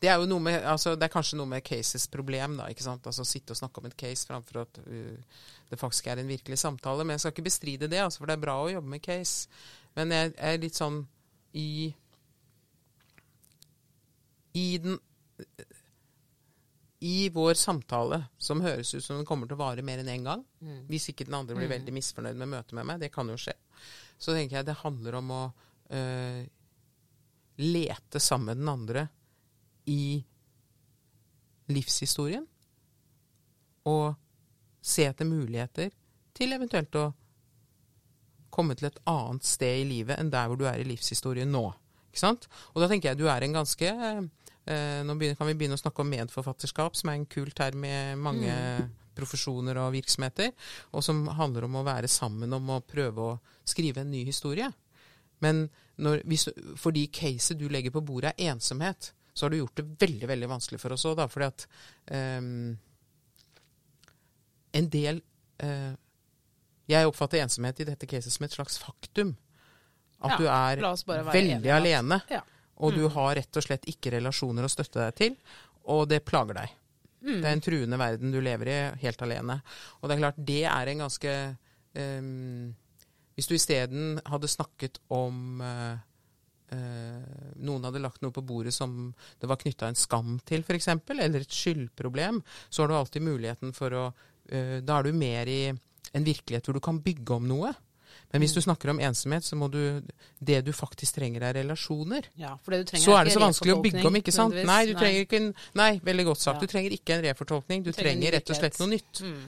Det 0.00 0.10
er 0.12 0.20
med, 0.20 0.58
altså 0.68 0.94
det 0.96 1.08
er 1.08 1.14
kanskje 1.14 1.38
noe 1.40 1.48
med 1.48 1.64
cases 1.64 2.06
problem, 2.12 2.58
da. 2.60 2.68
ikke 2.68 2.84
sant? 2.84 3.06
Altså 3.06 3.24
Sitte 3.24 3.54
og 3.54 3.56
snakke 3.56 3.80
om 3.80 3.88
et 3.88 3.96
case 3.96 4.26
framfor 4.28 4.64
at 4.66 4.80
uh, 4.84 5.16
det 5.70 5.80
faktisk 5.80 6.06
er 6.06 6.20
en 6.20 6.28
virkelig 6.28 6.58
samtale. 6.60 7.04
Men 7.04 7.16
jeg 7.16 7.24
skal 7.24 7.32
ikke 7.32 7.48
bestride 7.48 7.88
det, 7.88 8.02
altså, 8.04 8.20
for 8.20 8.28
det 8.28 8.36
er 8.36 8.44
bra 8.44 8.58
å 8.60 8.70
jobbe 8.70 8.94
med 8.96 9.02
case. 9.02 9.48
Men 9.96 10.12
jeg 10.12 10.34
er 10.36 10.60
litt 10.60 10.76
sånn 10.76 11.06
i 11.54 11.94
I 14.54 14.78
den 14.78 15.00
i 17.04 17.28
vår 17.28 17.54
samtale, 17.60 18.22
som 18.40 18.62
høres 18.64 18.94
ut 18.94 19.04
som 19.04 19.18
den 19.18 19.26
kommer 19.28 19.48
til 19.48 19.58
å 19.58 19.60
vare 19.60 19.82
mer 19.84 20.00
enn 20.00 20.08
én 20.08 20.22
en 20.22 20.28
gang, 20.30 20.44
hvis 20.88 21.10
ikke 21.10 21.26
den 21.28 21.36
andre 21.36 21.56
blir 21.58 21.68
veldig 21.68 21.92
misfornøyd 21.92 22.38
med 22.40 22.48
møtet 22.48 22.76
med 22.78 22.88
meg, 22.88 23.02
det 23.02 23.10
kan 23.12 23.28
jo 23.28 23.36
skje, 23.36 23.52
så 24.16 24.32
tenker 24.32 24.56
jeg 24.56 24.68
det 24.70 24.78
handler 24.80 25.18
om 25.18 25.32
å 25.34 25.40
øh, 25.98 26.38
lete 27.60 28.22
sammen 28.24 28.54
med 28.54 28.62
den 28.62 28.72
andre 28.72 29.02
i 29.92 30.24
livshistorien. 31.76 32.46
Og 33.84 34.14
se 34.80 35.04
etter 35.04 35.28
muligheter 35.28 35.92
til 36.36 36.56
eventuelt 36.56 36.96
å 36.96 37.10
komme 38.54 38.76
til 38.78 38.88
et 38.88 39.00
annet 39.10 39.44
sted 39.44 39.82
i 39.82 39.88
livet 39.88 40.20
enn 40.20 40.32
der 40.32 40.48
hvor 40.48 40.60
du 40.60 40.64
er 40.70 40.80
i 40.80 40.88
livshistorien 40.88 41.52
nå. 41.52 41.66
Ikke 42.08 42.22
sant? 42.22 42.48
Og 42.72 42.80
da 42.80 42.88
tenker 42.88 43.10
jeg 43.10 43.20
du 43.20 43.26
er 43.28 43.44
en 43.44 43.56
ganske 43.60 43.92
eh, 43.92 44.24
Nå 44.64 45.14
begynner, 45.20 45.36
kan 45.36 45.46
vi 45.50 45.54
begynne 45.60 45.76
å 45.76 45.80
snakke 45.82 46.00
om 46.00 46.08
medforfatterskap, 46.08 46.96
som 46.96 47.10
er 47.10 47.18
en 47.18 47.26
kul 47.28 47.50
term 47.52 47.84
i 47.84 47.96
mange 48.16 48.48
Mm. 48.48 48.86
profesjoner 49.14 49.76
og 49.78 49.92
virksomheter, 49.92 50.52
og 50.92 51.04
som 51.04 51.26
handler 51.28 51.66
om 51.68 51.76
å 51.76 51.84
være 51.84 52.08
sammen 52.08 52.52
om 52.56 52.70
å 52.70 52.80
prøve 52.80 53.20
å 53.20 53.34
skrive 53.64 54.00
en 54.00 54.10
ny 54.10 54.24
historie. 54.24 54.70
Men 55.44 55.68
når, 56.00 56.22
hvis, 56.24 56.48
fordi 56.80 57.06
caset 57.12 57.58
du 57.60 57.68
legger 57.68 57.92
på 57.94 58.02
bordet 58.02 58.32
er 58.38 58.54
ensomhet, 58.54 59.12
så 59.34 59.44
har 59.44 59.50
du 59.50 59.58
gjort 59.58 59.76
det 59.76 59.84
veldig 60.00 60.28
veldig 60.30 60.48
vanskelig 60.48 60.80
for 60.80 60.94
oss 60.96 61.04
òg, 61.04 61.16
da. 61.18 61.28
Fordi 61.28 61.46
at 61.46 61.66
um, 62.38 62.78
en 64.72 64.88
del 64.90 65.20
uh, 65.62 65.92
Jeg 66.88 67.06
oppfatter 67.08 67.40
ensomhet 67.40 67.80
i 67.80 67.86
dette 67.88 68.06
caset 68.06 68.32
som 68.32 68.44
et 68.44 68.52
slags 68.52 68.78
faktum. 68.78 69.36
At 70.20 70.34
Ja, 70.34 70.36
du 70.36 70.48
er 70.48 70.82
veldig 71.30 71.70
alene. 71.72 72.20
Ja. 72.30 72.42
Og 72.76 72.92
Mm. 72.92 72.98
du 72.98 73.08
har 73.08 73.34
rett 73.36 73.56
og 73.56 73.62
slett 73.62 73.84
ikke 73.86 74.10
relasjoner 74.16 74.64
å 74.64 74.70
støtte 74.70 74.98
deg 74.98 75.14
til, 75.14 75.36
og 75.86 76.08
det 76.08 76.24
plager 76.24 76.54
deg. 76.54 76.72
Mm. 77.24 77.40
Det 77.40 77.44
er 77.44 77.52
en 77.52 77.60
truende 77.60 77.98
verden 77.98 78.32
du 78.32 78.40
lever 78.40 78.68
i, 78.68 78.78
helt 79.00 79.22
alene. 79.22 79.62
Og 80.00 80.08
det 80.08 80.16
er 80.16 80.22
klart, 80.24 80.40
det 80.44 80.64
er 80.64 80.88
en 80.88 81.04
ganske 81.06 81.56
um, 81.94 82.74
Hvis 83.34 83.48
du 83.48 83.54
isteden 83.54 84.20
hadde 84.30 84.46
snakket 84.46 85.00
om 85.10 85.60
uh, 85.60 85.96
Noen 87.56 87.84
hadde 87.86 88.02
lagt 88.02 88.22
noe 88.22 88.34
på 88.34 88.42
bordet 88.42 88.74
som 88.74 89.14
det 89.40 89.46
var 89.46 89.58
knytta 89.60 89.88
en 89.88 89.98
skam 89.98 90.40
til, 90.46 90.64
f.eks., 90.66 90.88
eller 91.10 91.40
et 91.40 91.50
skyldproblem, 91.54 92.40
så 92.68 92.82
har 92.82 92.88
du 92.90 92.94
alltid 92.94 93.22
muligheten 93.22 93.72
for 93.76 93.94
å 93.94 94.04
eh, 94.48 94.80
Da 94.82 94.98
er 94.98 95.06
du 95.06 95.12
mer 95.12 95.46
i 95.46 95.60
en 95.68 96.24
virkelighet 96.26 96.66
hvor 96.66 96.74
du 96.74 96.82
kan 96.84 96.98
bygge 97.04 97.36
om 97.36 97.46
noe. 97.48 97.70
Men 98.34 98.42
hvis 98.42 98.54
du 98.56 98.60
snakker 98.64 98.90
om 98.90 98.98
ensomhet, 98.98 99.46
så 99.46 99.56
må 99.56 99.70
du 99.70 100.02
Det 100.42 100.60
du 100.66 100.72
faktisk 100.74 101.20
trenger, 101.20 101.42
er 101.46 101.54
relasjoner. 101.62 102.26
Ja, 102.36 102.56
for 102.58 102.74
det 102.74 102.82
du 102.82 102.90
trenger 102.90 103.06
Så 103.06 103.16
er 103.16 103.28
det 103.28 103.34
så 103.36 103.42
vanskelig 103.42 103.76
å 103.76 103.82
bygge 103.84 104.06
om, 104.10 104.16
ikke 104.18 104.34
sant? 104.34 104.54
Nei, 104.66 104.80
du 104.90 104.94
trenger 104.98 105.26
ikke 105.26 105.38
en, 105.38 105.52
nei, 105.78 105.92
veldig 106.02 106.24
godt 106.32 106.42
sagt. 106.42 106.58
Ja. 106.58 106.66
Du 106.66 106.72
trenger 106.72 106.96
ikke 106.96 107.14
en 107.14 107.22
refortolkning. 107.28 107.84
Du, 107.84 107.92
Du 107.92 107.96
trenger 107.96 108.10
trenger, 108.18 108.32
rett 108.40 108.50
og 108.50 108.58
slett 108.58 108.80
noe 108.82 108.90
nytt. 108.90 109.22
Mm. 109.22 109.44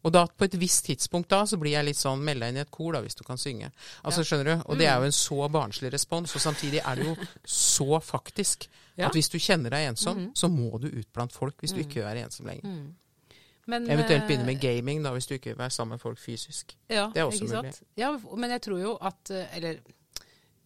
Og 0.00 0.12
da 0.14 0.22
på 0.24 0.46
et 0.48 0.54
visst 0.56 0.86
tidspunkt 0.88 1.28
da, 1.28 1.42
så 1.44 1.58
blir 1.60 1.74
jeg 1.74 1.84
litt 1.90 2.00
sånn 2.00 2.22
Meld 2.24 2.40
deg 2.40 2.54
inn 2.54 2.60
i 2.62 2.64
et 2.64 2.70
kor, 2.72 2.94
da, 2.96 3.02
hvis 3.04 3.18
du 3.18 3.24
kan 3.26 3.36
synge. 3.40 3.68
Altså, 4.00 4.24
skjønner 4.24 4.48
du? 4.48 4.54
Og 4.72 4.80
det 4.80 4.88
er 4.88 4.96
jo 4.96 5.10
en 5.10 5.12
så 5.12 5.48
barnslig 5.52 5.92
respons. 5.92 6.32
Og 6.34 6.40
samtidig 6.40 6.80
er 6.80 6.96
det 6.96 7.10
jo 7.10 7.16
så 7.44 8.00
faktisk 8.00 8.68
Ja. 8.96 9.06
at 9.06 9.12
hvis 9.14 9.28
du 9.28 9.38
kjenner 9.38 9.70
deg 9.70 9.90
ensom, 9.92 10.30
så 10.34 10.48
må 10.48 10.80
du 10.80 10.88
ut 10.88 11.12
blant 11.12 11.32
folk 11.32 11.60
hvis 11.60 11.72
du 11.72 11.80
ikke 11.80 12.00
vil 12.00 12.08
være 12.08 12.24
ensom 12.24 12.46
lenger. 12.46 12.64
Mm. 12.64 12.94
Men, 13.70 13.86
Eventuelt 13.90 14.24
eh, 14.24 14.26
begynne 14.28 14.48
med 14.48 14.60
gaming, 14.62 15.02
da, 15.04 15.12
hvis 15.14 15.28
du 15.30 15.36
ikke 15.36 15.52
vil 15.52 15.60
være 15.62 15.74
sammen 15.74 15.96
med 15.96 16.02
folk 16.02 16.20
fysisk. 16.20 16.74
Ja, 16.90 17.08
Det 17.14 17.22
er 17.22 17.30
også 17.30 17.48
mulig. 17.48 17.72
Ja, 18.00 18.12
men 18.36 18.54
jeg 18.56 18.62
tror 18.66 18.82
jo 18.82 18.96
at 19.00 19.32
eh, 19.34 19.56
Eller 19.58 19.80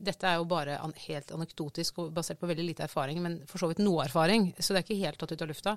dette 0.04 0.26
er 0.28 0.40
jo 0.40 0.48
bare 0.50 0.78
an 0.82 0.92
helt 1.06 1.30
anekdotisk 1.32 2.00
og 2.02 2.10
basert 2.16 2.40
på 2.40 2.48
veldig 2.50 2.64
lite 2.66 2.84
erfaring, 2.84 3.20
men 3.22 3.38
for 3.48 3.62
så 3.62 3.70
vidt 3.70 3.80
noe 3.80 4.04
erfaring, 4.04 4.50
så 4.58 4.74
det 4.74 4.82
er 4.82 4.86
ikke 4.88 5.04
helt 5.04 5.20
tatt 5.20 5.32
ut 5.32 5.44
av 5.44 5.48
lufta. 5.48 5.76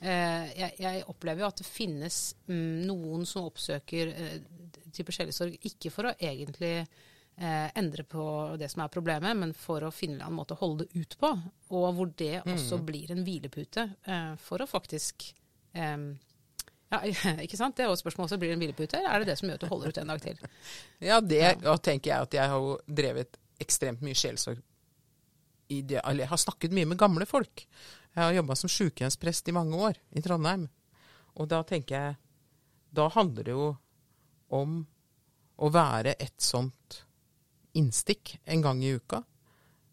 Eh, 0.00 0.46
jeg, 0.56 0.72
jeg 0.80 1.04
opplever 1.12 1.44
jo 1.44 1.50
at 1.50 1.60
det 1.60 1.68
finnes 1.68 2.18
mm, 2.48 2.86
noen 2.88 3.26
som 3.28 3.50
oppsøker 3.50 4.14
eh, 4.14 4.36
type 4.96 5.12
sjelesorg 5.12 5.58
ikke 5.68 5.92
for 5.92 6.08
å 6.08 6.14
egentlig 6.16 6.72
eh, 6.80 7.68
endre 7.78 8.06
på 8.08 8.24
det 8.60 8.70
som 8.72 8.84
er 8.84 8.92
problemet, 8.92 9.36
men 9.36 9.52
for 9.56 9.84
å 9.84 9.92
finne 9.94 10.24
en 10.24 10.38
måte 10.38 10.56
å 10.56 10.62
holde 10.62 10.86
det 10.86 11.04
ut 11.04 11.18
på. 11.20 11.34
Og 11.76 11.86
hvor 11.98 12.10
det 12.16 12.40
også 12.46 12.80
blir 12.86 13.12
en 13.12 13.22
hvilepute 13.26 13.86
eh, 14.08 14.32
for 14.40 14.64
å 14.64 14.70
faktisk 14.70 15.28
eh, 15.76 15.98
ja, 16.90 17.00
ikke 17.44 17.58
sant? 17.58 17.76
Det 17.76 17.84
er 17.84 17.90
jo 17.90 17.96
et 17.96 18.02
spørsmål 18.02 18.30
Så 18.30 18.38
Blir 18.40 18.50
det 18.50 18.56
en 18.58 18.64
hvilepute, 18.64 18.98
eller 18.98 19.14
er 19.14 19.22
det 19.22 19.32
det 19.32 19.38
som 19.40 19.48
gjør 19.48 19.60
at 19.60 19.64
du 19.64 19.70
holder 19.70 19.92
ut 19.92 20.00
en 20.02 20.12
dag 20.12 20.24
til? 20.24 20.42
Ja, 21.10 21.20
det 21.20 21.40
ja. 21.42 21.76
tenker 21.78 22.12
jeg 22.12 22.28
at 22.28 22.36
jeg 22.40 22.52
har 22.52 22.66
jo 22.66 22.74
drevet 22.86 23.38
ekstremt 23.60 24.02
mye 24.04 24.16
sjelsorg 24.16 24.60
i 25.70 25.82
det, 25.86 26.00
eller 26.02 26.24
jeg 26.24 26.32
har 26.32 26.40
snakket 26.42 26.72
mye 26.74 26.88
med 26.90 26.98
gamle 26.98 27.26
folk. 27.30 27.62
Jeg 28.10 28.18
har 28.18 28.32
jobba 28.34 28.56
som 28.58 28.72
sykehjemsprest 28.72 29.50
i 29.52 29.54
mange 29.54 29.78
år 29.78 30.00
i 30.18 30.22
Trondheim. 30.24 30.64
Og 31.38 31.46
da 31.52 31.60
tenker 31.62 31.94
jeg 31.94 32.16
Da 32.90 33.06
handler 33.14 33.46
det 33.46 33.54
jo 33.54 33.68
om 34.50 34.80
å 35.62 35.68
være 35.70 36.16
et 36.18 36.42
sånt 36.42 37.04
innstikk 37.78 38.32
en 38.50 38.64
gang 38.64 38.80
i 38.82 38.96
uka 38.98 39.20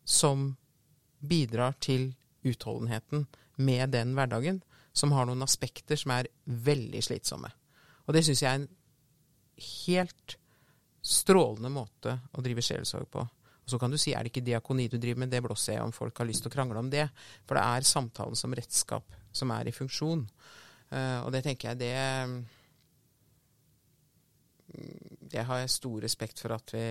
som 0.01 0.55
bidrar 1.21 1.75
til 1.83 2.15
utholdenheten 2.41 3.27
med 3.57 3.93
den 3.93 4.15
hverdagen, 4.17 4.63
som 4.97 5.13
har 5.13 5.27
noen 5.29 5.45
aspekter 5.45 5.99
som 5.99 6.13
er 6.15 6.29
veldig 6.45 7.03
slitsomme. 7.05 7.49
Og 8.07 8.15
det 8.15 8.23
syns 8.25 8.41
jeg 8.43 8.49
er 8.49 8.61
en 8.61 8.69
helt 9.85 10.37
strålende 11.07 11.71
måte 11.71 12.17
å 12.33 12.43
drive 12.43 12.63
sjelesorg 12.65 13.09
på. 13.13 13.23
Og 13.67 13.73
så 13.73 13.79
kan 13.81 13.91
du 13.91 13.99
si 13.99 14.13
er 14.15 14.23
det 14.23 14.31
ikke 14.31 14.45
diakoni 14.47 14.87
du 14.87 14.95
driver 14.95 15.25
med, 15.25 15.31
det 15.33 15.43
blåser 15.43 15.75
jeg 15.75 15.83
om 15.83 15.93
folk 15.95 16.17
har 16.21 16.27
lyst 16.29 16.45
til 16.45 16.51
å 16.51 16.55
krangle 16.55 16.79
om 16.79 16.91
det. 16.91 17.09
For 17.45 17.59
det 17.59 17.65
er 17.67 17.89
samtalen 17.89 18.39
som 18.39 18.55
redskap 18.55 19.17
som 19.35 19.51
er 19.53 19.67
i 19.67 19.75
funksjon. 19.75 20.23
Uh, 20.87 21.19
og 21.25 21.33
det 21.35 21.43
tenker 21.43 21.73
jeg 21.73 21.79
det 21.81 21.95
Det 25.27 25.43
har 25.43 25.59
jeg 25.59 25.73
stor 25.73 25.99
respekt 26.05 26.39
for 26.39 26.55
at 26.55 26.71
vi, 26.71 26.85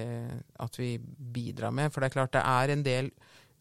at 0.61 0.79
vi 0.79 0.91
bidrar 1.01 1.73
med. 1.73 1.89
For 1.93 2.05
det 2.05 2.11
er 2.11 2.17
klart 2.19 2.37
det 2.37 2.45
er 2.45 2.73
en 2.73 2.85
del 2.85 3.11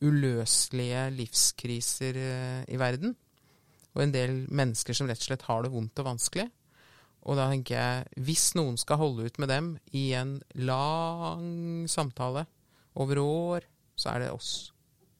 uløselige 0.03 1.05
livskriser 1.15 2.17
eh, 2.19 2.61
i 2.67 2.79
verden. 2.79 3.15
Og 3.95 4.03
en 4.03 4.13
del 4.13 4.43
mennesker 4.51 4.97
som 4.97 5.07
rett 5.09 5.21
og 5.21 5.29
slett 5.29 5.47
har 5.47 5.63
det 5.63 5.71
vondt 5.73 6.03
og 6.03 6.09
vanskelig. 6.09 6.49
Og 7.25 7.39
da 7.39 7.47
tenker 7.49 7.79
jeg, 7.79 8.21
hvis 8.27 8.51
noen 8.57 8.77
skal 8.77 8.99
holde 9.01 9.25
ut 9.25 9.39
med 9.41 9.49
dem 9.49 9.71
i 9.97 10.11
en 10.17 10.37
lang 10.61 11.87
samtale 11.89 12.45
over 13.01 13.21
år, 13.23 13.65
så 13.97 14.13
er 14.13 14.25
det 14.25 14.33
oss. 14.35 14.51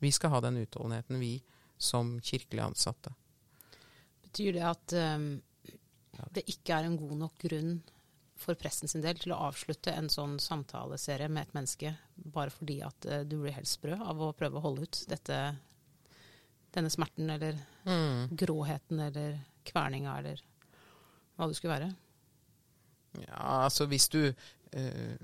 Vi 0.04 0.12
skal 0.14 0.36
ha 0.36 0.42
den 0.44 0.60
utholdenheten, 0.62 1.18
vi 1.20 1.40
som 1.78 2.20
kirkelig 2.22 2.62
ansatte. 2.62 3.16
Betyr 4.28 4.58
det 4.58 4.66
at 4.68 4.96
um, 5.16 5.28
det 6.36 6.46
ikke 6.52 6.78
er 6.78 6.88
en 6.88 6.98
god 7.00 7.16
nok 7.24 7.40
grunn 7.48 7.78
for 8.40 8.60
presten 8.60 8.92
sin 8.92 9.04
del 9.04 9.18
til 9.20 9.32
å 9.32 9.40
avslutte 9.48 9.94
en 9.96 10.12
sånn 10.12 10.36
samtaleserie 10.44 11.30
med 11.32 11.48
et 11.48 11.56
menneske 11.56 11.94
bare 12.36 12.52
fordi 12.54 12.82
at 12.86 13.08
uh, 13.10 13.22
du 13.24 13.40
blir 13.42 13.56
helt 13.56 13.72
sprø 13.72 13.98
av 13.98 14.22
å 14.22 14.34
prøve 14.38 14.60
å 14.60 14.66
holde 14.68 14.86
ut 14.86 15.02
dette, 15.10 15.40
denne 16.76 16.92
smerten 16.94 17.30
eller 17.32 17.58
gråheten 18.36 19.00
eller 19.08 19.40
kverninga 19.66 20.18
eller 20.20 20.42
hva 21.36 21.48
det 21.50 21.58
skulle 21.58 21.76
være? 21.76 21.94
Ja, 23.24 23.64
altså 23.66 23.88
hvis 23.90 24.08
du 24.12 24.22
eh, 24.28 25.16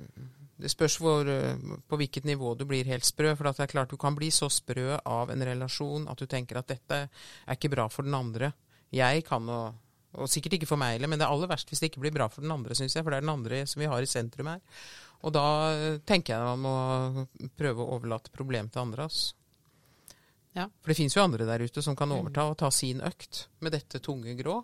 Det 0.61 0.69
spørs 0.71 0.97
hvor, 1.01 1.27
eh, 1.27 1.57
på 1.89 1.97
hvilket 1.99 2.27
nivå 2.29 2.53
du 2.55 2.65
blir 2.69 2.85
helt 2.85 3.05
sprø. 3.07 3.33
For 3.35 3.47
det 3.47 3.65
er 3.65 3.71
klart 3.71 3.89
du 3.89 3.97
kan 3.97 4.15
bli 4.15 4.29
så 4.31 4.49
sprø 4.51 4.99
av 4.99 5.31
en 5.33 5.45
relasjon 5.47 6.07
at 6.11 6.19
du 6.21 6.27
tenker 6.29 6.59
at 6.59 6.69
dette 6.69 6.99
er 7.07 7.57
ikke 7.57 7.71
bra 7.73 7.87
for 7.89 8.05
den 8.05 8.13
andre. 8.13 8.51
Jeg 8.93 9.25
kan 9.25 9.47
og, 9.49 9.79
og 10.13 10.29
sikkert 10.29 10.59
ikke 10.59 10.69
for 10.69 10.77
meg 10.77 10.97
heller, 10.97 11.09
men 11.09 11.17
det 11.17 11.25
er 11.25 11.33
aller 11.33 11.49
verst 11.49 11.71
hvis 11.71 11.81
det 11.81 11.89
ikke 11.89 12.03
blir 12.03 12.13
bra 12.13 12.27
for 12.29 12.45
den 12.45 12.53
andre, 12.53 12.77
syns 12.77 12.95
jeg. 12.95 13.03
For 13.03 13.09
det 13.09 13.21
er 13.21 13.25
den 13.25 13.33
andre 13.33 13.63
som 13.65 13.81
vi 13.81 13.89
har 13.89 14.03
i 14.03 14.11
sentrum 14.11 14.51
her. 14.53 14.61
Og 15.25 15.33
da 15.33 15.45
eh, 15.73 16.01
tenker 16.05 16.35
jeg 16.35 16.61
man 16.61 16.65
må 16.65 17.49
prøve 17.57 17.81
å 17.81 17.97
overlate 17.97 18.33
problemet 18.35 18.75
til 18.75 18.85
andre. 18.85 19.09
Altså. 19.09 19.33
Ja. 20.57 20.67
For 20.81 20.91
det 20.91 20.97
fins 20.99 21.15
jo 21.15 21.23
andre 21.23 21.47
der 21.47 21.63
ute 21.63 21.83
som 21.83 21.95
kan 21.95 22.11
overta 22.11 22.49
og 22.49 22.57
ta 22.59 22.71
sin 22.75 23.03
økt 23.07 23.45
med 23.63 23.75
dette 23.77 24.01
tunge 24.03 24.35
grå. 24.39 24.57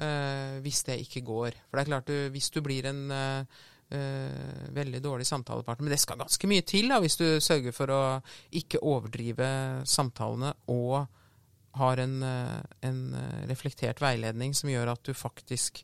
uh, 0.00 0.56
hvis 0.64 0.82
det 0.88 1.00
ikke 1.04 1.20
går. 1.26 1.58
For 1.68 1.76
det 1.76 1.82
er 1.82 1.90
klart, 1.90 2.08
du, 2.08 2.30
hvis 2.32 2.50
du 2.50 2.62
blir 2.64 2.90
en 2.90 3.04
uh, 3.10 3.60
Uh, 3.90 4.70
veldig 4.70 5.00
dårlig 5.02 5.24
samtalepartner 5.26 5.82
Men 5.82 5.90
det 5.90 5.96
skal 5.98 6.20
ganske 6.20 6.46
mye 6.46 6.62
til 6.62 6.92
da, 6.92 7.00
hvis 7.02 7.16
du 7.18 7.24
sørger 7.42 7.74
for 7.74 7.90
å 7.90 8.02
ikke 8.54 8.78
overdrive 8.86 9.48
samtalene 9.82 10.52
og 10.70 11.08
har 11.74 11.98
en, 11.98 12.22
uh, 12.22 12.60
en 12.86 13.00
eh, 13.14 13.40
reflektert 13.50 13.98
veiledning 14.02 14.54
som 14.54 14.70
gjør 14.70 14.92
at 14.92 15.02
du 15.06 15.10
faktisk 15.14 15.82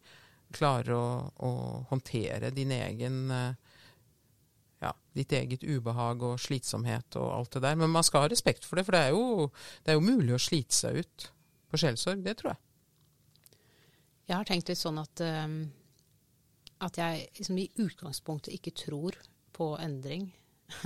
klarer 0.54 0.94
å, 0.94 1.06
å 1.42 1.50
håndtere 1.90 2.52
din 2.54 2.72
egen 2.74 3.30
eh, 3.34 3.65
ja, 4.82 4.92
ditt 5.16 5.32
eget 5.32 5.64
ubehag 5.64 6.22
og 6.26 6.40
slitsomhet 6.40 7.16
og 7.20 7.32
alt 7.32 7.56
det 7.56 7.64
der. 7.64 7.78
Men 7.80 7.92
man 7.94 8.06
skal 8.06 8.24
ha 8.24 8.30
respekt 8.32 8.66
for 8.68 8.78
det, 8.78 8.86
for 8.86 8.96
det 8.96 9.06
er 9.06 9.16
jo, 9.16 9.48
det 9.84 9.92
er 9.92 9.98
jo 9.98 10.04
mulig 10.04 10.36
å 10.36 10.42
slite 10.42 10.76
seg 10.76 11.00
ut 11.02 11.28
på 11.70 11.80
sjelsorg. 11.80 12.22
Det 12.24 12.36
tror 12.40 12.52
jeg. 12.52 12.62
Jeg 14.26 14.36
har 14.36 14.48
tenkt 14.48 14.70
litt 14.72 14.80
sånn 14.80 14.98
at, 14.98 15.22
um, 15.22 15.60
at 16.82 16.98
jeg 16.98 17.28
liksom 17.38 17.60
i 17.62 17.70
utgangspunktet 17.84 18.56
ikke 18.56 18.74
tror 18.76 19.18
på 19.56 19.72
endring. 19.80 20.28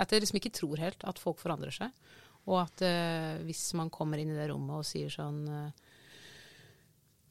at 0.00 0.10
jeg 0.10 0.24
liksom 0.24 0.40
ikke 0.40 0.56
tror 0.58 0.82
helt 0.82 1.06
at 1.06 1.22
folk 1.22 1.38
forandrer 1.40 1.74
seg. 1.74 1.94
Og 2.46 2.60
at 2.60 2.82
uh, 2.86 3.42
hvis 3.46 3.68
man 3.78 3.92
kommer 3.94 4.20
inn 4.20 4.34
i 4.34 4.38
det 4.38 4.50
rommet 4.50 4.82
og 4.82 4.86
sier 4.86 5.10
sånn 5.12 5.44
uh, 5.48 5.85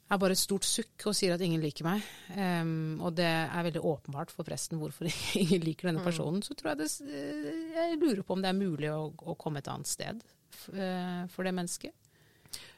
er 0.05 0.21
bare 0.21 0.35
et 0.35 0.41
stort 0.41 0.65
sukk 0.67 1.07
og 1.09 1.15
sier 1.17 1.33
at 1.33 1.41
ingen 1.41 1.63
liker 1.63 1.87
meg, 1.87 2.05
um, 2.37 3.01
og 3.01 3.15
det 3.17 3.25
er 3.25 3.67
veldig 3.67 3.81
åpenbart 3.81 4.33
for 4.33 4.47
presten 4.47 4.79
hvorfor 4.81 5.09
ingen 5.41 5.65
liker 5.65 5.89
denne 5.89 6.05
personen, 6.05 6.43
så 6.45 6.57
tror 6.57 6.73
jeg 6.73 6.83
det 6.83 6.89
uh, 7.09 7.51
Jeg 7.73 7.99
lurer 8.01 8.21
på 8.25 8.37
om 8.37 8.43
det 8.43 8.51
er 8.51 8.59
mulig 8.59 8.91
å, 8.93 9.09
å 9.09 9.37
komme 9.39 9.63
et 9.63 9.71
annet 9.71 9.89
sted 9.89 10.21
uh, 10.21 11.25
for 11.33 11.47
det 11.47 11.55
mennesket. 11.57 11.95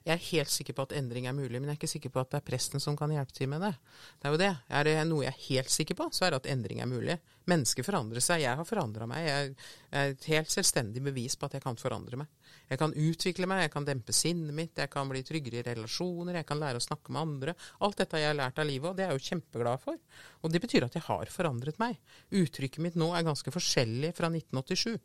Jeg 0.07 0.13
er 0.13 0.25
helt 0.29 0.51
sikker 0.51 0.75
på 0.77 0.85
at 0.87 0.93
endring 0.95 1.25
er 1.27 1.35
mulig, 1.35 1.59
men 1.59 1.67
jeg 1.67 1.75
er 1.75 1.79
ikke 1.81 1.89
sikker 1.91 2.11
på 2.13 2.21
at 2.21 2.29
det 2.31 2.39
er 2.39 2.45
presten 2.47 2.83
som 2.83 2.95
kan 2.95 3.11
hjelpe 3.11 3.35
til 3.35 3.49
med 3.51 3.65
det. 3.65 3.73
Det 4.15 4.29
er 4.29 4.35
jo 4.35 4.39
det. 4.39 4.51
Er 4.79 4.87
det 4.87 4.93
noe 5.09 5.25
jeg 5.25 5.33
er 5.33 5.45
helt 5.49 5.73
sikker 5.73 5.97
på, 5.99 6.07
så 6.15 6.25
er 6.25 6.33
det 6.33 6.39
at 6.41 6.49
endring 6.53 6.79
er 6.83 6.87
mulig. 6.87 7.17
Mennesker 7.51 7.83
forandrer 7.83 8.23
seg. 8.23 8.43
Jeg 8.45 8.59
har 8.59 8.67
forandra 8.67 9.07
meg. 9.09 9.27
Jeg 9.27 9.51
er 9.91 10.13
et 10.13 10.29
helt 10.31 10.53
selvstendig 10.53 11.03
bevis 11.03 11.35
på 11.35 11.49
at 11.49 11.57
jeg 11.57 11.65
kan 11.65 11.79
forandre 11.79 12.21
meg. 12.23 12.31
Jeg 12.67 12.79
kan 12.79 12.95
utvikle 12.95 13.47
meg, 13.47 13.65
jeg 13.65 13.73
kan 13.75 13.87
dempe 13.87 14.15
sinnet 14.15 14.55
mitt, 14.55 14.79
jeg 14.79 14.91
kan 14.91 15.11
bli 15.11 15.21
tryggere 15.27 15.61
i 15.61 15.67
relasjoner, 15.69 16.39
jeg 16.39 16.47
kan 16.47 16.59
lære 16.59 16.79
å 16.79 16.83
snakke 16.83 17.13
med 17.15 17.23
andre. 17.23 17.57
Alt 17.83 17.99
dette 18.01 18.23
jeg 18.23 18.31
har 18.31 18.39
lært 18.39 18.59
av 18.59 18.67
livet, 18.67 18.89
og 18.89 18.97
det 18.97 19.05
er 19.05 19.13
jeg 19.13 19.21
jo 19.21 19.27
kjempeglad 19.31 19.83
for. 19.83 19.99
Og 20.43 20.51
det 20.55 20.63
betyr 20.63 20.87
at 20.87 20.97
jeg 20.99 21.07
har 21.07 21.31
forandret 21.31 21.79
meg. 21.83 21.99
Uttrykket 22.31 22.83
mitt 22.83 22.99
nå 22.99 23.11
er 23.15 23.27
ganske 23.27 23.53
forskjellig 23.55 24.15
fra 24.15 24.31
1987. 24.31 24.97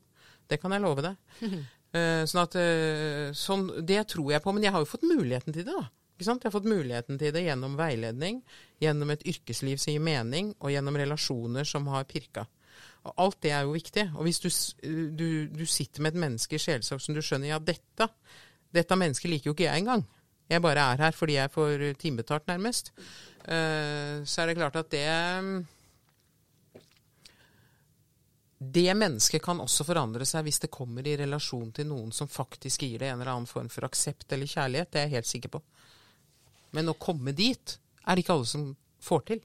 Det 0.50 0.58
kan 0.62 0.74
jeg 0.74 0.82
love 0.82 1.06
deg. 1.10 1.38
Uh, 1.92 2.22
sånn 2.24 2.40
at, 2.46 2.54
uh, 2.56 3.32
sånn, 3.36 3.66
det 3.84 4.06
tror 4.12 4.32
jeg 4.32 4.44
på. 4.44 4.54
Men 4.56 4.64
jeg 4.64 4.72
har 4.74 4.84
jo 4.84 4.88
fått 4.88 5.04
muligheten 5.04 5.52
til 5.52 5.66
det. 5.66 5.74
da. 5.76 5.90
Jeg 6.22 6.38
har 6.44 6.54
fått 6.54 6.68
muligheten 6.70 7.18
til 7.18 7.32
det 7.34 7.42
gjennom 7.42 7.74
veiledning, 7.76 8.42
gjennom 8.80 9.10
et 9.10 9.24
yrkesliv 9.26 9.80
som 9.82 9.90
gir 9.90 10.04
mening, 10.04 10.52
og 10.62 10.70
gjennom 10.70 10.96
relasjoner 11.00 11.66
som 11.66 11.88
har 11.90 12.06
pirka. 12.06 12.46
Og 13.02 13.24
Alt 13.24 13.40
det 13.42 13.50
er 13.50 13.66
jo 13.66 13.74
viktig. 13.74 14.06
Og 14.14 14.28
hvis 14.28 14.40
du, 14.40 14.48
du, 15.18 15.28
du 15.50 15.64
sitter 15.66 16.04
med 16.04 16.14
et 16.14 16.22
menneske 16.22 16.56
i 16.56 16.62
sjelsorg 16.62 17.02
som 17.02 17.16
du 17.16 17.22
skjønner 17.24 17.50
ja, 17.50 17.58
dette, 17.58 18.08
dette 18.72 18.98
mennesket 18.98 19.32
liker 19.32 19.50
jo 19.50 19.56
ikke 19.56 19.66
jeg 19.66 19.82
engang. 19.82 20.06
Jeg 20.52 20.62
bare 20.62 20.86
er 20.92 21.04
her 21.08 21.16
fordi 21.16 21.36
jeg 21.40 21.52
får 21.52 21.84
timebetalt, 22.00 22.46
nærmest. 22.46 22.92
Så 23.42 24.42
er 24.42 24.50
det 24.50 24.58
klart 24.58 24.76
at 24.78 24.90
det 24.92 25.06
det 28.70 28.94
mennesket 28.94 29.42
kan 29.42 29.60
også 29.62 29.84
forandre 29.88 30.26
seg 30.28 30.44
hvis 30.46 30.60
det 30.64 30.70
kommer 30.72 31.06
i 31.08 31.16
relasjon 31.20 31.72
til 31.74 31.88
noen 31.90 32.12
som 32.14 32.30
faktisk 32.30 32.84
gir 32.84 33.02
det 33.02 33.08
en 33.10 33.20
eller 33.20 33.32
annen 33.34 33.50
form 33.50 33.70
for 33.72 33.86
aksept 33.88 34.32
eller 34.32 34.50
kjærlighet. 34.50 34.90
Det 34.92 35.00
er 35.00 35.08
jeg 35.08 35.16
helt 35.18 35.30
sikker 35.30 35.54
på. 35.56 35.62
Men 36.76 36.92
å 36.92 36.96
komme 37.00 37.34
dit 37.36 37.76
er 38.02 38.14
det 38.14 38.24
ikke 38.24 38.36
alle 38.36 38.48
som 38.48 38.70
får 39.02 39.26
til. 39.32 39.42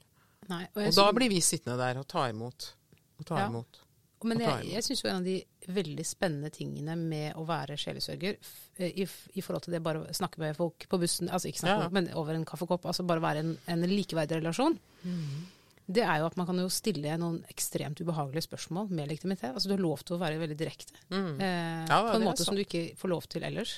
Nei, 0.48 0.64
og, 0.74 0.86
og 0.86 0.96
da 0.96 1.10
blir 1.16 1.32
vi 1.32 1.42
sittende 1.44 1.80
der 1.80 2.00
og 2.02 2.08
ta 2.10 2.28
imot. 2.32 2.72
Og 3.18 3.28
ta 3.28 3.42
ja. 3.42 3.50
imot. 3.52 3.82
Men 4.26 4.42
jeg, 4.42 4.70
jeg 4.72 4.86
syns 4.86 5.04
jo 5.04 5.10
en 5.12 5.20
av 5.20 5.28
de 5.28 5.36
veldig 5.76 6.04
spennende 6.08 6.50
tingene 6.54 6.96
med 6.98 7.36
å 7.38 7.44
være 7.46 7.76
sjelesørger, 7.78 8.40
i, 8.82 9.04
i, 9.04 9.44
forhold 9.46 9.68
til 9.68 9.76
det 9.76 9.82
bare 9.86 10.02
å 10.02 10.16
snakke 10.16 10.42
med 10.42 10.58
folk 10.58 10.88
på 10.90 11.00
bussen, 11.02 11.30
altså 11.30 11.52
ikke 11.52 11.62
snakke, 11.62 11.86
ja. 11.86 11.94
men 11.94 12.10
over 12.18 12.34
en 12.34 12.46
kaffekopp, 12.48 12.88
altså 12.90 13.06
bare 13.06 13.22
være 13.22 13.44
en, 13.44 13.54
en 13.70 13.86
likeverdig 13.92 14.40
relasjon, 14.40 14.80
mm 15.04 15.46
det 15.88 16.04
er 16.04 16.20
jo 16.20 16.28
at 16.28 16.36
man 16.36 16.48
kan 16.50 16.58
jo 16.60 16.70
stille 16.72 17.14
noen 17.20 17.38
ekstremt 17.48 18.02
ubehagelige 18.04 18.44
spørsmål 18.50 18.90
med 18.92 19.08
legitimitet. 19.08 19.54
Altså 19.54 19.70
Du 19.70 19.76
har 19.78 19.84
lov 19.84 20.02
til 20.04 20.18
å 20.18 20.22
være 20.22 20.40
veldig 20.42 20.58
direkte. 20.60 20.98
Mm. 21.14 21.38
Eh, 21.40 21.84
ja, 21.88 22.00
på 22.10 22.18
en 22.18 22.26
måte 22.28 22.48
som 22.48 22.58
du 22.58 22.64
ikke 22.66 22.90
får 23.00 23.14
lov 23.14 23.28
til 23.32 23.46
ellers. 23.48 23.78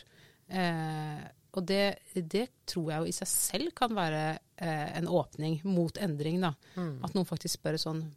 Eh, 0.49 1.27
og 1.53 1.65
det, 1.69 1.83
det, 2.13 2.47
tror 2.69 2.91
jeg 2.91 3.03
jo 3.03 3.11
i 3.11 3.17
seg 3.19 3.29
selv 3.29 3.73
kan 3.77 3.93
være 3.97 4.23
eh, 4.33 4.87
en 4.97 5.09
åpning 5.09 5.59
mot 5.69 6.01
endring. 6.01 6.41
da. 6.41 6.55
Mm. 6.73 6.95
At 7.05 7.13
noen 7.17 7.29
faktisk 7.29 7.59
spør 7.59 7.79
sånn 7.81 8.07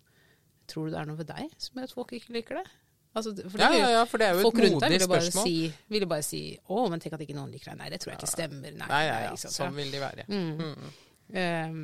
Tror 0.70 0.86
du 0.86 0.92
det 0.94 1.00
er 1.00 1.08
noe 1.08 1.18
ved 1.18 1.26
deg 1.26 1.50
som 1.60 1.76
gjør 1.76 1.88
at 1.88 1.92
folk 1.92 2.12
ikke 2.16 2.32
liker 2.36 2.60
det? 2.60 2.62
Altså, 3.18 3.32
for 3.34 3.60
det 3.60 3.66
ja, 3.66 3.72
ja, 3.76 3.88
ja, 3.98 4.02
for 4.08 4.22
det 4.22 4.28
er 4.28 4.38
jo 4.38 4.48
et 4.48 4.60
modig 4.72 5.00
spørsmål. 5.02 5.48
Si, 5.50 5.56
ville 5.92 6.06
bare 6.08 6.24
si 6.24 6.42
'Å, 6.54 6.84
men 6.88 7.02
tenk 7.02 7.16
at 7.18 7.24
ikke 7.26 7.34
noen 7.36 7.50
liker 7.52 7.72
deg'. 7.72 7.80
Nei, 7.82 7.88
det 7.92 7.98
tror 8.00 8.12
jeg 8.12 8.20
ikke 8.22 8.30
stemmer. 8.30 8.76
Nei, 8.78 8.88
nei, 8.88 9.00
ja, 9.04 9.16
ja. 9.26 9.32
Sånn 9.42 9.74
vil 9.76 9.90
de 9.92 10.00
være. 10.00 10.24
Mm. 10.30 10.62
Mm. 10.62 10.86
Um, 11.42 11.82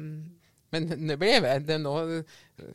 men 0.75 1.16
ble, 1.21 1.31
det, 1.64 1.79
nå 1.81 1.95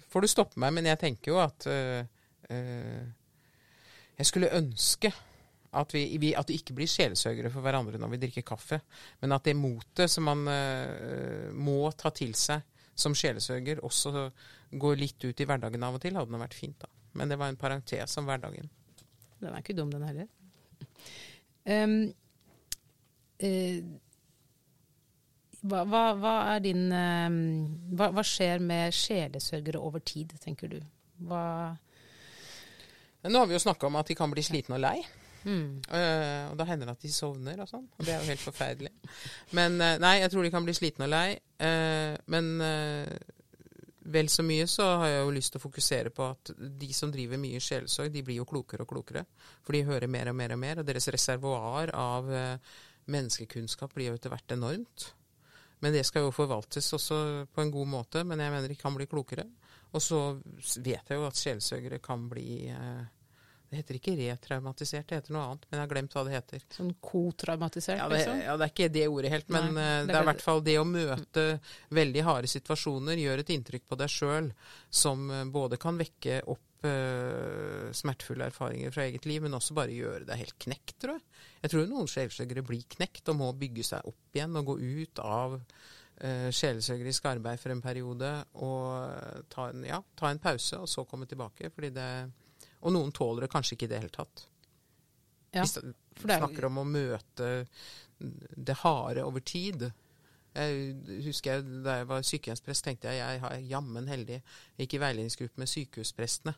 får 0.10 0.26
du 0.26 0.30
stoppe 0.32 0.62
meg, 0.62 0.74
men 0.78 0.90
jeg 0.90 1.02
tenker 1.02 1.34
jo 1.34 1.40
at 1.44 1.68
uh, 1.70 2.02
uh, 2.50 3.04
Jeg 4.18 4.30
skulle 4.30 4.54
ønske 4.58 5.12
at 5.74 5.94
vi, 5.96 6.04
vi, 6.22 6.34
at 6.38 6.50
vi, 6.50 6.60
ikke 6.62 6.76
blir 6.78 6.90
sjelesøgere 6.90 7.50
for 7.54 7.66
hverandre 7.66 7.98
når 8.02 8.12
vi 8.12 8.22
drikker 8.26 8.46
kaffe, 8.46 8.78
men 9.22 9.34
at 9.34 9.46
det 9.48 9.56
motet 9.58 10.12
som 10.12 10.28
man 10.30 10.46
uh, 10.46 11.50
må 11.54 11.90
ta 11.98 12.14
til 12.14 12.36
seg 12.38 12.62
som 12.94 13.16
sjelesøger, 13.18 13.82
også 13.82 14.28
går 14.78 15.00
litt 15.02 15.26
ut 15.26 15.42
i 15.42 15.48
hverdagen 15.50 15.86
av 15.86 15.98
og 15.98 16.04
til, 16.04 16.14
hadde 16.18 16.34
det 16.34 16.42
vært 16.44 16.58
fint. 16.58 16.78
da. 16.82 16.90
Men 17.18 17.30
det 17.30 17.40
var 17.42 17.50
en 17.50 17.58
parentes 17.58 18.18
om 18.22 18.30
hverdagen. 18.30 18.70
Den 19.42 19.50
er 19.50 19.62
ikke 19.62 19.76
dum, 19.78 19.90
den 19.94 20.06
heller. 20.06 20.30
Um, 21.66 22.14
hva, 25.64 25.84
hva, 25.88 26.04
hva, 26.20 26.36
din 26.64 26.90
ehm, 26.92 27.42
hva, 27.96 28.10
hva, 28.12 28.24
skjer 28.28 28.64
med 28.64 28.94
sjelesørgere 28.96 29.80
over 29.80 30.04
tid, 30.04 30.36
tenker 30.44 30.72
du? 30.72 30.80
Hva 31.24 31.44
Nå 33.24 33.40
har 33.40 33.48
vi 33.48 33.56
jo 33.56 33.62
snakka 33.64 33.88
om 33.88 33.96
at 33.96 34.10
de 34.12 34.18
kan 34.20 34.32
bli 34.34 34.44
slitne 34.44 34.76
og 34.76 34.82
lei. 34.84 34.98
Mm. 35.44 35.80
Uh, 35.88 36.52
og 36.52 36.58
da 36.60 36.66
hender 36.68 36.90
det 36.90 36.96
at 36.98 37.06
de 37.06 37.12
sovner 37.16 37.62
og 37.64 37.70
sånn. 37.70 37.86
Og 37.96 38.04
det 38.04 38.12
er 38.12 38.20
jo 38.20 38.32
helt 38.34 38.44
forferdelig. 38.44 38.92
Men 39.56 39.78
uh, 39.80 39.96
nei, 40.04 40.18
jeg 40.20 40.34
tror 40.34 40.44
de 40.44 40.52
kan 40.52 40.68
bli 40.68 40.76
slitne 40.76 41.08
og 41.08 41.14
lei. 41.14 41.30
Uh, 41.56 42.20
men 42.36 42.52
vel 44.14 44.28
så 44.28 44.44
mye 44.44 44.68
så 44.68 44.90
har 45.00 45.08
jeg 45.08 45.24
jo 45.24 45.34
lyst 45.38 45.54
til 45.56 45.62
å 45.62 45.64
fokusere 45.64 46.12
på 46.12 46.28
at 46.28 46.52
de 46.84 46.92
som 46.92 47.16
driver 47.16 47.40
mye 47.40 47.64
sjelesorg, 47.64 48.12
de 48.12 48.26
blir 48.28 48.42
jo 48.42 48.50
klokere 48.50 48.84
og 48.84 48.92
klokere. 48.92 49.24
For 49.64 49.76
de 49.76 49.86
hører 49.88 50.12
mer 50.12 50.34
og 50.34 50.40
mer 50.44 50.58
og 50.58 50.60
mer. 50.60 50.84
Og 50.84 50.92
deres 50.92 51.08
reservoar 51.16 51.96
av 51.96 52.28
menneskekunnskap 53.08 53.96
blir 53.96 54.12
jo 54.12 54.20
etter 54.20 54.36
hvert 54.36 54.60
enormt. 54.60 55.14
Men 55.84 55.92
det 55.92 56.06
skal 56.08 56.24
jo 56.24 56.32
forvaltes 56.32 56.94
også 56.96 57.18
på 57.52 57.64
en 57.64 57.72
god 57.74 57.90
måte. 57.92 58.24
Men 58.24 58.40
jeg 58.40 58.54
mener 58.54 58.72
de 58.72 58.80
kan 58.80 58.96
bli 58.96 59.08
klokere. 59.12 59.44
Og 59.94 60.02
så 60.02 60.22
vet 60.80 61.12
jeg 61.12 61.20
jo 61.20 61.28
at 61.28 61.38
sjelsøgere 61.38 62.00
kan 62.02 62.24
bli 62.32 62.70
eh, 62.72 63.04
Det 63.70 63.82
heter 63.82 63.98
ikke 63.98 64.14
retraumatisert, 64.18 65.08
det 65.10 65.20
heter 65.20 65.36
noe 65.36 65.44
annet. 65.50 65.68
Men 65.68 65.78
jeg 65.78 65.84
har 65.84 65.92
glemt 65.92 66.16
hva 66.16 66.24
det 66.26 66.36
heter. 66.38 66.66
Sånn 66.74 66.94
kotraumatisert, 67.04 68.00
ja, 68.00 68.10
liksom? 68.10 68.42
Ja, 68.46 68.56
det 68.58 68.68
er 68.68 68.74
ikke 68.74 68.92
det 68.96 69.08
ordet 69.10 69.34
helt. 69.34 69.50
Men 69.54 69.72
Nei, 69.74 69.84
det, 69.84 70.12
det, 70.12 70.18
er 70.18 70.26
i 70.26 70.30
hvert 70.32 70.46
fall 70.46 70.64
det 70.66 70.78
å 70.80 70.86
møte 70.88 71.46
veldig 72.00 72.28
harde 72.30 72.52
situasjoner, 72.54 73.24
gjør 73.26 73.44
et 73.44 73.56
inntrykk 73.58 73.88
på 73.90 74.00
deg 74.00 74.14
sjøl 74.14 74.52
som 75.04 75.26
eh, 75.34 75.50
både 75.52 75.82
kan 75.82 76.00
vekke 76.00 76.46
opp 76.54 76.70
smertefulle 76.84 78.48
erfaringer 78.52 78.94
fra 78.94 79.06
eget 79.08 79.26
liv, 79.30 79.44
men 79.46 79.56
også 79.58 79.76
bare 79.78 79.96
gjøre 79.96 80.28
deg 80.28 80.42
helt 80.42 80.58
knekt, 80.66 80.96
tror 81.02 81.18
jeg. 81.18 81.26
Jeg 81.64 81.74
tror 81.74 81.90
noen 81.90 82.10
sjelesøgere 82.12 82.66
blir 82.68 82.86
knekt 82.98 83.32
og 83.32 83.40
må 83.40 83.50
bygge 83.58 83.86
seg 83.88 84.10
opp 84.10 84.38
igjen 84.38 84.60
og 84.60 84.72
gå 84.72 84.78
ut 84.82 85.22
av 85.24 85.58
uh, 85.58 86.50
sjelesøgerisk 86.52 87.30
arbeid 87.32 87.62
for 87.62 87.74
en 87.74 87.84
periode 87.84 88.32
og 88.60 89.46
ta 89.54 89.70
en, 89.72 89.86
ja, 89.88 90.02
ta 90.20 90.32
en, 90.32 90.42
pause 90.44 90.82
og 90.84 90.90
så 90.92 91.06
komme 91.10 91.30
tilbake. 91.30 91.72
Det, 91.72 92.10
og 92.82 92.96
noen 92.96 93.16
tåler 93.16 93.46
det 93.46 93.54
kanskje 93.54 93.78
ikke 93.78 93.90
i 93.90 93.94
det 93.94 94.04
hele 94.04 94.18
tatt. 94.18 94.48
Ja, 95.54 95.64
du 95.64 95.94
snakker 96.18 96.66
om 96.66 96.82
å 96.82 96.88
møte 96.88 97.50
det 98.18 98.80
harde 98.82 99.26
over 99.28 99.44
tid. 99.46 99.92
Jeg 100.54 101.22
husker 101.26 101.56
jeg, 101.56 101.84
Da 101.86 102.00
jeg 102.00 102.10
var 102.10 102.26
sykehjemsprest, 102.28 102.86
tenkte 102.86 103.10
jeg 103.12 103.22
jeg 103.22 103.44
er 103.50 103.70
jammen 103.70 104.08
heldig. 104.08 104.42
Jeg 104.78 104.86
gikk 104.86 104.98
i 105.00 105.04
veiledningsgruppe 105.04 105.64
med 105.64 105.72
sykehusprestene. 105.72 106.54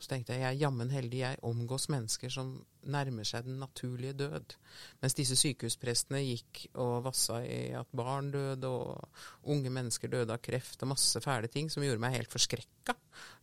Så 0.00 0.10
tenkte 0.10 0.34
jeg 0.34 0.42
jeg 0.42 0.50
er 0.50 0.60
jammen 0.60 0.90
heldig 0.90 1.20
jeg 1.20 1.42
omgås 1.46 1.86
mennesker 1.92 2.32
som 2.32 2.50
nærmer 2.90 3.24
seg 3.28 3.46
den 3.46 3.60
naturlige 3.62 4.16
død. 4.18 4.56
Mens 5.00 5.16
disse 5.16 5.36
sykehusprestene 5.38 6.20
gikk 6.24 6.64
og 6.82 7.04
vassa 7.06 7.38
i 7.46 7.70
at 7.78 7.88
barn 7.96 8.32
døde, 8.34 8.68
og 8.68 9.48
unge 9.54 9.72
mennesker 9.72 10.12
døde 10.12 10.34
av 10.34 10.42
kreft 10.44 10.82
og 10.82 10.92
masse 10.92 11.22
fæle 11.24 11.48
ting 11.52 11.70
som 11.72 11.86
gjorde 11.86 12.02
meg 12.02 12.18
helt 12.18 12.32
forskrekka. 12.32 12.96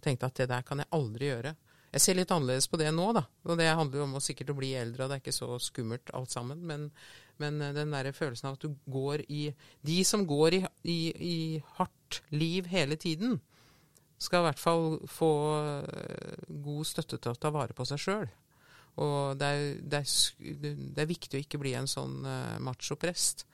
Tenkte 0.04 0.28
at 0.30 0.43
det 0.43 0.49
der 0.52 0.68
kan 0.68 0.84
jeg 0.84 0.91
aldri 0.97 1.32
gjøre. 1.32 1.56
Jeg 1.91 2.04
ser 2.04 2.16
litt 2.16 2.32
annerledes 2.32 2.70
på 2.72 2.80
det 2.80 2.91
nå, 2.95 3.10
da. 3.16 3.26
Og 3.49 3.58
det 3.60 3.68
handler 3.68 3.99
jo 3.99 4.06
om 4.06 4.16
å 4.16 4.24
sikkert 4.24 4.54
å 4.54 4.56
bli 4.56 4.70
eldre, 4.80 5.04
og 5.04 5.12
det 5.12 5.18
er 5.18 5.24
ikke 5.26 5.36
så 5.36 5.58
skummelt 5.60 6.14
alt 6.16 6.32
sammen. 6.32 6.62
Men, 6.68 6.86
men 7.42 7.60
den 7.76 7.96
der 7.96 8.12
følelsen 8.16 8.50
av 8.50 8.58
at 8.58 8.66
du 8.66 8.76
går 8.92 9.26
i 9.30 9.48
De 9.86 9.98
som 10.08 10.26
går 10.30 10.60
i, 10.60 10.62
i, 10.84 11.00
i 11.12 11.38
hardt 11.78 12.22
liv 12.36 12.70
hele 12.72 12.98
tiden, 13.02 13.39
skal 14.22 14.44
i 14.44 14.50
hvert 14.50 14.62
fall 14.62 15.00
få 15.10 15.32
eh, 15.82 16.48
god 16.62 16.86
støtte 16.86 17.18
til 17.18 17.34
å 17.34 17.42
ta 17.42 17.50
vare 17.54 17.74
på 17.74 17.86
seg 17.89 18.02
sjøl. 18.02 18.30
Og 19.02 19.38
det 19.39 19.48
er, 19.48 19.62
det, 19.82 20.02
er, 20.02 20.74
det 20.92 21.02
er, 21.02 21.10
viktig 21.10 21.39
å 21.39 21.42
ikke 21.46 21.62
bli 21.62 21.72
en 21.80 21.88
sånn 21.89 22.26
uh, 22.28 22.60
machoprest 22.62 23.46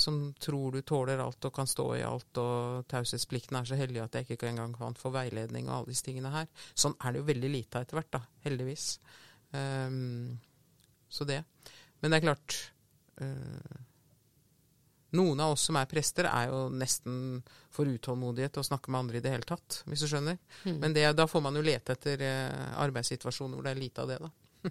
som 0.00 0.30
tror 0.40 0.72
du 0.72 0.80
tåler 0.86 1.20
alt 1.20 1.44
og 1.44 1.52
kan 1.52 1.68
stå 1.68 1.84
i 1.98 2.04
alt, 2.08 2.38
og 2.40 2.86
taushetsplikten 2.88 3.58
er 3.58 3.68
så 3.68 3.76
hellig 3.76 4.00
at 4.00 4.16
jeg 4.16 4.30
ikke 4.38 4.48
engang 4.48 4.72
kan 4.72 4.96
få 4.96 5.12
veiledning 5.12 5.68
og 5.68 5.74
alle 5.74 5.92
disse 5.92 6.06
tingene 6.06 6.32
her. 6.32 6.48
Sånn 6.72 6.96
er 6.96 7.12
det 7.12 7.20
jo 7.20 7.28
veldig 7.28 7.50
lite 7.52 7.76
av 7.76 7.84
etter 7.84 7.98
hvert, 7.98 8.14
da. 8.16 8.22
Heldigvis. 8.46 8.86
Um, 9.52 10.38
så 11.12 11.26
det. 11.28 11.42
Men 12.00 12.14
det 12.14 12.20
er 12.20 12.26
klart 12.30 12.56
noen 15.16 15.40
av 15.40 15.54
oss 15.54 15.64
som 15.68 15.78
er 15.78 15.88
prester, 15.90 16.28
er 16.30 16.50
jo 16.50 16.66
nesten 16.70 17.40
for 17.72 17.88
utålmodige 17.88 18.50
til 18.54 18.62
å 18.62 18.68
snakke 18.68 18.92
med 18.92 19.04
andre 19.04 19.18
i 19.18 19.24
det 19.24 19.32
hele 19.32 19.48
tatt, 19.48 19.80
hvis 19.90 20.04
du 20.04 20.10
skjønner. 20.10 20.38
Mm. 20.64 20.76
Men 20.82 20.94
det, 20.94 21.06
da 21.18 21.26
får 21.30 21.42
man 21.46 21.58
jo 21.58 21.64
lete 21.66 21.96
etter 21.96 22.22
eh, 22.26 22.76
arbeidssituasjoner 22.84 23.58
hvor 23.58 23.66
det 23.66 23.74
er 23.74 23.82
lite 23.82 24.04
av 24.04 24.12
det, 24.12 24.20
da. 24.22 24.30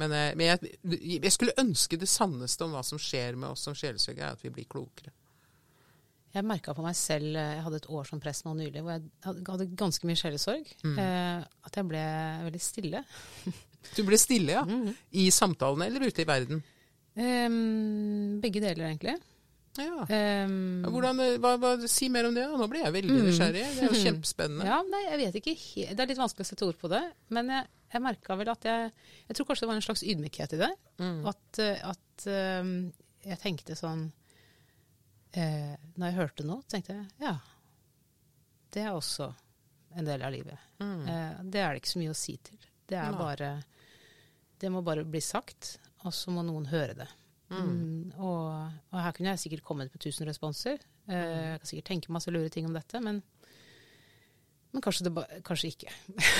men, 0.00 0.14
eh, 0.14 0.32
men 0.38 0.52
jeg, 0.52 0.72
jeg, 1.18 1.34
skulle 1.34 1.56
ønske 1.60 1.98
det 2.00 2.08
sanneste 2.10 2.64
om 2.66 2.76
hva 2.76 2.82
som 2.86 3.00
skjer 3.00 3.38
med 3.38 3.52
oss 3.52 3.66
som 3.68 3.76
sjelesøkere, 3.76 4.30
er 4.30 4.38
at 4.38 4.44
vi 4.44 4.52
blir 4.54 4.68
klokere. 4.70 5.12
Jeg 6.36 6.44
merka 6.44 6.74
på 6.76 6.84
meg 6.84 6.96
selv, 6.98 7.36
eh, 7.36 7.56
jeg 7.56 7.64
hadde 7.66 7.80
et 7.82 7.90
år 7.98 8.08
som 8.08 8.20
prest 8.22 8.46
nå 8.46 8.54
nylig, 8.56 8.84
hvor 8.84 8.96
jeg 8.96 9.44
hadde 9.50 9.68
ganske 9.76 10.08
mye 10.08 10.20
sjelesorg. 10.20 10.72
Mm. 10.84 10.96
Eh, 11.00 11.44
at 11.68 11.80
jeg 11.80 11.90
ble 11.90 12.06
veldig 12.46 12.62
stille. 12.62 13.04
du 13.96 14.00
ble 14.08 14.20
stille, 14.20 14.56
ja? 14.56 14.64
Mm. 14.76 14.92
I 15.16 15.28
samtalene 15.32 15.88
eller 15.90 16.08
ute 16.08 16.24
i 16.24 16.28
verden? 16.28 16.64
Ehm, 17.16 18.40
begge 18.42 18.60
deler, 18.60 18.90
egentlig. 18.90 19.16
Ja. 19.76 20.06
Um, 20.08 20.84
Hvordan, 20.88 21.18
eh, 21.20 21.34
hva, 21.40 21.50
hva, 21.60 21.70
si 21.88 22.08
mer 22.08 22.24
om 22.28 22.34
det. 22.36 22.46
Nå 22.48 22.66
blir 22.72 22.80
jeg 22.84 22.94
veldig 22.94 23.12
Mm. 23.12 23.26
nysgjerrig. 23.28 23.64
Det 23.76 23.82
er 23.84 23.90
jo 23.92 24.02
kjempespennende. 24.06 24.64
Ja, 24.64 24.78
nei, 24.88 25.02
jeg 25.10 25.18
vet 25.20 25.34
ikke 25.42 25.54
Det 25.92 26.00
er 26.00 26.06
litt 26.08 26.20
vanskelig 26.22 26.46
å 26.46 26.48
sette 26.48 26.64
ord 26.68 26.78
på 26.80 26.88
det. 26.88 27.02
Men 27.28 27.50
jeg, 27.52 27.66
jeg 27.92 28.02
merka 28.06 28.36
vel 28.40 28.48
at 28.48 28.64
jeg 28.64 28.92
Jeg 29.28 29.36
tror 29.36 29.46
kanskje 29.50 29.60
det 29.66 29.68
var 29.68 29.76
en 29.80 29.84
slags 29.84 30.02
ydmykhet 30.02 30.54
i 30.56 30.60
det. 30.62 30.70
Mm. 30.98 31.18
At, 31.28 31.58
eh, 31.60 31.82
at 31.92 32.26
um, 32.62 32.72
jeg 33.26 33.38
tenkte 33.42 33.76
sånn 33.76 34.06
eh, 35.36 35.76
Når 35.96 36.06
jeg 36.08 36.18
hørte 36.22 36.46
noe, 36.48 36.62
tenkte 36.70 36.94
jeg 36.96 37.06
ja, 37.20 37.36
det 38.76 38.82
er 38.84 38.92
også 38.96 39.30
en 39.96 40.04
del 40.04 40.22
av 40.24 40.32
livet. 40.32 40.58
Mm. 40.80 41.04
Eh, 41.08 41.36
det 41.52 41.60
er 41.62 41.72
det 41.72 41.80
ikke 41.82 41.92
så 41.94 42.00
mye 42.00 42.12
å 42.12 42.18
si 42.18 42.34
til. 42.44 42.58
Det 42.88 42.96
er 43.00 43.12
Nei. 43.12 43.18
bare 43.20 43.50
Det 44.60 44.70
må 44.72 44.82
bare 44.84 45.04
bli 45.04 45.20
sagt, 45.20 45.78
og 46.06 46.14
så 46.14 46.30
må 46.34 46.42
noen 46.46 46.68
høre 46.70 46.94
det. 47.02 47.08
Mm, 47.50 48.12
og, 48.18 48.72
og 48.90 48.98
her 48.98 49.12
kunne 49.14 49.30
jeg 49.34 49.38
sikkert 49.44 49.62
kommet 49.66 49.92
på 49.92 50.00
tusen 50.02 50.26
responser. 50.26 50.80
Eh, 51.06 51.52
jeg 51.52 51.60
kan 51.62 51.68
sikkert 51.70 51.90
tenke 51.92 52.12
masse 52.14 52.32
lure 52.34 52.48
ting 52.50 52.66
om 52.66 52.74
dette, 52.74 52.98
men, 53.04 53.20
men 54.72 54.82
kanskje, 54.82 55.06
det 55.06 55.12
ba, 55.14 55.22
kanskje 55.46 55.70
ikke. 55.70 55.92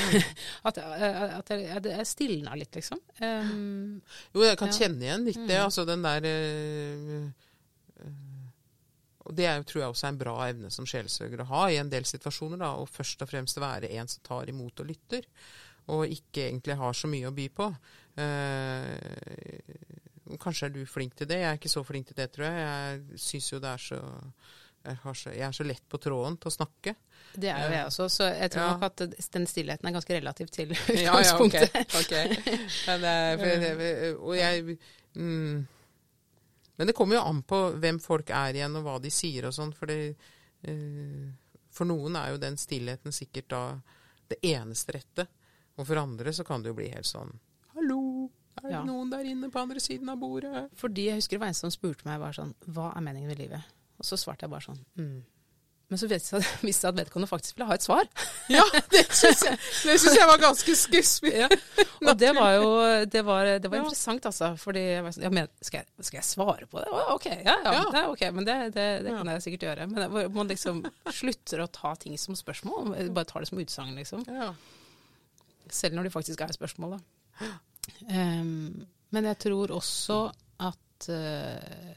at 0.68 0.80
jeg- 0.82 1.30
at 1.38 1.52
jeg, 1.54 1.84
jeg 1.92 2.06
stilna 2.10 2.56
litt, 2.58 2.74
liksom. 2.74 2.98
Um, 3.22 4.00
Jo, 4.34 4.42
jeg 4.48 4.58
kan 4.58 4.72
Ja. 4.72 4.78
kjenne 4.80 5.06
igjen 5.06 5.24
litt 5.28 5.42
det. 5.46 5.58
Mm. 5.60 5.64
Altså 5.68 5.86
den 5.88 6.02
der 6.06 6.26
eh, 6.32 7.28
eh, 8.02 8.24
Og 9.26 9.34
det 9.34 9.46
er 9.50 9.62
tror 9.66 9.80
jeg 9.82 9.90
også 9.94 10.06
er 10.06 10.12
en 10.14 10.18
bra 10.20 10.34
evne 10.50 10.68
som 10.70 10.86
sjelsøkere 10.86 11.42
å 11.46 11.50
ha 11.50 11.62
i 11.70 11.78
en 11.80 11.88
del 11.90 12.04
situasjoner. 12.06 12.58
da, 12.62 12.74
Og 12.82 12.88
først 12.90 13.22
og 13.22 13.30
fremst 13.30 13.58
være 13.62 13.90
en 13.98 14.06
som 14.10 14.22
tar 14.26 14.50
imot 14.52 14.80
og 14.84 14.86
lytter. 14.90 15.22
Og 15.94 16.02
ikke 16.10 16.40
egentlig 16.48 16.74
har 16.80 16.92
så 16.98 17.06
mye 17.10 17.28
å 17.30 17.34
by 17.36 17.46
på. 17.54 17.66
Eh, 18.18 18.96
kanskje 20.42 20.66
er 20.66 20.70
du 20.74 20.80
flink 20.90 21.12
til 21.18 21.26
det. 21.30 21.38
Jeg 21.42 21.50
er 21.52 21.58
ikke 21.60 21.70
så 21.72 21.82
flink 21.86 22.04
til 22.08 22.16
det, 22.18 22.26
tror 22.34 22.46
jeg. 22.48 22.56
Jeg 22.64 22.86
syns 23.22 23.46
jo 23.52 23.58
det 23.62 23.70
er 23.76 23.82
så 23.84 23.98
jeg, 24.86 24.96
er 25.42 25.50
så 25.54 25.64
lett 25.66 25.82
på 25.90 25.98
tråden 25.98 26.36
til 26.38 26.46
å 26.46 26.54
snakke. 26.54 26.92
det 27.34 27.48
er 27.50 27.58
jo 27.64 27.70
jeg 27.74 27.86
også, 27.88 28.04
så 28.08 28.24
jeg 28.30 28.50
tror 28.54 28.62
Ja. 28.62 28.68
nok 28.76 28.82
at 28.86 28.96
den 29.34 29.46
stillheten 29.50 29.88
er 29.88 29.92
ganske 29.96 30.14
relativ 30.14 30.46
til 30.54 30.68
Ja, 30.94 31.16
ja, 31.20 31.32
okay, 31.42 31.66
utgangspunktet. 31.66 31.94
ok. 31.98 32.12
Men, 32.86 33.04
eh, 33.04 33.36
det- 33.80 34.14
og 34.16 34.36
jeg 34.36 34.78
mm, 35.14 35.66
Men 36.78 36.86
det 36.86 36.94
kommer 36.94 37.16
jo 37.16 37.22
an 37.26 37.42
på 37.42 37.58
hvem 37.80 37.98
folk 38.00 38.30
er 38.30 38.54
igjen, 38.60 38.76
og 38.76 38.82
hva 38.84 38.98
de 39.02 39.10
sier 39.10 39.44
og 39.48 39.52
sånn. 39.56 39.72
For, 39.74 39.86
eh, 39.90 40.14
for 41.72 41.84
noen 41.88 42.16
er 42.20 42.30
jo 42.34 42.38
den 42.42 42.56
stillheten 42.60 43.12
sikkert 43.16 43.48
da 43.48 43.62
det 44.28 44.36
eneste 44.44 44.92
rette. 44.92 45.24
Og 45.76 45.86
for 45.86 46.00
andre 46.00 46.32
så 46.32 46.44
kan 46.48 46.62
det 46.64 46.72
jo 46.72 46.78
bli 46.78 46.88
helt 46.94 47.08
sånn 47.08 47.34
Hallo, 47.76 48.30
er 48.56 48.68
det 48.68 48.72
Ja. 48.72 48.82
noen 48.88 49.10
der 49.12 49.24
inne 49.28 49.50
på 49.52 49.60
andre 49.60 49.80
siden 49.80 50.08
av 50.08 50.18
bordet? 50.18 50.68
Fordi 50.80 51.08
jeg 51.10 51.18
husker 51.20 51.36
det 51.36 51.40
var 51.44 51.52
en 51.52 51.58
som 51.58 51.70
spurte 51.74 52.06
meg 52.08 52.20
bare 52.22 52.32
sånn 52.38 52.54
Hva 52.66 52.92
er 52.96 53.04
meningen 53.04 53.28
med 53.28 53.38
livet? 53.38 53.60
Og 54.00 54.04
så 54.08 54.16
svarte 54.16 54.46
jeg 54.46 54.50
bare 54.50 54.64
sånn 54.64 54.80
mm. 54.96 55.16
Men 55.88 56.00
så 56.00 56.08
visste 56.10 56.40
jeg 56.40 56.74
at 56.90 56.96
vedkommende 57.00 57.28
faktisk 57.30 57.54
ville 57.56 57.68
ha 57.68 57.74
et 57.76 57.84
svar. 57.84 58.08
Ja, 58.50 58.62
det 58.90 59.04
syns 59.14 59.44
jeg, 59.46 60.16
jeg 60.18 60.26
var 60.26 60.38
ganske 60.42 60.74
skusselig. 60.74 61.30
Ja. 61.44 61.48
Og 62.02 62.18
det 62.18 62.32
var 62.34 62.54
jo 62.56 62.70
det 63.06 63.22
var, 63.26 63.46
det 63.62 63.70
var 63.70 63.78
Ja. 63.78 63.84
interessant, 63.84 64.26
altså. 64.26 64.48
Fordi 64.58 64.82
jeg 64.82 65.04
var 65.06 65.14
sånn 65.14 65.22
ja, 65.28 65.30
men 65.30 65.46
skal, 65.62 65.84
jeg, 65.84 66.06
skal 66.08 66.18
jeg 66.18 66.26
svare 66.26 66.66
på 66.66 66.82
det? 66.82 66.90
OK, 67.14 67.26
ja, 67.30 67.54
ja. 67.62 67.84
Det 67.92 68.00
er 68.02 68.10
ok. 68.10 68.24
Men 68.34 68.48
det, 68.48 68.56
det, 68.74 68.86
det 69.06 69.14
kan 69.14 69.30
jeg 69.30 69.44
sikkert 69.46 69.66
gjøre. 69.68 69.86
Men 69.92 70.32
man 70.34 70.50
liksom 70.50 70.82
slutter 71.14 71.62
å 71.62 71.68
ta 71.70 71.94
ting 72.02 72.18
som 72.18 72.34
spørsmål. 72.38 72.90
Bare 73.14 73.24
tar 73.30 73.46
det 73.46 73.50
som 73.52 73.62
utsagn, 73.62 73.94
liksom. 73.98 74.26
Ja. 74.26 74.50
Selv 75.72 75.96
når 75.96 76.06
det 76.08 76.12
faktisk 76.14 76.40
er 76.44 76.52
spørsmål, 76.54 76.96
da. 76.96 77.48
Um, 78.10 78.86
men 79.14 79.24
jeg 79.28 79.38
tror 79.44 79.70
også 79.76 80.16
at 80.66 81.06
uh, 81.12 81.92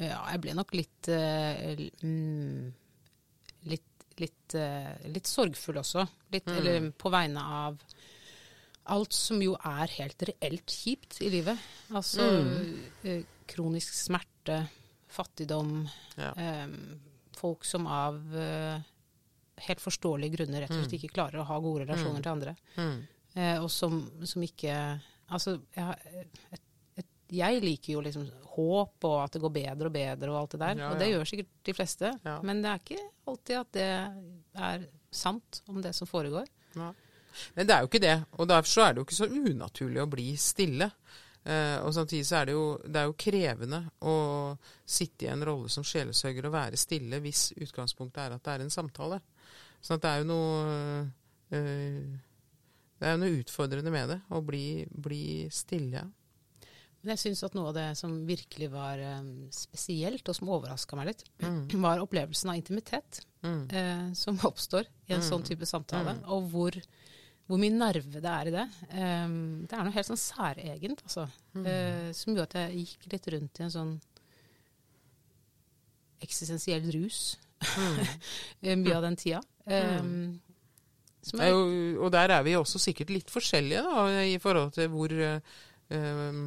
Ja, 0.00 0.18
jeg 0.30 0.40
ble 0.44 0.52
nok 0.54 0.74
litt 0.76 1.08
uh, 1.10 1.80
mm, 2.04 2.68
Litt, 3.72 4.04
litt, 4.20 4.54
uh, 4.54 4.92
litt 5.12 5.26
sorgfull 5.28 5.80
også. 5.82 6.04
Litt, 6.32 6.46
Mm. 6.46 6.56
Eller 6.60 6.90
på 6.96 7.10
vegne 7.12 7.42
av 7.64 7.80
alt 8.90 9.12
som 9.14 9.42
jo 9.44 9.52
er 9.54 9.92
helt 9.98 10.22
reelt 10.26 10.72
kjipt 10.72 11.20
i 11.22 11.28
livet. 11.30 11.58
Altså 11.94 12.24
eh, 13.04 13.20
kronisk 13.50 13.94
smerte, 13.94 14.62
fattigdom, 15.10 15.84
Ja. 16.16 16.32
um, 16.64 16.98
folk 17.38 17.64
som 17.64 17.86
av 17.86 18.18
helt 19.66 19.82
forståelige 19.82 20.36
grunner 20.38 20.64
rett 20.64 20.74
og 20.74 20.82
slett 20.82 20.98
ikke 20.98 21.14
klarer 21.14 21.42
å 21.42 21.48
ha 21.48 21.58
gode 21.62 21.84
relasjoner 21.84 22.24
til 22.24 22.32
andre. 22.32 22.54
Mm. 22.76 22.98
Eh, 23.34 23.56
og 23.62 23.70
som, 23.72 24.02
som 24.26 24.42
ikke 24.42 24.76
Altså, 25.30 25.52
jeg, 25.76 26.24
et, 26.50 26.62
et, 26.98 27.10
jeg 27.30 27.60
liker 27.62 27.92
jo 27.92 28.00
liksom 28.02 28.24
håp 28.56 29.06
og 29.06 29.12
at 29.20 29.36
det 29.36 29.42
går 29.44 29.52
bedre 29.54 29.86
og 29.86 29.94
bedre 29.94 30.32
og 30.32 30.38
alt 30.40 30.56
det 30.56 30.58
der. 30.64 30.80
Ja, 30.82 30.88
Og 30.90 30.98
det 30.98 31.06
ja. 31.06 31.12
gjør 31.14 31.28
sikkert 31.30 31.52
de 31.68 31.74
fleste. 31.76 32.10
Ja. 32.26 32.32
Men 32.42 32.64
det 32.64 32.72
er 32.72 32.82
ikke 32.82 33.04
alltid 33.30 33.60
at 33.60 33.70
det 33.76 33.86
er 34.70 34.88
sant 35.14 35.62
om 35.70 35.78
det 35.84 35.94
som 35.94 36.10
foregår. 36.10 36.50
Men 36.74 37.66
det 37.66 37.76
er 37.76 37.84
jo 37.84 37.90
ikke 37.92 38.02
det. 38.02 38.16
Og 38.38 38.50
derfor 38.50 38.72
så 38.72 38.84
er 38.84 38.92
det 38.92 39.02
jo 39.02 39.06
ikke 39.06 39.20
så 39.20 39.30
unaturlig 39.30 40.02
å 40.02 40.10
bli 40.10 40.28
stille. 40.34 40.90
Eh, 41.44 41.78
og 41.80 41.94
samtidig 41.94 42.26
så 42.28 42.40
er 42.40 42.50
det 42.50 42.54
jo, 42.56 42.64
det 42.84 43.00
er 43.00 43.08
jo 43.08 43.16
krevende 43.16 43.80
å 44.04 44.16
sitte 44.84 45.24
i 45.24 45.30
en 45.32 45.44
rolle 45.46 45.70
som 45.72 45.86
sjelesørger 45.86 46.50
og 46.50 46.52
være 46.52 46.80
stille 46.80 47.20
hvis 47.24 47.46
utgangspunktet 47.56 48.26
er 48.26 48.34
at 48.36 48.44
det 48.44 48.56
er 48.56 48.64
en 48.66 48.74
samtale. 48.74 49.20
Sånn 49.80 49.96
at 49.96 50.02
det 50.04 50.10
er 50.10 50.18
jo 50.20 50.28
noe 50.28 51.10
eh, 51.56 52.18
Det 53.00 53.06
er 53.08 53.14
jo 53.16 53.20
noe 53.22 53.36
utfordrende 53.40 53.90
med 53.94 54.08
det, 54.12 54.18
å 54.30 54.42
bli, 54.44 54.84
bli 54.92 55.22
stille. 55.50 56.02
Men 57.00 57.14
jeg 57.14 57.20
syns 57.22 57.40
at 57.46 57.54
noe 57.56 57.70
av 57.70 57.76
det 57.78 57.86
som 57.96 58.12
virkelig 58.28 58.66
var 58.74 59.00
eh, 59.00 59.22
spesielt, 59.56 60.26
og 60.28 60.36
som 60.36 60.50
overraska 60.52 60.96
meg 61.00 61.06
litt, 61.14 61.24
Mm. 61.40 61.62
var 61.86 62.02
opplevelsen 62.04 62.50
av 62.52 62.58
intimitet 62.60 63.22
Mm. 63.42 63.62
eh, 63.72 64.12
som 64.12 64.36
oppstår 64.44 64.84
i 65.08 65.14
en 65.14 65.22
Mm. 65.22 65.28
sånn 65.30 65.46
type 65.48 65.64
samtale. 65.64 66.12
Mm. 66.18 66.26
Og 66.28 66.50
hvor, 66.52 66.76
hvor 67.48 67.56
mye 67.58 67.72
nerve 67.72 68.20
det 68.20 68.28
er 68.28 68.50
i 68.50 68.52
det. 68.52 68.66
Eh, 68.90 69.28
det 69.64 69.72
er 69.72 69.84
noe 69.88 69.96
helt 69.96 70.10
sånn 70.10 70.20
særegent, 70.20 71.00
altså. 71.08 71.24
Mm. 71.56 71.64
Eh, 71.66 72.12
som 72.12 72.34
gjorde 72.34 72.50
at 72.50 72.58
jeg 72.68 72.82
gikk 72.84 73.12
litt 73.14 73.28
rundt 73.32 73.60
i 73.60 73.64
en 73.64 73.70
sånn 73.78 73.94
eksistensiell 76.20 76.90
rus 76.92 77.38
Mm. 77.60 77.96
eh, 78.62 78.76
mye 78.76 78.94
av 78.96 79.02
den 79.04 79.16
tida. 79.20 79.40
Eh, 79.70 80.00
som 81.22 81.42
er 81.44 81.52
jeg, 81.52 81.98
og 82.00 82.08
der 82.14 82.32
er 82.38 82.42
vi 82.46 82.56
også 82.56 82.80
sikkert 82.80 83.12
litt 83.12 83.30
forskjellige 83.30 83.84
da, 83.84 84.04
i 84.24 84.38
forhold 84.40 84.72
til 84.76 84.88
hvor 84.92 85.12
eh, 85.12 86.42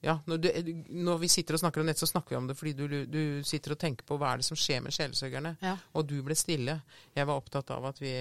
Ja, 0.00 0.14
når, 0.24 0.38
du, 0.40 0.48
når 0.96 1.18
vi 1.20 1.28
sitter 1.28 1.56
og 1.56 1.60
snakker 1.60 1.82
om 1.82 1.88
nett, 1.90 2.00
så 2.00 2.08
snakker 2.08 2.32
vi 2.32 2.38
om 2.38 2.46
det 2.48 2.56
fordi 2.56 2.72
du, 2.72 3.02
du 3.04 3.22
sitter 3.44 3.74
og 3.74 3.80
tenker 3.82 4.06
på 4.08 4.16
hva 4.16 4.30
er 4.32 4.40
det 4.40 4.46
som 4.48 4.56
skjer 4.56 4.80
med 4.84 4.94
sjelesørgerne. 4.96 5.52
ja. 5.60 5.74
Og 5.92 6.06
du 6.08 6.16
ble 6.24 6.36
stille. 6.38 6.78
Jeg 7.16 7.28
var 7.28 7.36
opptatt 7.36 7.72
av 7.74 7.90
at 7.90 8.00
vi 8.00 8.14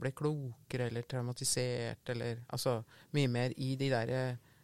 ble 0.00 0.14
klokere 0.16 0.88
eller 0.88 1.04
traumatisert 1.04 2.14
eller 2.14 2.40
Altså 2.56 2.78
mye 3.16 3.28
mer 3.28 3.52
i 3.60 3.74
de 3.76 3.90
der 3.92 4.14
eh, 4.16 4.54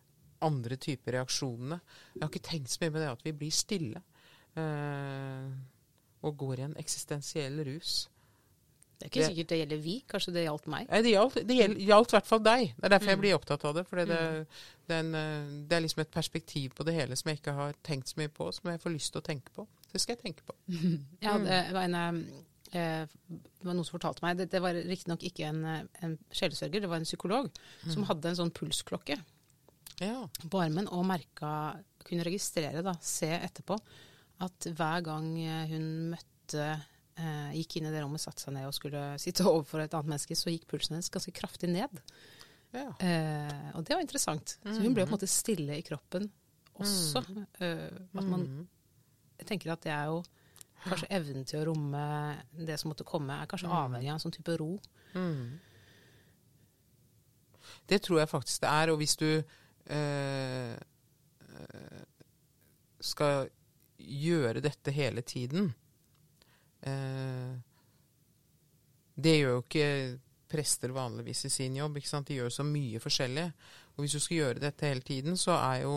andre 0.49 0.79
typer 0.81 1.19
reaksjonene. 1.19 1.79
Jeg 2.15 2.25
har 2.25 2.33
ikke 2.33 2.49
tenkt 2.49 2.73
så 2.73 2.83
mye 2.83 2.95
med 2.95 3.05
det 3.05 3.13
at 3.13 3.27
vi 3.27 3.37
blir 3.43 3.53
stille. 3.53 4.03
Eh, 4.57 5.53
og 6.23 6.37
går 6.39 6.59
i 6.59 6.67
en 6.69 6.77
eksistensiell 6.81 7.59
rus. 7.67 8.09
Det 8.99 9.07
er 9.07 9.11
ikke 9.11 9.21
Det- 9.21 9.29
sikkert 9.35 9.49
det 9.49 9.59
gjelder 9.59 9.81
vi. 9.83 9.95
Kanskje 10.07 10.33
det 10.33 10.45
gjaldt 10.47 10.67
meg. 10.71 10.87
Det 10.89 11.11
gjaldt, 11.13 11.35
det 11.47 11.57
gjaldt 11.89 12.13
i 12.13 12.17
hvert 12.17 12.27
fall 12.27 12.39
deg. 12.39 12.75
Det 12.77 12.85
er 12.85 12.89
derfor 12.89 13.07
jeg 13.11 13.17
Mm. 13.19 13.21
blir 13.21 13.35
opptatt 13.35 13.65
av 13.65 13.75
det. 13.75 13.87
For 13.89 13.97
det, 13.97 14.07
det, 14.07 14.95
er 14.95 15.01
eh, 15.01 15.67
det 15.67 15.73
er 15.73 15.81
liksom 15.83 16.01
et 16.03 16.11
perspektiv 16.13 16.71
på 16.75 16.85
det 16.85 16.95
hele 16.95 17.17
som 17.17 17.29
jeg 17.31 17.41
ikke 17.41 17.53
har 17.53 17.75
tenkt 17.83 18.07
så 18.09 18.17
mye 18.19 18.29
på, 18.29 18.53
som 18.55 18.71
jeg 18.71 18.81
får 18.81 18.93
lyst 18.95 19.13
til 19.13 19.21
å 19.21 19.25
tenke 19.25 19.51
på. 19.57 19.67
Det 19.93 20.01
skal 20.01 20.15
jeg 20.17 20.23
tenke 20.23 20.43
på. 20.47 20.55
Mm. 20.69 21.05
Ja, 21.23 21.37
det 21.39 21.73
var 21.73 21.83
en, 21.83 21.95
eh, 22.73 23.07
det 23.29 23.65
var 23.65 23.75
noen 23.75 23.85
som 23.85 23.99
fortalte 23.99 24.23
meg 24.23 24.37
Det, 24.37 24.51
det 24.51 24.63
var 24.63 24.73
riktignok 24.75 25.21
ikke 25.23 25.49
en, 25.49 25.65
en 26.01 26.19
sjelesørger, 26.31 26.81
det 26.81 26.89
var 26.89 26.97
en 26.97 27.05
psykolog 27.05 27.51
som 27.91 28.05
hadde 28.05 28.25
en 28.31 28.37
sånn 28.37 28.53
pulsklokke 28.53 29.19
Ja. 30.01 30.27
på 30.49 30.63
armen 30.63 30.87
og 30.89 31.05
merka 31.05 31.83
Kunne 32.05 32.25
registrere, 32.25 32.83
da, 32.83 32.95
se 33.01 33.27
etterpå, 33.27 33.79
at 34.43 34.67
hver 34.77 35.05
gang 35.07 35.29
eh, 35.41 35.67
hun 35.71 35.87
møtte 36.13 36.67
eh, 37.17 37.51
Gikk 37.57 37.77
inn 37.79 37.87
i 37.89 37.93
det 37.95 38.03
rommet, 38.03 38.21
satte 38.23 38.43
seg 38.43 38.55
ned 38.57 38.67
og 38.67 38.75
skulle 38.77 39.03
sitte 39.23 39.47
overfor 39.53 39.85
et 39.85 39.95
annet 39.95 40.11
menneske, 40.15 40.35
så 40.39 40.51
gikk 40.53 40.67
pulsen 40.73 40.97
hennes 40.97 41.11
ganske 41.13 41.33
kraftig 41.37 41.71
ned. 41.71 42.03
ja. 42.75 42.89
Eh, 42.99 43.71
og 43.77 43.85
det 43.87 43.95
var 43.97 44.03
interessant. 44.05 44.57
Så 44.65 44.79
hun 44.81 44.95
ble 44.97 45.05
på 45.07 45.13
en 45.13 45.17
måte 45.19 45.29
stille 45.31 45.77
i 45.79 45.85
kroppen 45.87 46.27
også. 46.81 47.23
Eh, 47.61 47.89
at 48.17 48.25
man 48.27 48.47
jeg 49.39 49.47
tenker 49.49 49.73
at 49.75 49.83
det 49.85 49.91
er 49.93 50.07
jo 50.13 50.23
kanskje 50.85 51.09
evnen 51.15 51.45
til 51.47 51.61
å 51.61 51.67
romme 51.69 52.03
det 52.67 52.77
som 52.81 52.91
måtte 52.91 53.05
komme, 53.07 53.35
er 53.43 53.47
kanskje 53.51 53.69
Mm. 53.71 53.77
avhengig 53.79 54.09
av 54.11 54.15
en 54.17 54.23
sånn 54.25 54.35
type 54.35 54.55
ro. 54.59 54.73
Mm. 55.15 55.59
Det 57.91 58.01
tror 58.03 58.19
jeg 58.23 58.29
faktisk 58.31 58.61
det 58.65 58.71
er. 58.71 58.91
Og 58.93 58.99
hvis 59.03 59.17
du 59.21 59.29
eh, 59.87 60.75
eh, 60.75 62.05
skal 63.03 63.49
gjøre 64.03 64.63
dette 64.65 64.95
hele 64.95 65.23
tiden 65.27 65.71
eh, 66.87 67.55
Det 69.15 69.35
gjør 69.39 69.57
jo 69.57 69.65
ikke 69.65 69.89
prester 70.53 70.93
vanligvis 70.93 71.47
i 71.49 71.51
sin 71.51 71.77
jobb. 71.77 71.97
De 71.97 72.37
gjør 72.37 72.53
så 72.53 72.65
mye 72.67 73.01
forskjellig. 73.01 73.47
Og 73.97 74.05
hvis 74.05 74.17
du 74.17 74.21
skal 74.21 74.37
gjøre 74.37 74.63
dette 74.63 74.89
hele 74.89 75.05
tiden, 75.05 75.37
så 75.41 75.57
er 75.57 75.85
jo 75.87 75.95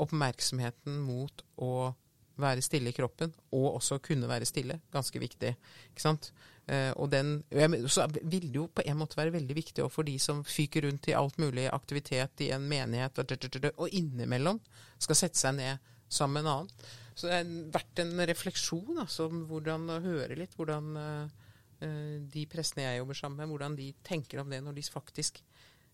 oppmerksomheten 0.00 1.00
mot 1.04 1.44
å 1.60 1.90
være 2.38 2.62
stille 2.62 2.92
i 2.92 2.94
kroppen, 2.94 3.32
og 3.50 3.80
også 3.80 3.98
kunne 4.02 4.28
være 4.30 4.46
stille, 4.46 4.78
ganske 4.94 5.18
viktig. 5.20 5.50
ikke 5.90 6.04
sant? 6.04 6.30
Eh, 6.68 6.92
og 7.00 7.10
den, 7.10 7.42
så 7.90 8.06
vil 8.22 8.46
det 8.46 8.60
jo 8.60 8.68
på 8.70 8.84
en 8.86 9.00
måte 9.00 9.18
være 9.18 9.34
veldig 9.34 9.56
viktig 9.56 9.86
for 9.90 10.06
de 10.06 10.18
som 10.22 10.44
fyker 10.46 10.86
rundt 10.86 11.08
i 11.10 11.16
alt 11.18 11.38
mulig 11.42 11.66
aktivitet 11.72 12.44
i 12.46 12.52
en 12.54 12.68
menighet, 12.68 13.18
og 13.18 13.88
innimellom 13.88 14.60
skal 14.98 15.18
sette 15.18 15.40
seg 15.40 15.58
ned 15.58 15.90
sammen 16.08 16.38
med 16.38 16.46
en 16.46 16.54
annen. 16.54 16.88
Så 17.18 17.26
det 17.26 17.38
har 17.40 17.52
vært 17.74 18.02
en 18.04 18.24
refleksjon 18.30 19.02
altså, 19.02 19.26
om 19.26 19.42
hvordan 19.50 19.88
å 19.90 20.00
høre 20.04 20.36
litt 20.38 20.54
hvordan 20.54 20.90
uh, 20.98 21.46
de 21.78 22.44
prestene 22.50 22.84
jeg 22.86 23.00
jobber 23.00 23.18
sammen 23.18 23.42
med, 23.42 23.50
hvordan 23.50 23.78
de 23.78 23.88
tenker 24.06 24.42
om 24.42 24.50
det 24.50 24.58
når 24.62 24.76
de 24.78 24.82
faktisk 24.90 25.36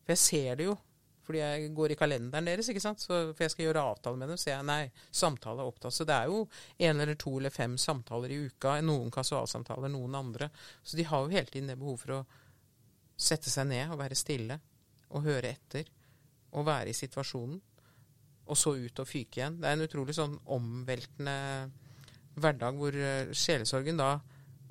For 0.05 0.12
jeg 0.14 0.20
ser 0.20 0.61
det 0.61 0.68
jo 0.68 0.77
fordi 1.25 1.41
jeg 1.41 1.72
går 1.72 1.95
i 1.95 1.97
kalenderen 1.97 2.49
deres, 2.49 2.68
ikke 2.68 2.83
sant? 2.85 3.01
Så, 3.01 3.16
for 3.33 3.45
jeg 3.47 3.53
skal 3.55 3.64
gjøre 3.68 3.85
avtale 3.95 4.20
med 4.20 4.29
dem. 4.29 4.41
Så 4.41 4.51
jeg 4.51 4.66
nei, 4.68 4.83
samtale 5.09 5.62
er 5.64 5.70
opptatt. 5.70 5.97
Så 5.97 6.05
det 6.05 6.16
er 6.16 6.29
jo 6.29 6.43
en 6.89 7.01
eller 7.01 7.16
to 7.20 7.33
eller 7.39 7.55
fem 7.55 7.79
samtaler 7.81 8.35
i 8.35 8.41
uka. 8.45 8.75
Noen 8.85 9.09
kasualsamtaler, 9.14 9.89
noen 9.93 10.18
andre. 10.18 10.51
Så 10.85 10.99
de 11.01 11.07
har 11.09 11.25
jo 11.25 11.33
hele 11.33 11.49
tiden 11.49 11.70
det 11.72 11.79
behov 11.81 11.97
for 12.03 12.18
å 12.18 12.20
sette 13.16 13.49
seg 13.49 13.70
ned 13.70 13.95
og 13.95 14.03
være 14.03 14.18
stille 14.18 14.59
og 15.14 15.25
høre 15.25 15.55
etter. 15.55 15.89
Og 16.55 16.68
være 16.68 16.93
i 16.93 16.99
situasjonen. 16.99 17.57
Og 18.45 18.59
så 18.61 18.74
ut 18.76 19.01
og 19.01 19.09
fyke 19.09 19.40
igjen. 19.40 19.59
Det 19.61 19.70
er 19.70 19.78
en 19.78 19.86
utrolig 19.86 20.16
sånn 20.16 20.36
omveltende 20.53 21.36
hverdag 22.34 22.80
hvor 22.80 22.97
uh, 22.99 23.32
sjelesorgen 23.36 24.01
da 24.01 24.16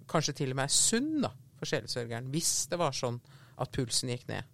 kanskje 0.09 0.35
til 0.41 0.53
og 0.53 0.59
med 0.59 0.67
er 0.67 0.75
sunn 0.75 1.13
da, 1.23 1.31
for 1.57 1.69
sjelesørgeren. 1.69 2.27
Hvis 2.33 2.67
det 2.71 2.79
var 2.81 2.95
sånn 2.95 3.21
at 3.61 3.71
pulsen 3.73 4.11
gikk 4.13 4.27
ned. 4.29 4.49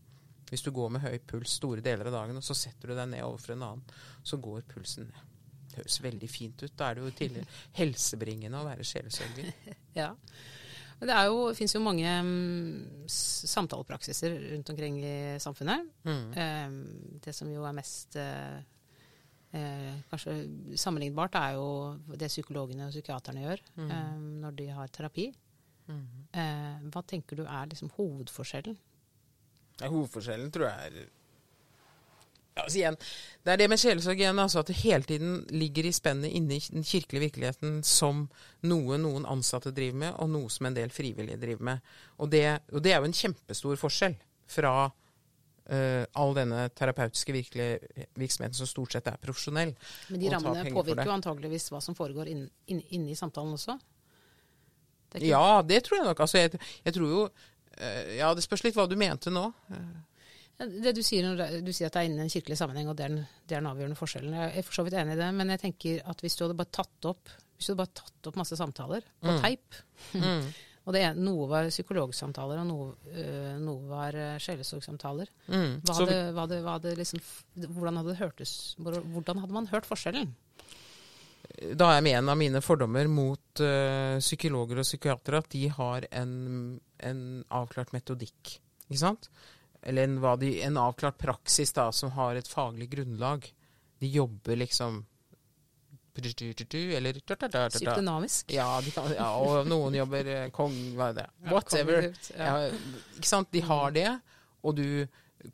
Hvis 0.49 0.63
du 0.65 0.71
går 0.73 0.93
med 0.95 1.03
høy 1.03 1.17
puls 1.29 1.57
store 1.59 1.83
deler 1.85 2.09
av 2.09 2.15
dagen, 2.15 2.39
og 2.39 2.45
så 2.45 2.55
setter 2.57 2.91
du 2.91 2.97
deg 2.97 3.11
ned 3.11 3.25
overfor 3.25 3.53
en 3.53 3.65
annen, 3.67 3.97
så 4.25 4.39
går 4.41 4.65
pulsen 4.69 5.09
ned. 5.09 5.27
Det 5.69 5.83
høres 5.83 5.99
veldig 6.01 6.29
fint 6.31 6.63
ut. 6.63 6.73
Da 6.77 6.89
er 6.89 6.97
det 6.97 7.05
jo 7.05 7.11
til 7.19 7.37
helsebringende 7.79 8.61
å 8.61 8.65
være 8.67 8.87
sjelesørger. 8.87 9.51
ja. 9.99 10.09
Det, 10.99 11.13
er 11.15 11.29
jo, 11.29 11.45
finnes 11.55 11.75
jo 11.75 11.83
mange 11.83 12.11
um, 12.19 13.05
samtalepraksiser 13.07 14.35
rundt 14.49 14.73
omkring 14.73 14.97
i 14.99 15.15
samfunnet. 15.39 15.85
Mm. 16.03 16.25
Um, 16.35 16.81
det 17.23 17.35
som 17.37 17.51
jo 17.53 17.63
er 17.63 17.77
mest 17.77 18.17
uh, 18.19 18.57
uh, 19.55 19.93
kanskje 20.11 20.35
sammenlignbart, 20.79 21.37
er 21.39 21.57
jo 21.57 21.69
det 22.15 22.31
psykologene 22.31 22.87
og 22.87 22.95
psykiaterne 22.95 23.45
gjør 23.45 23.63
mm. 23.75 23.91
eh, 23.91 24.17
når 24.43 24.57
de 24.59 24.67
har 24.75 24.91
terapi. 24.93 25.29
Mm. 25.89 26.03
Eh, 26.37 26.89
hva 26.93 27.01
tenker 27.07 27.39
du 27.39 27.47
er 27.47 27.69
liksom 27.71 27.89
hovedforskjellen 27.95 28.75
Hovedforskjellen 29.79 30.51
tror 30.53 30.67
jeg 30.67 30.91
er 30.91 31.07
ja, 32.59 32.65
altså 32.65 32.77
igjen, 32.77 32.97
Det 33.43 33.53
er 33.53 33.57
det 33.61 33.67
med 33.71 33.79
sjelesorg 33.81 34.21
igjen, 34.21 34.39
altså 34.43 34.61
at 34.61 34.69
det 34.69 34.77
hele 34.83 35.07
tiden 35.07 35.39
ligger 35.49 35.87
i 35.87 35.93
spennet 35.95 36.35
inne 36.35 36.57
i 36.57 36.63
den 36.73 36.85
kirkelige 36.85 37.23
virkeligheten 37.25 37.79
som 37.87 38.25
noe 38.67 38.97
noen 39.01 39.25
ansatte 39.29 39.71
driver 39.75 40.01
med, 40.03 40.13
og 40.19 40.29
noe 40.33 40.49
som 40.51 40.67
en 40.67 40.77
del 40.77 40.91
frivillige 40.93 41.39
driver 41.39 41.69
med. 41.71 41.93
Og 42.19 42.31
det, 42.33 42.43
og 42.73 42.83
det 42.83 42.93
er 42.93 42.99
jo 42.99 43.09
en 43.09 43.19
kjempestor 43.21 43.79
forskjell 43.79 44.17
fra 44.49 44.73
uh, 45.69 46.03
all 46.19 46.33
denne 46.37 46.65
terapeutiske 46.75 47.35
virksomheten 47.35 48.57
som 48.57 48.69
stort 48.69 48.95
sett 48.95 49.07
er 49.11 49.21
profesjonell. 49.21 49.75
Men 50.09 50.23
de 50.23 50.33
rammene 50.33 50.73
påvirker 50.73 51.07
jo 51.07 51.15
antageligvis 51.15 51.69
hva 51.73 51.83
som 51.83 51.97
foregår 51.97 52.33
inne 52.33 52.49
inn, 52.71 52.83
inn 52.95 53.07
i 53.09 53.17
samtalen 53.17 53.55
også? 53.57 53.77
Det 55.09 55.25
ja, 55.25 55.61
det 55.65 55.83
tror 55.85 56.01
jeg 56.01 56.09
nok. 56.11 56.19
Altså, 56.21 56.43
jeg, 56.43 56.59
jeg 56.85 56.93
tror 56.93 57.15
jo 57.15 57.23
Eh, 57.79 58.15
ja, 58.19 58.29
det 58.35 58.43
spørs 58.45 58.63
litt 58.65 58.77
hva 58.77 58.87
du 58.89 58.95
mente 58.99 59.31
nå. 59.33 59.49
Det 60.59 60.91
du 60.91 60.99
sier, 61.05 61.27
du 61.63 61.71
sier 61.71 61.87
at 61.87 61.95
det 61.95 62.01
er 62.01 62.09
innen 62.09 62.25
en 62.25 62.31
kirkelig 62.31 62.57
sammenheng, 62.59 62.89
og 62.91 62.97
det 62.99 63.05
er, 63.05 63.13
den, 63.13 63.27
det 63.47 63.55
er 63.55 63.61
den 63.61 63.69
avgjørende 63.69 63.99
forskjellen. 63.99 64.35
Jeg 64.35 64.57
er 64.59 64.65
for 64.67 64.79
så 64.79 64.83
vidt 64.87 64.97
enig 64.99 65.15
i 65.15 65.21
det, 65.21 65.29
men 65.37 65.53
jeg 65.55 65.61
tenker 65.61 66.01
at 66.11 66.23
hvis 66.23 66.35
du 66.35 66.43
hadde 66.43 66.57
bare 66.59 66.73
tatt 66.75 67.07
opp, 67.07 67.31
bare 67.69 67.93
tatt 68.01 68.29
opp 68.29 68.39
masse 68.39 68.57
samtaler 68.59 69.07
på 69.19 69.31
mm. 69.35 69.39
teip 69.43 69.79
mm. 70.15 70.49
Og 70.89 70.95
det, 70.95 71.03
noe 71.21 71.45
var 71.45 71.69
psykologsamtaler, 71.69 72.63
og 72.63 72.65
noe, 72.65 73.13
øh, 73.13 73.55
noe 73.61 73.85
var 73.85 74.15
uh, 74.17 74.39
sjelesorgsamtaler. 74.41 75.29
Mm. 75.45 75.83
Hva 75.85 75.97
hadde, 75.99 76.15
hva 76.33 76.45
hadde, 76.47 76.61
hva 76.65 76.77
hadde 76.79 76.93
liksom, 76.97 77.21
hvordan, 77.67 77.99
hadde 78.01 78.15
hørtes, 78.17 78.53
hvordan 78.81 79.43
hadde 79.43 79.57
man 79.59 79.69
hørt 79.69 79.89
forskjellen? 79.89 80.33
da 81.75 81.89
er 81.95 82.03
med 82.05 82.17
en 82.17 82.29
av 82.31 82.37
mine 82.39 82.61
fordommer 82.63 83.07
mot 83.11 83.61
uh, 83.63 84.17
psykologer 84.21 84.79
og 84.79 84.87
psykiatere 84.87 85.41
at 85.41 85.49
de 85.51 85.63
har 85.73 86.05
en, 86.15 86.33
en 87.03 87.21
avklart 87.59 87.93
metodikk. 87.95 88.55
Ikke 88.87 89.01
sant? 89.01 89.29
Eller 89.81 90.07
en, 90.07 90.19
de, 90.41 90.51
en, 90.65 90.79
avklart 90.79 91.19
praksis 91.19 91.73
da, 91.75 91.89
som 91.95 92.13
har 92.17 92.37
et 92.39 92.47
faglig 92.47 92.89
grunnlag. 92.91 93.47
De 93.99 94.11
jobber 94.11 94.59
liksom 94.59 95.03
eller 96.17 97.69
Psykodynamisk? 97.69 98.51
Ja, 98.53 98.67
kan, 98.95 99.13
ja, 99.15 99.29
og 99.37 99.67
noen 99.69 99.95
jobber 99.99 100.27
eh, 100.33 100.49
kong... 100.55 100.75
Hva 100.97 101.11
er 101.11 101.17
det? 101.21 101.25
Whatever. 101.51 102.09
Ja. 102.35 102.67
ikke 103.15 103.29
sant? 103.29 103.51
De 103.53 103.63
har 103.65 103.95
det, 103.95 104.09
og 104.61 104.77
du 104.79 105.07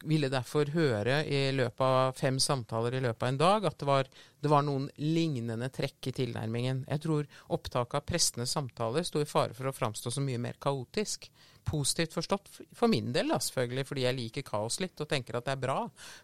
ville 0.05 0.29
derfor 0.33 0.69
høre 0.73 1.19
i 1.29 1.51
løpet 1.53 1.81
av 1.85 2.15
fem 2.17 2.39
samtaler 2.41 2.97
i 2.97 3.01
løpet 3.03 3.23
av 3.23 3.31
en 3.31 3.39
dag 3.41 3.67
at 3.69 3.77
det 3.79 3.87
var, 3.87 4.09
det 4.41 4.51
var 4.51 4.65
noen 4.65 4.87
lignende 5.01 5.69
trekk 5.73 6.09
i 6.09 6.15
tilnærmingen. 6.21 6.83
Jeg 6.89 7.03
tror 7.03 7.27
opptaket 7.53 7.99
av 7.99 8.05
prestenes 8.07 8.53
samtaler 8.55 9.05
sto 9.05 9.21
i 9.21 9.29
fare 9.29 9.53
for 9.57 9.69
å 9.69 9.75
framstå 9.75 10.13
som 10.13 10.25
mye 10.25 10.41
mer 10.41 10.57
kaotisk. 10.61 11.29
Positivt 11.65 12.13
forstått 12.13 12.49
for 12.77 12.91
min 12.91 13.11
del, 13.13 13.31
da, 13.33 13.39
selvfølgelig, 13.41 13.87
fordi 13.89 14.05
jeg 14.05 14.19
liker 14.19 14.45
kaos 14.45 14.79
litt 14.81 15.01
og 15.01 15.09
tenker 15.09 15.37
at 15.37 15.47
det 15.47 15.55
er 15.55 15.63
bra. 15.65 15.79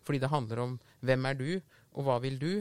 Fordi 0.06 0.22
det 0.22 0.34
handler 0.34 0.66
om 0.66 0.76
hvem 1.06 1.30
er 1.30 1.40
du, 1.40 1.50
og 1.92 2.08
hva 2.08 2.18
vil 2.24 2.38
du? 2.42 2.52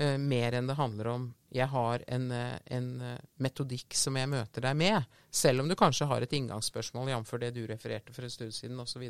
Uh, 0.00 0.16
mer 0.16 0.54
enn 0.56 0.68
det 0.70 0.78
handler 0.78 1.08
om 1.10 1.24
jeg 1.52 1.68
har 1.68 2.00
en, 2.08 2.30
uh, 2.32 2.54
en 2.72 2.86
uh, 3.04 3.16
metodikk 3.44 3.92
som 3.98 4.16
jeg 4.16 4.30
møter 4.32 4.64
deg 4.64 4.78
med. 4.80 5.18
Selv 5.28 5.60
om 5.60 5.68
du 5.68 5.76
kanskje 5.76 6.08
har 6.08 6.24
et 6.24 6.32
inngangsspørsmål, 6.38 7.10
jf. 7.12 7.34
det 7.42 7.50
du 7.58 7.66
refererte 7.68 8.14
for 8.16 8.24
en 8.24 8.32
stund 8.32 8.54
siden 8.56 8.80
osv. 8.80 9.04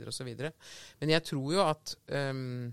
Men 0.98 1.12
jeg 1.14 1.26
tror 1.28 1.54
jo 1.54 1.62
at 1.66 1.94
um, 2.10 2.72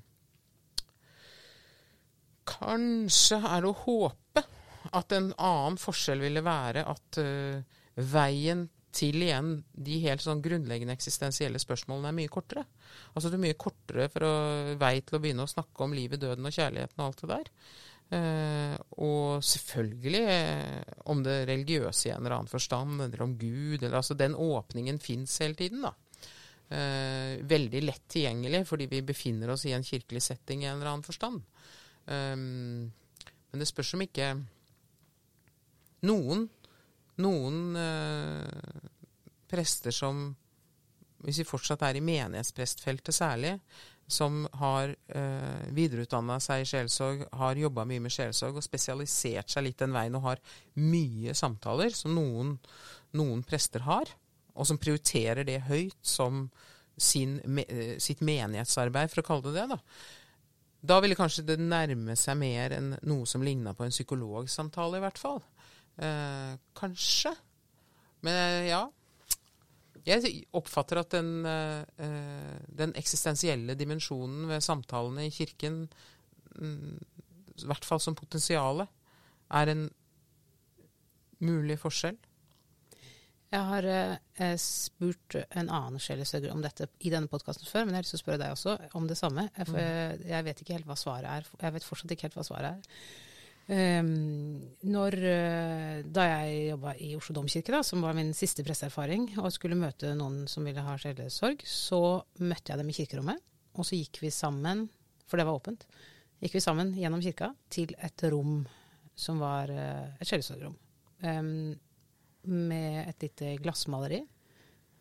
Kanskje 2.50 3.38
er 3.46 3.62
det 3.62 3.70
å 3.70 3.78
håpe 3.84 4.42
at 4.98 5.14
en 5.14 5.28
annen 5.38 5.76
forskjell 5.78 6.24
ville 6.24 6.42
være 6.42 6.82
at 6.90 7.20
veien 8.10 8.64
til 8.96 9.22
igjen 9.22 9.52
de 9.78 10.00
helt 10.04 10.24
sånn 10.24 10.42
grunnleggende 10.42 10.96
eksistensielle 10.98 11.62
spørsmålene 11.62 12.10
er 12.10 12.18
mye 12.18 12.32
kortere. 12.32 12.64
Altså 13.14 13.30
det 13.30 13.38
er 13.38 13.44
mye 13.44 13.60
kortere 13.60 14.08
for 14.10 14.26
å 14.26 14.34
vei 14.82 14.96
til 15.04 15.20
å 15.20 15.22
begynne 15.22 15.46
å 15.46 15.52
snakke 15.52 15.86
om 15.86 15.94
livet, 15.94 16.22
døden 16.22 16.50
og 16.50 16.56
kjærligheten 16.56 17.04
og 17.04 17.06
alt 17.06 17.22
det 17.22 17.30
der. 17.36 17.52
Eh, 18.10 18.76
og 19.06 19.44
selvfølgelig 19.46 20.22
eh, 20.34 20.94
om 21.14 21.22
det 21.26 21.44
religiøse 21.50 22.10
i 22.10 22.14
en 22.14 22.24
eller 22.24 22.40
annen 22.40 22.52
forstand, 22.52 23.04
eller 23.06 23.26
om 23.26 23.36
Gud 23.38 23.84
eller 23.84 24.00
altså 24.00 24.18
Den 24.18 24.36
åpningen 24.36 24.98
fins 25.00 25.38
hele 25.44 25.58
tiden, 25.60 25.86
da. 25.86 25.94
Eh, 26.70 27.42
veldig 27.50 27.82
lett 27.82 28.06
tilgjengelig 28.14 28.64
fordi 28.70 28.86
vi 28.92 29.02
befinner 29.02 29.54
oss 29.54 29.66
i 29.66 29.74
en 29.74 29.86
kirkelig 29.86 30.22
setting 30.22 30.64
i 30.64 30.70
en 30.70 30.78
eller 30.78 30.92
annen 30.94 31.06
forstand. 31.06 31.42
Men 32.10 33.62
det 33.62 33.68
spørs 33.70 33.92
om 33.94 34.02
ikke 34.02 34.32
noen 36.10 36.48
noen 37.20 37.76
uh, 37.76 38.84
prester 39.50 39.94
som 39.96 40.30
Hvis 41.20 41.42
vi 41.42 41.48
fortsatt 41.48 41.82
er 41.84 41.98
i 42.00 42.04
menighetsprestfeltet 42.06 43.12
særlig, 43.12 43.58
som 44.10 44.42
har 44.58 44.96
eh, 45.14 45.66
videreutdanna 45.76 46.40
seg 46.42 46.64
i 46.64 46.70
sjelsorg, 46.70 47.26
har 47.38 47.62
jobba 47.62 47.86
mye 47.86 48.02
med 48.02 48.14
sjelsorg 48.14 48.58
og 48.58 48.66
spesialisert 48.66 49.54
seg 49.54 49.68
litt 49.68 49.82
den 49.82 49.94
veien 49.94 50.18
og 50.18 50.26
har 50.26 50.42
mye 50.82 51.36
samtaler, 51.38 51.94
som 51.94 52.16
noen, 52.18 52.56
noen 53.18 53.44
prester 53.46 53.86
har, 53.86 54.10
og 54.58 54.68
som 54.68 54.82
prioriterer 54.82 55.46
det 55.48 55.62
høyt 55.70 56.00
som 56.02 56.48
sin, 57.00 57.38
me, 57.46 57.64
sitt 58.02 58.24
menighetsarbeid, 58.26 59.12
for 59.12 59.22
å 59.22 59.28
kalle 59.30 59.54
det 59.54 59.62
det. 59.62 59.78
da. 59.78 59.80
Da 60.90 61.00
ville 61.04 61.18
kanskje 61.20 61.46
det 61.48 61.60
nærme 61.62 62.16
seg 62.20 62.38
mer 62.40 62.76
enn 62.76 62.94
noe 63.08 63.28
som 63.30 63.44
ligna 63.44 63.76
på 63.76 63.86
en 63.86 63.94
psykologsamtale, 63.94 65.00
i 65.00 65.04
hvert 65.04 65.22
fall. 65.22 65.42
Eh, 66.00 66.54
kanskje. 66.80 67.34
Men 68.26 68.40
eh, 68.40 68.70
ja, 68.72 68.86
jeg 70.08 70.46
oppfatter 70.56 71.02
at 71.02 71.12
den, 71.16 71.30
uh, 71.46 71.84
den, 72.82 72.96
eksistensielle 73.00 73.76
dimensjonen 73.80 74.48
ved 74.50 74.64
samtalene 74.66 75.28
i 75.28 75.34
Kirken, 75.34 75.84
um, 76.60 76.98
i 77.60 77.68
hvert 77.68 77.86
fall 77.88 78.02
som 78.04 78.18
potensialet, 78.18 78.90
er 79.60 79.72
en 79.74 79.88
mulig 81.44 81.80
forskjell. 81.82 82.18
Jeg 83.50 83.66
har 83.66 83.86
uh, 83.90 84.58
spurt 84.62 85.40
en 85.42 85.72
annen 85.74 86.02
sjelesørger 86.02 86.54
om 86.54 86.62
dette 86.62 86.90
i 87.02 87.12
denne 87.14 87.32
podkasten 87.32 87.66
før, 87.66 87.88
men 87.88 87.96
jeg 87.96 88.02
har 88.02 88.06
lyst 88.06 88.16
til 88.16 88.22
å 88.22 88.26
spørre 88.26 88.44
deg 88.44 88.54
også 88.54 88.76
om 89.00 89.08
det 89.10 89.18
samme. 89.18 89.48
Jeg, 89.58 89.72
mm. 89.74 90.28
jeg, 90.30 90.46
vet 90.46 90.62
ikke 90.62 90.78
helt 90.78 90.90
hva 90.90 91.00
svaret 91.00 91.32
er. 91.40 91.50
Jeg 91.64 91.76
vet 91.78 91.88
fortsatt 91.88 92.14
ikke 92.14 92.30
helt 92.30 92.38
hva 92.38 92.46
svaret 92.46 92.78
er. 92.78 93.02
Um, 93.70 94.64
når, 94.90 95.16
uh, 95.22 95.98
da 96.10 96.24
jeg 96.26 96.70
jobba 96.72 96.96
i 97.06 97.12
Oslo 97.14 97.36
domkirke, 97.38 97.70
da, 97.76 97.84
som 97.86 98.02
var 98.02 98.16
min 98.18 98.32
siste 98.34 98.64
presseerfaring, 98.66 99.28
og 99.38 99.52
skulle 99.54 99.78
møte 99.78 100.16
noen 100.18 100.48
som 100.50 100.66
ville 100.66 100.82
ha 100.82 100.96
sjelesorg, 100.98 101.62
så 101.70 102.00
møtte 102.42 102.74
jeg 102.74 102.82
dem 102.82 102.90
i 102.90 102.96
kirkerommet. 102.98 103.44
Og 103.78 103.86
så 103.86 104.00
gikk 104.00 104.24
vi 104.24 104.32
sammen, 104.34 104.88
for 105.30 105.38
det 105.38 105.46
var 105.46 105.60
åpent, 105.60 105.86
gikk 106.42 106.56
vi 106.58 106.64
sammen 106.64 106.96
gjennom 106.98 107.22
kirka 107.22 107.52
til 107.70 107.94
et 108.02 108.26
rom 108.34 108.64
som 109.20 109.42
var 109.44 109.70
uh, 109.70 110.08
et 110.18 110.26
sjelesorgrom. 110.26 110.74
Um, 111.22 111.76
med 112.50 113.04
et 113.04 113.28
lite 113.28 113.52
glassmaleri 113.62 114.24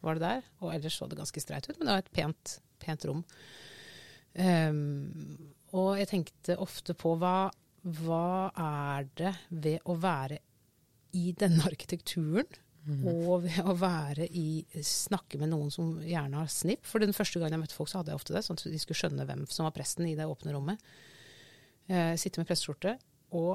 var 0.04 0.18
det 0.18 0.26
der. 0.26 0.50
Og 0.60 0.74
ellers 0.74 0.98
så 0.98 1.08
det 1.08 1.16
ganske 1.18 1.40
streit 1.40 1.70
ut, 1.70 1.78
men 1.78 1.88
det 1.88 1.94
var 1.94 2.04
et 2.04 2.12
pent, 2.18 2.58
pent 2.84 3.08
rom. 3.08 3.24
Um, 4.36 5.48
og 5.72 5.94
jeg 6.02 6.10
tenkte 6.12 6.58
ofte 6.60 6.92
på 6.98 7.14
hva 7.20 7.48
hva 7.82 8.50
er 8.52 9.08
det 9.18 9.34
ved 9.48 9.84
å 9.88 9.96
være 9.98 10.40
i 11.16 11.30
denne 11.38 11.64
arkitekturen 11.68 12.48
mm. 12.84 13.04
og 13.10 13.44
ved 13.46 13.60
å 13.64 13.74
være 13.78 14.26
i 14.28 14.64
snakke 14.84 15.40
med 15.40 15.52
noen 15.52 15.70
som 15.72 15.96
gjerne 16.04 16.42
har 16.42 16.50
snipp. 16.52 16.84
For 16.88 17.02
den 17.02 17.14
første 17.16 17.40
gangen 17.40 17.58
jeg 17.58 17.64
møtte 17.66 17.78
folk, 17.78 17.90
så 17.90 18.00
hadde 18.00 18.12
jeg 18.12 18.20
ofte 18.20 18.36
det, 18.36 18.44
sånn 18.46 18.58
at 18.60 18.66
de 18.68 18.82
skulle 18.82 19.00
skjønne 19.02 19.28
hvem 19.28 19.46
som 19.52 19.68
var 19.68 19.76
presten 19.76 20.08
i 20.08 20.16
det 20.18 20.28
åpne 20.28 20.54
rommet. 20.56 20.90
Eh, 21.88 22.14
sitte 22.20 22.42
med 22.42 22.50
presteskjorte 22.50 22.98
og 23.38 23.54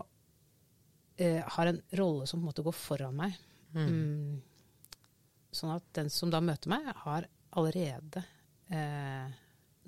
eh, 1.22 1.44
har 1.56 1.70
en 1.70 1.82
rolle 2.00 2.26
som 2.30 2.40
på 2.40 2.46
en 2.46 2.50
måte 2.50 2.66
går 2.66 2.78
foran 2.78 3.20
meg. 3.20 3.38
Mm. 3.74 3.86
Mm, 3.90 4.98
sånn 5.54 5.76
at 5.76 5.86
den 5.98 6.10
som 6.14 6.34
da 6.34 6.42
møter 6.42 6.72
meg, 6.74 6.90
har 7.06 7.30
allerede 7.58 8.24
eh, 8.74 9.34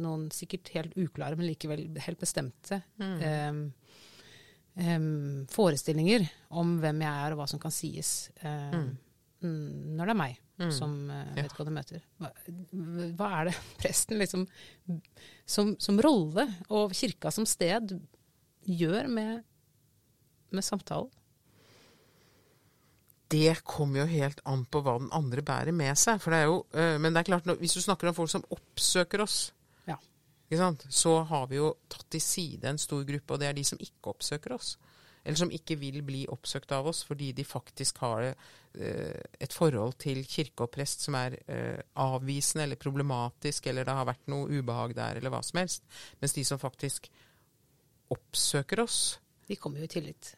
noen 0.02 0.28
sikkert 0.34 0.70
helt 0.76 0.98
uklare, 1.00 1.38
men 1.38 1.48
likevel 1.50 1.88
helt 2.06 2.22
bestemte 2.22 2.82
mm. 3.02 3.16
Eh, 3.26 4.04
um, 4.76 5.46
forestillinger 5.52 6.28
om 6.56 6.78
hvem 6.82 7.04
jeg 7.06 7.26
er 7.26 7.34
og 7.34 7.42
hva 7.42 7.48
som 7.50 7.62
kan 7.62 7.74
sies 7.74 8.30
uh, 8.44 8.76
mm. 8.76 9.96
når 9.96 10.04
det 10.04 10.14
er 10.14 10.20
meg 10.20 10.38
mm. 10.62 10.72
som 10.76 10.96
uh, 11.10 11.34
vedkommende 11.38 11.80
møter. 11.80 12.06
Hva, 12.22 12.32
hva, 13.18 13.32
er 13.40 13.50
det 13.50 13.58
presten 13.82 14.22
liksom 14.22 14.48
som, 15.46 15.76
som, 15.80 16.00
rolle 16.04 16.48
og 16.70 16.96
kirka 16.98 17.34
som 17.34 17.48
sted 17.50 17.96
gjør 18.66 19.12
med, 19.12 19.46
med 20.52 20.66
samtalen? 20.66 21.12
Det 23.36 23.58
kommer 23.66 24.04
jo 24.04 24.12
helt 24.12 24.42
an 24.46 24.68
på 24.70 24.84
hva 24.86 25.00
den 25.02 25.10
andre 25.16 25.42
bærer 25.44 25.74
med 25.74 25.98
seg. 25.98 26.20
For 26.22 26.32
det 26.32 26.44
er 26.44 26.52
jo, 26.52 26.60
uh, 26.78 26.96
men 27.02 27.12
det 27.12 27.24
er 27.24 27.32
klart, 27.34 27.50
hvis 27.60 27.74
du 27.78 27.82
snakker 27.84 28.12
om 28.12 28.18
folk 28.18 28.32
som 28.32 28.46
oppsøker 28.54 29.24
oss, 29.26 29.50
så 30.50 31.24
har 31.24 31.48
vi 31.48 31.58
jo 31.58 31.76
tatt 31.90 32.10
til 32.12 32.22
side 32.22 32.70
en 32.70 32.78
stor 32.78 33.04
gruppe, 33.04 33.34
og 33.34 33.40
det 33.40 33.48
er 33.48 33.58
de 33.58 33.64
som 33.66 33.82
ikke 33.82 34.14
oppsøker 34.14 34.54
oss. 34.54 34.76
Eller 35.26 35.40
som 35.40 35.52
ikke 35.52 35.76
vil 35.82 36.04
bli 36.06 36.28
oppsøkt 36.30 36.72
av 36.72 36.86
oss 36.86 37.02
fordi 37.04 37.32
de 37.34 37.44
faktisk 37.44 37.98
har 38.04 38.28
eh, 38.28 39.22
et 39.42 39.54
forhold 39.54 39.98
til 39.98 40.22
kirke 40.30 40.68
og 40.68 40.72
prest 40.76 41.02
som 41.02 41.18
er 41.18 41.40
eh, 41.50 41.82
avvisende 41.98 42.68
eller 42.68 42.78
problematisk, 42.78 43.66
eller 43.66 43.88
det 43.88 43.96
har 43.98 44.06
vært 44.06 44.30
noe 44.30 44.46
ubehag 44.54 44.94
der, 44.94 45.18
eller 45.18 45.34
hva 45.34 45.42
som 45.42 45.64
helst. 45.64 45.82
Mens 46.22 46.38
de 46.38 46.46
som 46.46 46.62
faktisk 46.62 47.10
oppsøker 48.14 48.84
oss 48.84 49.18
De 49.50 49.58
kommer 49.58 49.82
jo 49.82 49.86
i 49.90 49.94
tillit. 49.94 50.36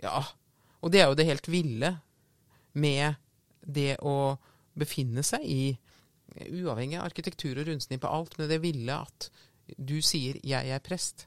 Ja. 0.00 0.18
Og 0.80 0.92
det 0.92 1.00
er 1.00 1.08
jo 1.08 1.16
det 1.16 1.28
helt 1.28 1.48
ville 1.48 1.92
med 2.72 3.14
det 3.60 3.96
å 4.00 4.36
befinne 4.76 5.22
seg 5.24 5.44
i 5.44 5.62
uavhengig 6.48 6.98
av 6.98 7.08
arkitektur 7.10 7.60
og 7.60 7.68
rundsnitt 7.68 8.02
på 8.02 8.10
alt, 8.10 8.38
men 8.38 8.50
det 8.50 8.60
ville 8.62 8.96
at 8.96 9.30
du 9.78 10.00
sier 10.02 10.40
'jeg 10.42 10.68
er 10.68 10.78
prest', 10.78 11.26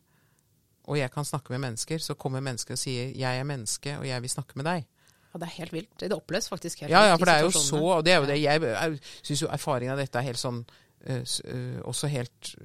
og 0.85 0.97
jeg 0.97 1.11
kan 1.11 1.25
snakke 1.25 1.49
med 1.49 1.59
mennesker, 1.59 1.97
så 1.97 2.13
kommer 2.13 2.39
mennesker 2.41 2.73
og 2.73 2.79
sier 2.79 3.13
'jeg 3.13 3.39
er 3.39 3.43
menneske, 3.43 3.97
og 3.97 4.07
jeg 4.07 4.21
vil 4.21 4.29
snakke 4.29 4.55
med 4.55 4.65
deg'. 4.65 4.85
Ja, 5.33 5.39
det 5.39 5.47
er 5.47 5.57
helt 5.57 5.73
vilt. 5.73 5.99
Det 5.99 6.13
oppleves 6.13 6.49
faktisk 6.49 6.79
helt 6.79 6.91
ja. 6.91 7.07
Ja, 7.09 7.15
for 7.15 7.25
det 7.25 7.33
er 7.33 7.43
jo 7.43 7.51
så, 7.51 7.75
og 7.77 8.05
det 8.05 8.13
er 8.13 8.19
jo 8.19 8.25
det. 8.25 8.41
Jeg, 8.41 8.61
jeg 8.61 8.99
syns 9.21 9.41
jo 9.41 9.47
erfaringen 9.47 9.91
av 9.91 9.97
dette 9.99 10.17
er 10.17 10.23
helt 10.23 10.39
sånn 10.39 10.65
uh, 11.09 11.81
Også 11.83 12.07
helt 12.07 12.55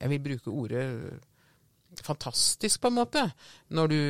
Jeg 0.00 0.08
vil 0.08 0.20
bruke 0.20 0.50
ordet 0.50 1.20
fantastisk, 2.02 2.80
på 2.80 2.88
en 2.88 2.94
måte, 2.94 3.22
når 3.68 3.86
du 3.90 4.00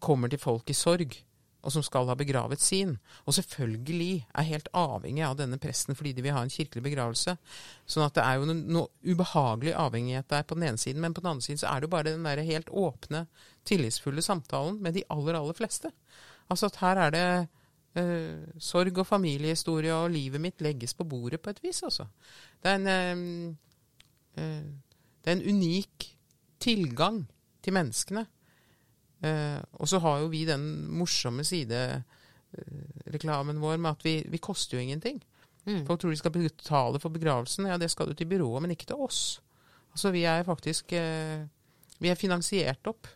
kommer 0.00 0.28
til 0.28 0.40
folk 0.40 0.70
i 0.70 0.76
sorg 0.76 1.16
og 1.64 1.72
som 1.72 1.84
skal 1.84 2.08
ha 2.10 2.16
begravet 2.18 2.60
sin. 2.60 2.94
Og 3.24 3.34
selvfølgelig 3.36 4.26
er 4.28 4.48
helt 4.50 4.68
avhengig 4.76 5.24
av 5.26 5.38
denne 5.38 5.58
presten 5.60 5.96
fordi 5.96 6.12
de 6.16 6.24
vil 6.26 6.36
ha 6.36 6.44
en 6.44 6.52
kirkelig 6.52 6.84
begravelse. 6.84 7.36
Sånn 7.88 8.04
at 8.06 8.16
det 8.18 8.24
er 8.24 8.38
jo 8.38 8.48
noe, 8.50 8.60
noe 8.76 9.14
ubehagelig 9.14 9.74
avhengighet 9.80 10.28
der 10.30 10.46
på 10.46 10.58
den 10.58 10.68
ene 10.68 10.80
siden, 10.80 11.02
men 11.04 11.16
på 11.16 11.24
den 11.24 11.32
andre 11.32 11.46
siden 11.46 11.62
så 11.62 11.72
er 11.72 11.80
det 11.80 11.88
jo 11.88 11.94
bare 11.96 12.12
den 12.12 12.28
der 12.28 12.44
helt 12.44 12.70
åpne, 12.70 13.24
tillitsfulle 13.64 14.24
samtalen 14.24 14.80
med 14.84 14.98
de 14.98 15.06
aller, 15.12 15.40
aller 15.40 15.56
fleste. 15.56 15.90
Altså 16.52 16.68
at 16.68 16.80
her 16.82 17.00
er 17.06 17.14
det 17.14 17.26
uh, 17.98 18.44
sorg 18.60 19.00
og 19.00 19.08
familiehistorie, 19.08 19.94
og 19.94 20.12
livet 20.12 20.42
mitt 20.44 20.64
legges 20.64 20.94
på 20.94 21.08
bordet 21.08 21.40
på 21.40 21.54
et 21.54 21.62
vis, 21.64 21.82
altså. 21.86 22.06
Det 22.60 22.74
er 22.74 22.84
en, 22.84 23.24
uh, 23.24 24.42
uh, 24.42 25.00
det 25.24 25.32
er 25.32 25.38
en 25.38 25.48
unik 25.56 26.10
tilgang 26.60 27.24
til 27.64 27.76
menneskene 27.76 28.26
Eh, 29.24 29.60
og 29.80 29.88
så 29.88 29.96
har 30.04 30.18
jo 30.20 30.26
vi 30.32 30.42
den 30.48 30.64
morsomme 30.98 31.44
sidereklamen 31.48 33.62
vår 33.62 33.76
med 33.78 33.90
at 33.94 34.02
vi, 34.04 34.14
vi 34.28 34.38
koster 34.42 34.76
jo 34.76 34.82
ingenting. 34.84 35.18
Mm. 35.64 35.86
Folk 35.88 36.00
tror 36.00 36.10
de 36.12 36.20
skal 36.20 36.34
betale 36.34 36.98
for 37.00 37.10
begravelsen. 37.14 37.66
Ja, 37.70 37.76
det 37.80 37.90
skal 37.92 38.08
du 38.10 38.14
til 38.18 38.28
byrået, 38.28 38.62
men 38.62 38.72
ikke 38.74 38.90
til 38.90 39.00
oss. 39.00 39.20
Altså, 39.94 40.08
vi 40.12 40.22
er 40.28 40.44
faktisk 40.44 40.92
eh, 40.92 41.40
Vi 42.02 42.10
er 42.10 42.18
finansiert 42.18 42.86
opp 42.90 43.06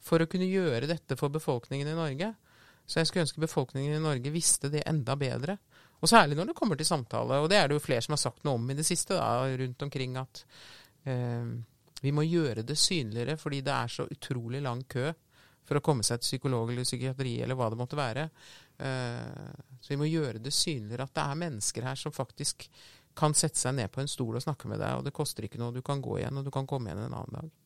for 0.00 0.22
å 0.22 0.26
kunne 0.30 0.46
gjøre 0.48 0.86
dette 0.88 1.16
for 1.18 1.28
befolkningen 1.34 1.88
i 1.90 1.98
Norge. 1.98 2.34
Så 2.88 3.00
jeg 3.00 3.06
skulle 3.08 3.24
ønske 3.26 3.42
befolkningen 3.42 3.96
i 3.98 4.00
Norge 4.00 4.30
visste 4.32 4.70
det 4.72 4.86
enda 4.88 5.16
bedre. 5.20 5.58
Og 5.98 6.08
særlig 6.08 6.36
når 6.38 6.46
det 6.48 6.56
kommer 6.56 6.76
til 6.78 6.88
samtale. 6.88 7.34
Og 7.42 7.48
det 7.50 7.58
er 7.58 7.68
det 7.68 7.76
jo 7.76 7.84
flere 7.84 8.02
som 8.04 8.14
har 8.14 8.22
sagt 8.22 8.44
noe 8.46 8.54
om 8.56 8.70
i 8.70 8.78
det 8.78 8.86
siste 8.86 9.14
da, 9.18 9.28
rundt 9.58 9.82
omkring, 9.84 10.16
at 10.16 10.44
eh, 11.10 11.46
vi 12.00 12.10
må 12.14 12.22
gjøre 12.24 12.62
det 12.62 12.78
synligere 12.78 13.36
fordi 13.36 13.60
det 13.66 13.74
er 13.74 13.88
så 13.92 14.06
utrolig 14.08 14.62
lang 14.64 14.86
kø 14.88 15.10
for 15.68 15.78
å 15.78 15.84
komme 15.84 16.06
seg 16.06 16.22
til 16.22 16.32
psykolog 16.32 16.72
eller 16.72 16.86
psykiatri 16.88 17.38
eller 17.44 17.58
hva 17.58 17.68
det 17.70 17.78
måtte 17.80 17.98
være. 17.98 18.28
Eh, 18.80 19.52
så 19.80 19.92
vi 19.92 20.00
må 20.00 20.08
gjøre 20.08 20.40
det 20.42 20.54
synligere 20.56 21.04
at 21.04 21.14
det 21.16 21.24
er 21.24 21.42
mennesker 21.44 21.86
her 21.90 22.00
som 22.00 22.14
faktisk 22.14 22.68
kan 23.18 23.34
sette 23.34 23.58
seg 23.58 23.74
ned 23.76 23.90
på 23.92 24.02
en 24.02 24.10
stol 24.10 24.38
og 24.38 24.44
snakke 24.44 24.70
med 24.70 24.80
deg, 24.80 24.98
og 24.98 25.06
det 25.06 25.14
koster 25.16 25.44
ikke 25.44 25.60
noe. 25.60 25.74
Du 25.74 25.82
kan 25.84 26.02
gå 26.02 26.20
igjen, 26.20 26.38
og 26.38 26.46
du 26.46 26.52
kan 26.54 26.68
komme 26.70 26.90
igjen 26.90 27.02
en 27.04 27.16
annen 27.18 27.40
dag. 27.40 27.56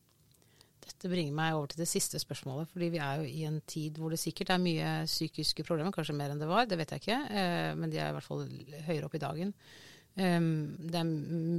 Dette 0.83 1.07
bringer 1.07 1.35
meg 1.35 1.55
over 1.55 1.71
til 1.71 1.83
det 1.83 1.87
siste 1.87 2.19
spørsmålet, 2.19 2.67
fordi 2.73 2.89
vi 2.91 2.99
er 2.99 3.21
jo 3.21 3.29
i 3.29 3.45
en 3.47 3.61
tid 3.69 3.99
hvor 4.01 4.11
det 4.11 4.19
sikkert 4.19 4.51
er 4.51 4.59
mye 4.63 4.89
psykiske 5.07 5.63
problemer, 5.63 5.93
kanskje 5.95 6.15
mer 6.17 6.33
enn 6.33 6.41
det 6.41 6.49
var, 6.49 6.67
det 6.67 6.79
vet 6.79 6.91
jeg 6.91 7.03
ikke, 7.03 7.19
eh, 7.31 7.71
men 7.79 7.93
de 7.93 8.01
er 8.01 8.11
i 8.11 8.17
hvert 8.17 8.27
fall 8.27 8.43
høyere 8.89 9.07
opp 9.07 9.15
i 9.15 9.23
dagen. 9.23 9.53
Um, 10.13 10.75
det 10.77 10.99
er 10.99 11.11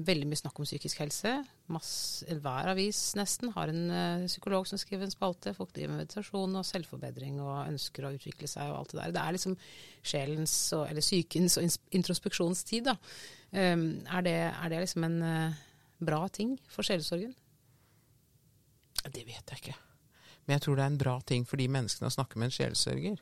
veldig 0.06 0.28
mye 0.30 0.38
snakk 0.38 0.60
om 0.62 0.66
psykisk 0.66 1.00
helse. 1.02 1.30
Mass, 1.74 1.88
hver 2.28 2.68
avis 2.70 3.00
nesten 3.18 3.50
har 3.56 3.72
en 3.72 3.80
uh, 3.90 4.26
psykolog 4.28 4.68
som 4.70 4.78
skriver 4.78 5.08
en 5.08 5.14
spalte. 5.14 5.56
Folk 5.56 5.72
driver 5.74 5.90
med 5.90 6.04
meditasjon 6.04 6.54
og 6.60 6.66
selvforbedring 6.68 7.40
og 7.42 7.64
ønsker 7.64 8.06
å 8.06 8.12
utvikle 8.14 8.46
seg 8.50 8.70
og 8.70 8.78
alt 8.78 8.94
det 8.94 9.00
der. 9.00 9.14
Det 9.16 9.24
er 9.24 9.36
liksom 9.38 9.56
sjelens 10.06 10.54
og, 10.76 10.84
eller 10.86 11.02
psykens 11.02 11.58
og 11.58 11.96
introspeksjonstid, 11.98 12.92
da. 12.92 12.94
Um, 13.50 13.88
er, 14.06 14.22
det, 14.26 14.36
er, 14.52 14.70
det, 14.70 14.84
liksom 14.84 15.08
en 15.08 15.18
uh, 15.26 15.58
bra 16.06 16.22
ting 16.30 16.54
for 16.70 16.86
sjelesorgen? 16.86 17.34
Det 19.04 19.26
vet 19.26 19.50
jeg 19.50 19.64
ikke. 19.64 19.76
Men 20.44 20.56
jeg 20.56 20.66
tror 20.68 20.78
det 20.78 20.86
er 20.86 20.94
en 20.94 21.02
bra 21.02 21.18
ting 21.26 21.42
for 21.48 21.58
de 21.58 21.66
menneskene 21.74 22.06
å 22.06 22.14
snakke 22.14 22.38
med 22.38 22.52
en 22.52 22.54
sjelesørger. 22.60 23.18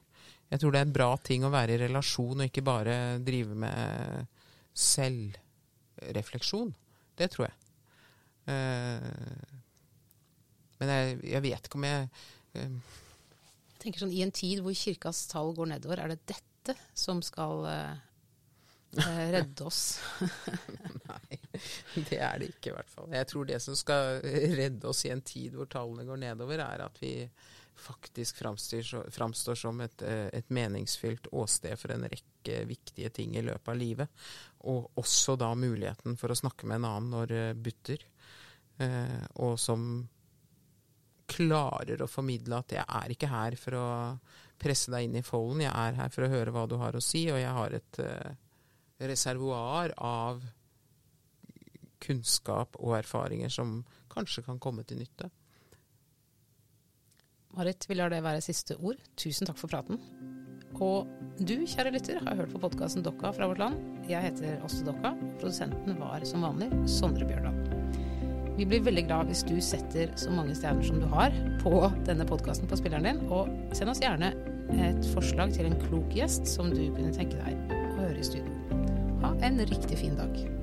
Jeg 0.53 0.61
tror 0.61 0.75
det 0.75 0.83
er 0.83 0.87
en 0.91 0.95
bra 1.01 1.11
ting 1.25 1.47
å 1.47 1.55
være 1.55 1.79
i 1.79 1.83
relasjon 1.87 2.43
og 2.43 2.49
ikke 2.51 2.65
bare 2.67 2.97
drive 3.25 3.57
med 3.57 4.32
selvrefleksjon. 4.75 6.73
Det 7.19 7.29
tror 7.33 7.49
jeg. 7.49 7.57
Uh, 8.43 9.59
men 10.81 10.91
jeg, 10.91 11.19
jeg, 11.31 11.43
vet 11.45 11.69
ikke 11.69 11.79
om 11.79 11.85
jeg 11.87 12.09
uh, 12.59 12.95
Jeg 13.71 13.77
tenker 13.85 14.03
sånn, 14.03 14.15
I 14.17 14.25
en 14.25 14.35
tid 14.35 14.63
hvor 14.65 14.75
kirkas 14.75 15.21
tall 15.31 15.53
går 15.55 15.71
nedover, 15.77 16.03
er 16.03 16.11
det 16.11 16.25
dette 16.33 16.75
som 16.99 17.21
skal 17.23 17.63
uh, 17.69 17.95
redde 19.31 19.69
oss? 19.69 20.01
Nei, 21.13 21.39
det 22.11 22.19
er 22.19 22.43
det 22.43 22.51
ikke 22.51 22.73
i 22.73 22.77
hvert 22.77 22.91
fall. 22.91 23.09
Jeg 23.15 23.31
tror 23.31 23.47
det 23.49 23.61
som 23.63 23.79
skal 23.79 24.19
redde 24.59 24.91
oss 24.91 25.05
i 25.07 25.15
en 25.15 25.23
tid 25.23 25.55
hvor 25.55 25.71
tallene 25.71 26.07
går 26.09 26.23
nedover, 26.25 26.65
er 26.65 26.87
at 26.89 26.99
vi 27.03 27.15
faktisk 27.77 28.39
framstår 28.39 29.55
som 29.55 29.81
et, 29.81 30.03
eh, 30.03 30.29
et, 30.33 30.51
meningsfylt 30.51 31.27
åsted 31.33 31.79
for 31.79 31.93
en 31.93 32.07
rekke 32.09 32.65
viktige 32.69 33.11
ting 33.11 33.37
i 33.37 33.43
løpet 33.43 33.69
av 33.69 33.77
livet. 33.77 34.09
Og 34.71 34.91
også 34.99 35.37
da 35.37 35.53
muligheten 35.55 36.17
for 36.17 36.31
å 36.31 36.39
snakke 36.39 36.67
med 36.67 36.81
en 36.81 36.89
annen 36.91 37.11
når 37.11 37.27
det 37.27 37.45
butter. 37.63 38.05
Eh, 38.79 39.27
og 39.35 39.59
som 39.59 40.09
klarer 41.33 42.03
å 42.03 42.11
formidle 42.11 42.59
at 42.59 42.75
jeg 42.77 42.85
er 42.87 43.15
ikke 43.15 43.31
her 43.31 43.57
for 43.57 43.79
å 43.79 43.89
presse 44.63 44.93
deg 44.93 45.09
inn 45.09 45.19
i 45.19 45.27
folden, 45.27 45.65
jeg 45.65 45.73
er 45.73 45.99
her 45.99 46.11
for 46.13 46.27
å 46.27 46.33
høre 46.33 46.53
hva 46.55 46.67
du 46.71 46.77
har 46.79 46.95
å 46.95 47.03
si, 47.03 47.25
og 47.33 47.41
jeg 47.41 47.55
har 47.57 47.77
et 47.79 48.03
eh, 48.03 48.35
reservoar 49.03 49.95
av 49.99 50.43
kunnskap 52.03 52.77
og 52.83 52.97
erfaringer 52.99 53.51
som 53.51 53.81
kanskje 54.13 54.45
kan 54.47 54.61
komme 54.63 54.85
til 54.87 55.01
nytte. 55.03 55.31
Marit, 57.53 57.85
vi 57.89 57.97
lar 57.99 58.09
det 58.09 58.23
være 58.25 58.41
siste 58.41 58.79
ord. 58.81 59.01
Tusen 59.21 59.49
takk 59.49 59.59
for 59.61 59.69
praten. 59.69 59.99
Og 60.83 61.09
du, 61.37 61.67
kjære 61.69 61.93
lytter, 61.93 62.21
har 62.25 62.39
hørt 62.39 62.55
på 62.55 62.61
podkasten 62.63 63.05
Dokka 63.05 63.35
fra 63.37 63.49
vårt 63.51 63.61
land. 63.61 63.77
Jeg 64.09 64.25
heter 64.25 64.63
Åste 64.65 64.87
Dokka. 64.87 65.13
Produsenten 65.37 65.99
var 66.01 66.25
som 66.29 66.47
vanlig 66.47 66.71
Sondre 66.89 67.29
Bjørdal. 67.29 67.59
Vi 68.57 68.65
blir 68.69 68.83
veldig 68.85 69.05
glad 69.05 69.29
hvis 69.29 69.45
du 69.49 69.55
setter 69.65 70.13
så 70.21 70.33
mange 70.33 70.57
stjerner 70.57 70.85
som 70.85 71.01
du 71.01 71.07
har 71.13 71.37
på 71.61 71.75
denne 72.09 72.25
podkasten 72.29 72.69
på 72.69 72.81
spilleren 72.81 73.09
din, 73.11 73.23
og 73.29 73.53
send 73.77 73.93
oss 73.93 74.01
gjerne 74.01 74.33
et 74.73 75.13
forslag 75.13 75.53
til 75.53 75.69
en 75.69 75.79
klok 75.85 76.17
gjest 76.17 76.49
som 76.49 76.73
du 76.73 76.87
kunne 76.97 77.13
tenke 77.13 77.37
deg 77.37 77.77
å 77.77 77.95
høre 78.01 78.17
i 78.17 78.29
studio. 78.33 78.81
Ha 79.25 79.37
en 79.45 79.61
riktig 79.69 80.01
fin 80.01 80.17
dag. 80.17 80.62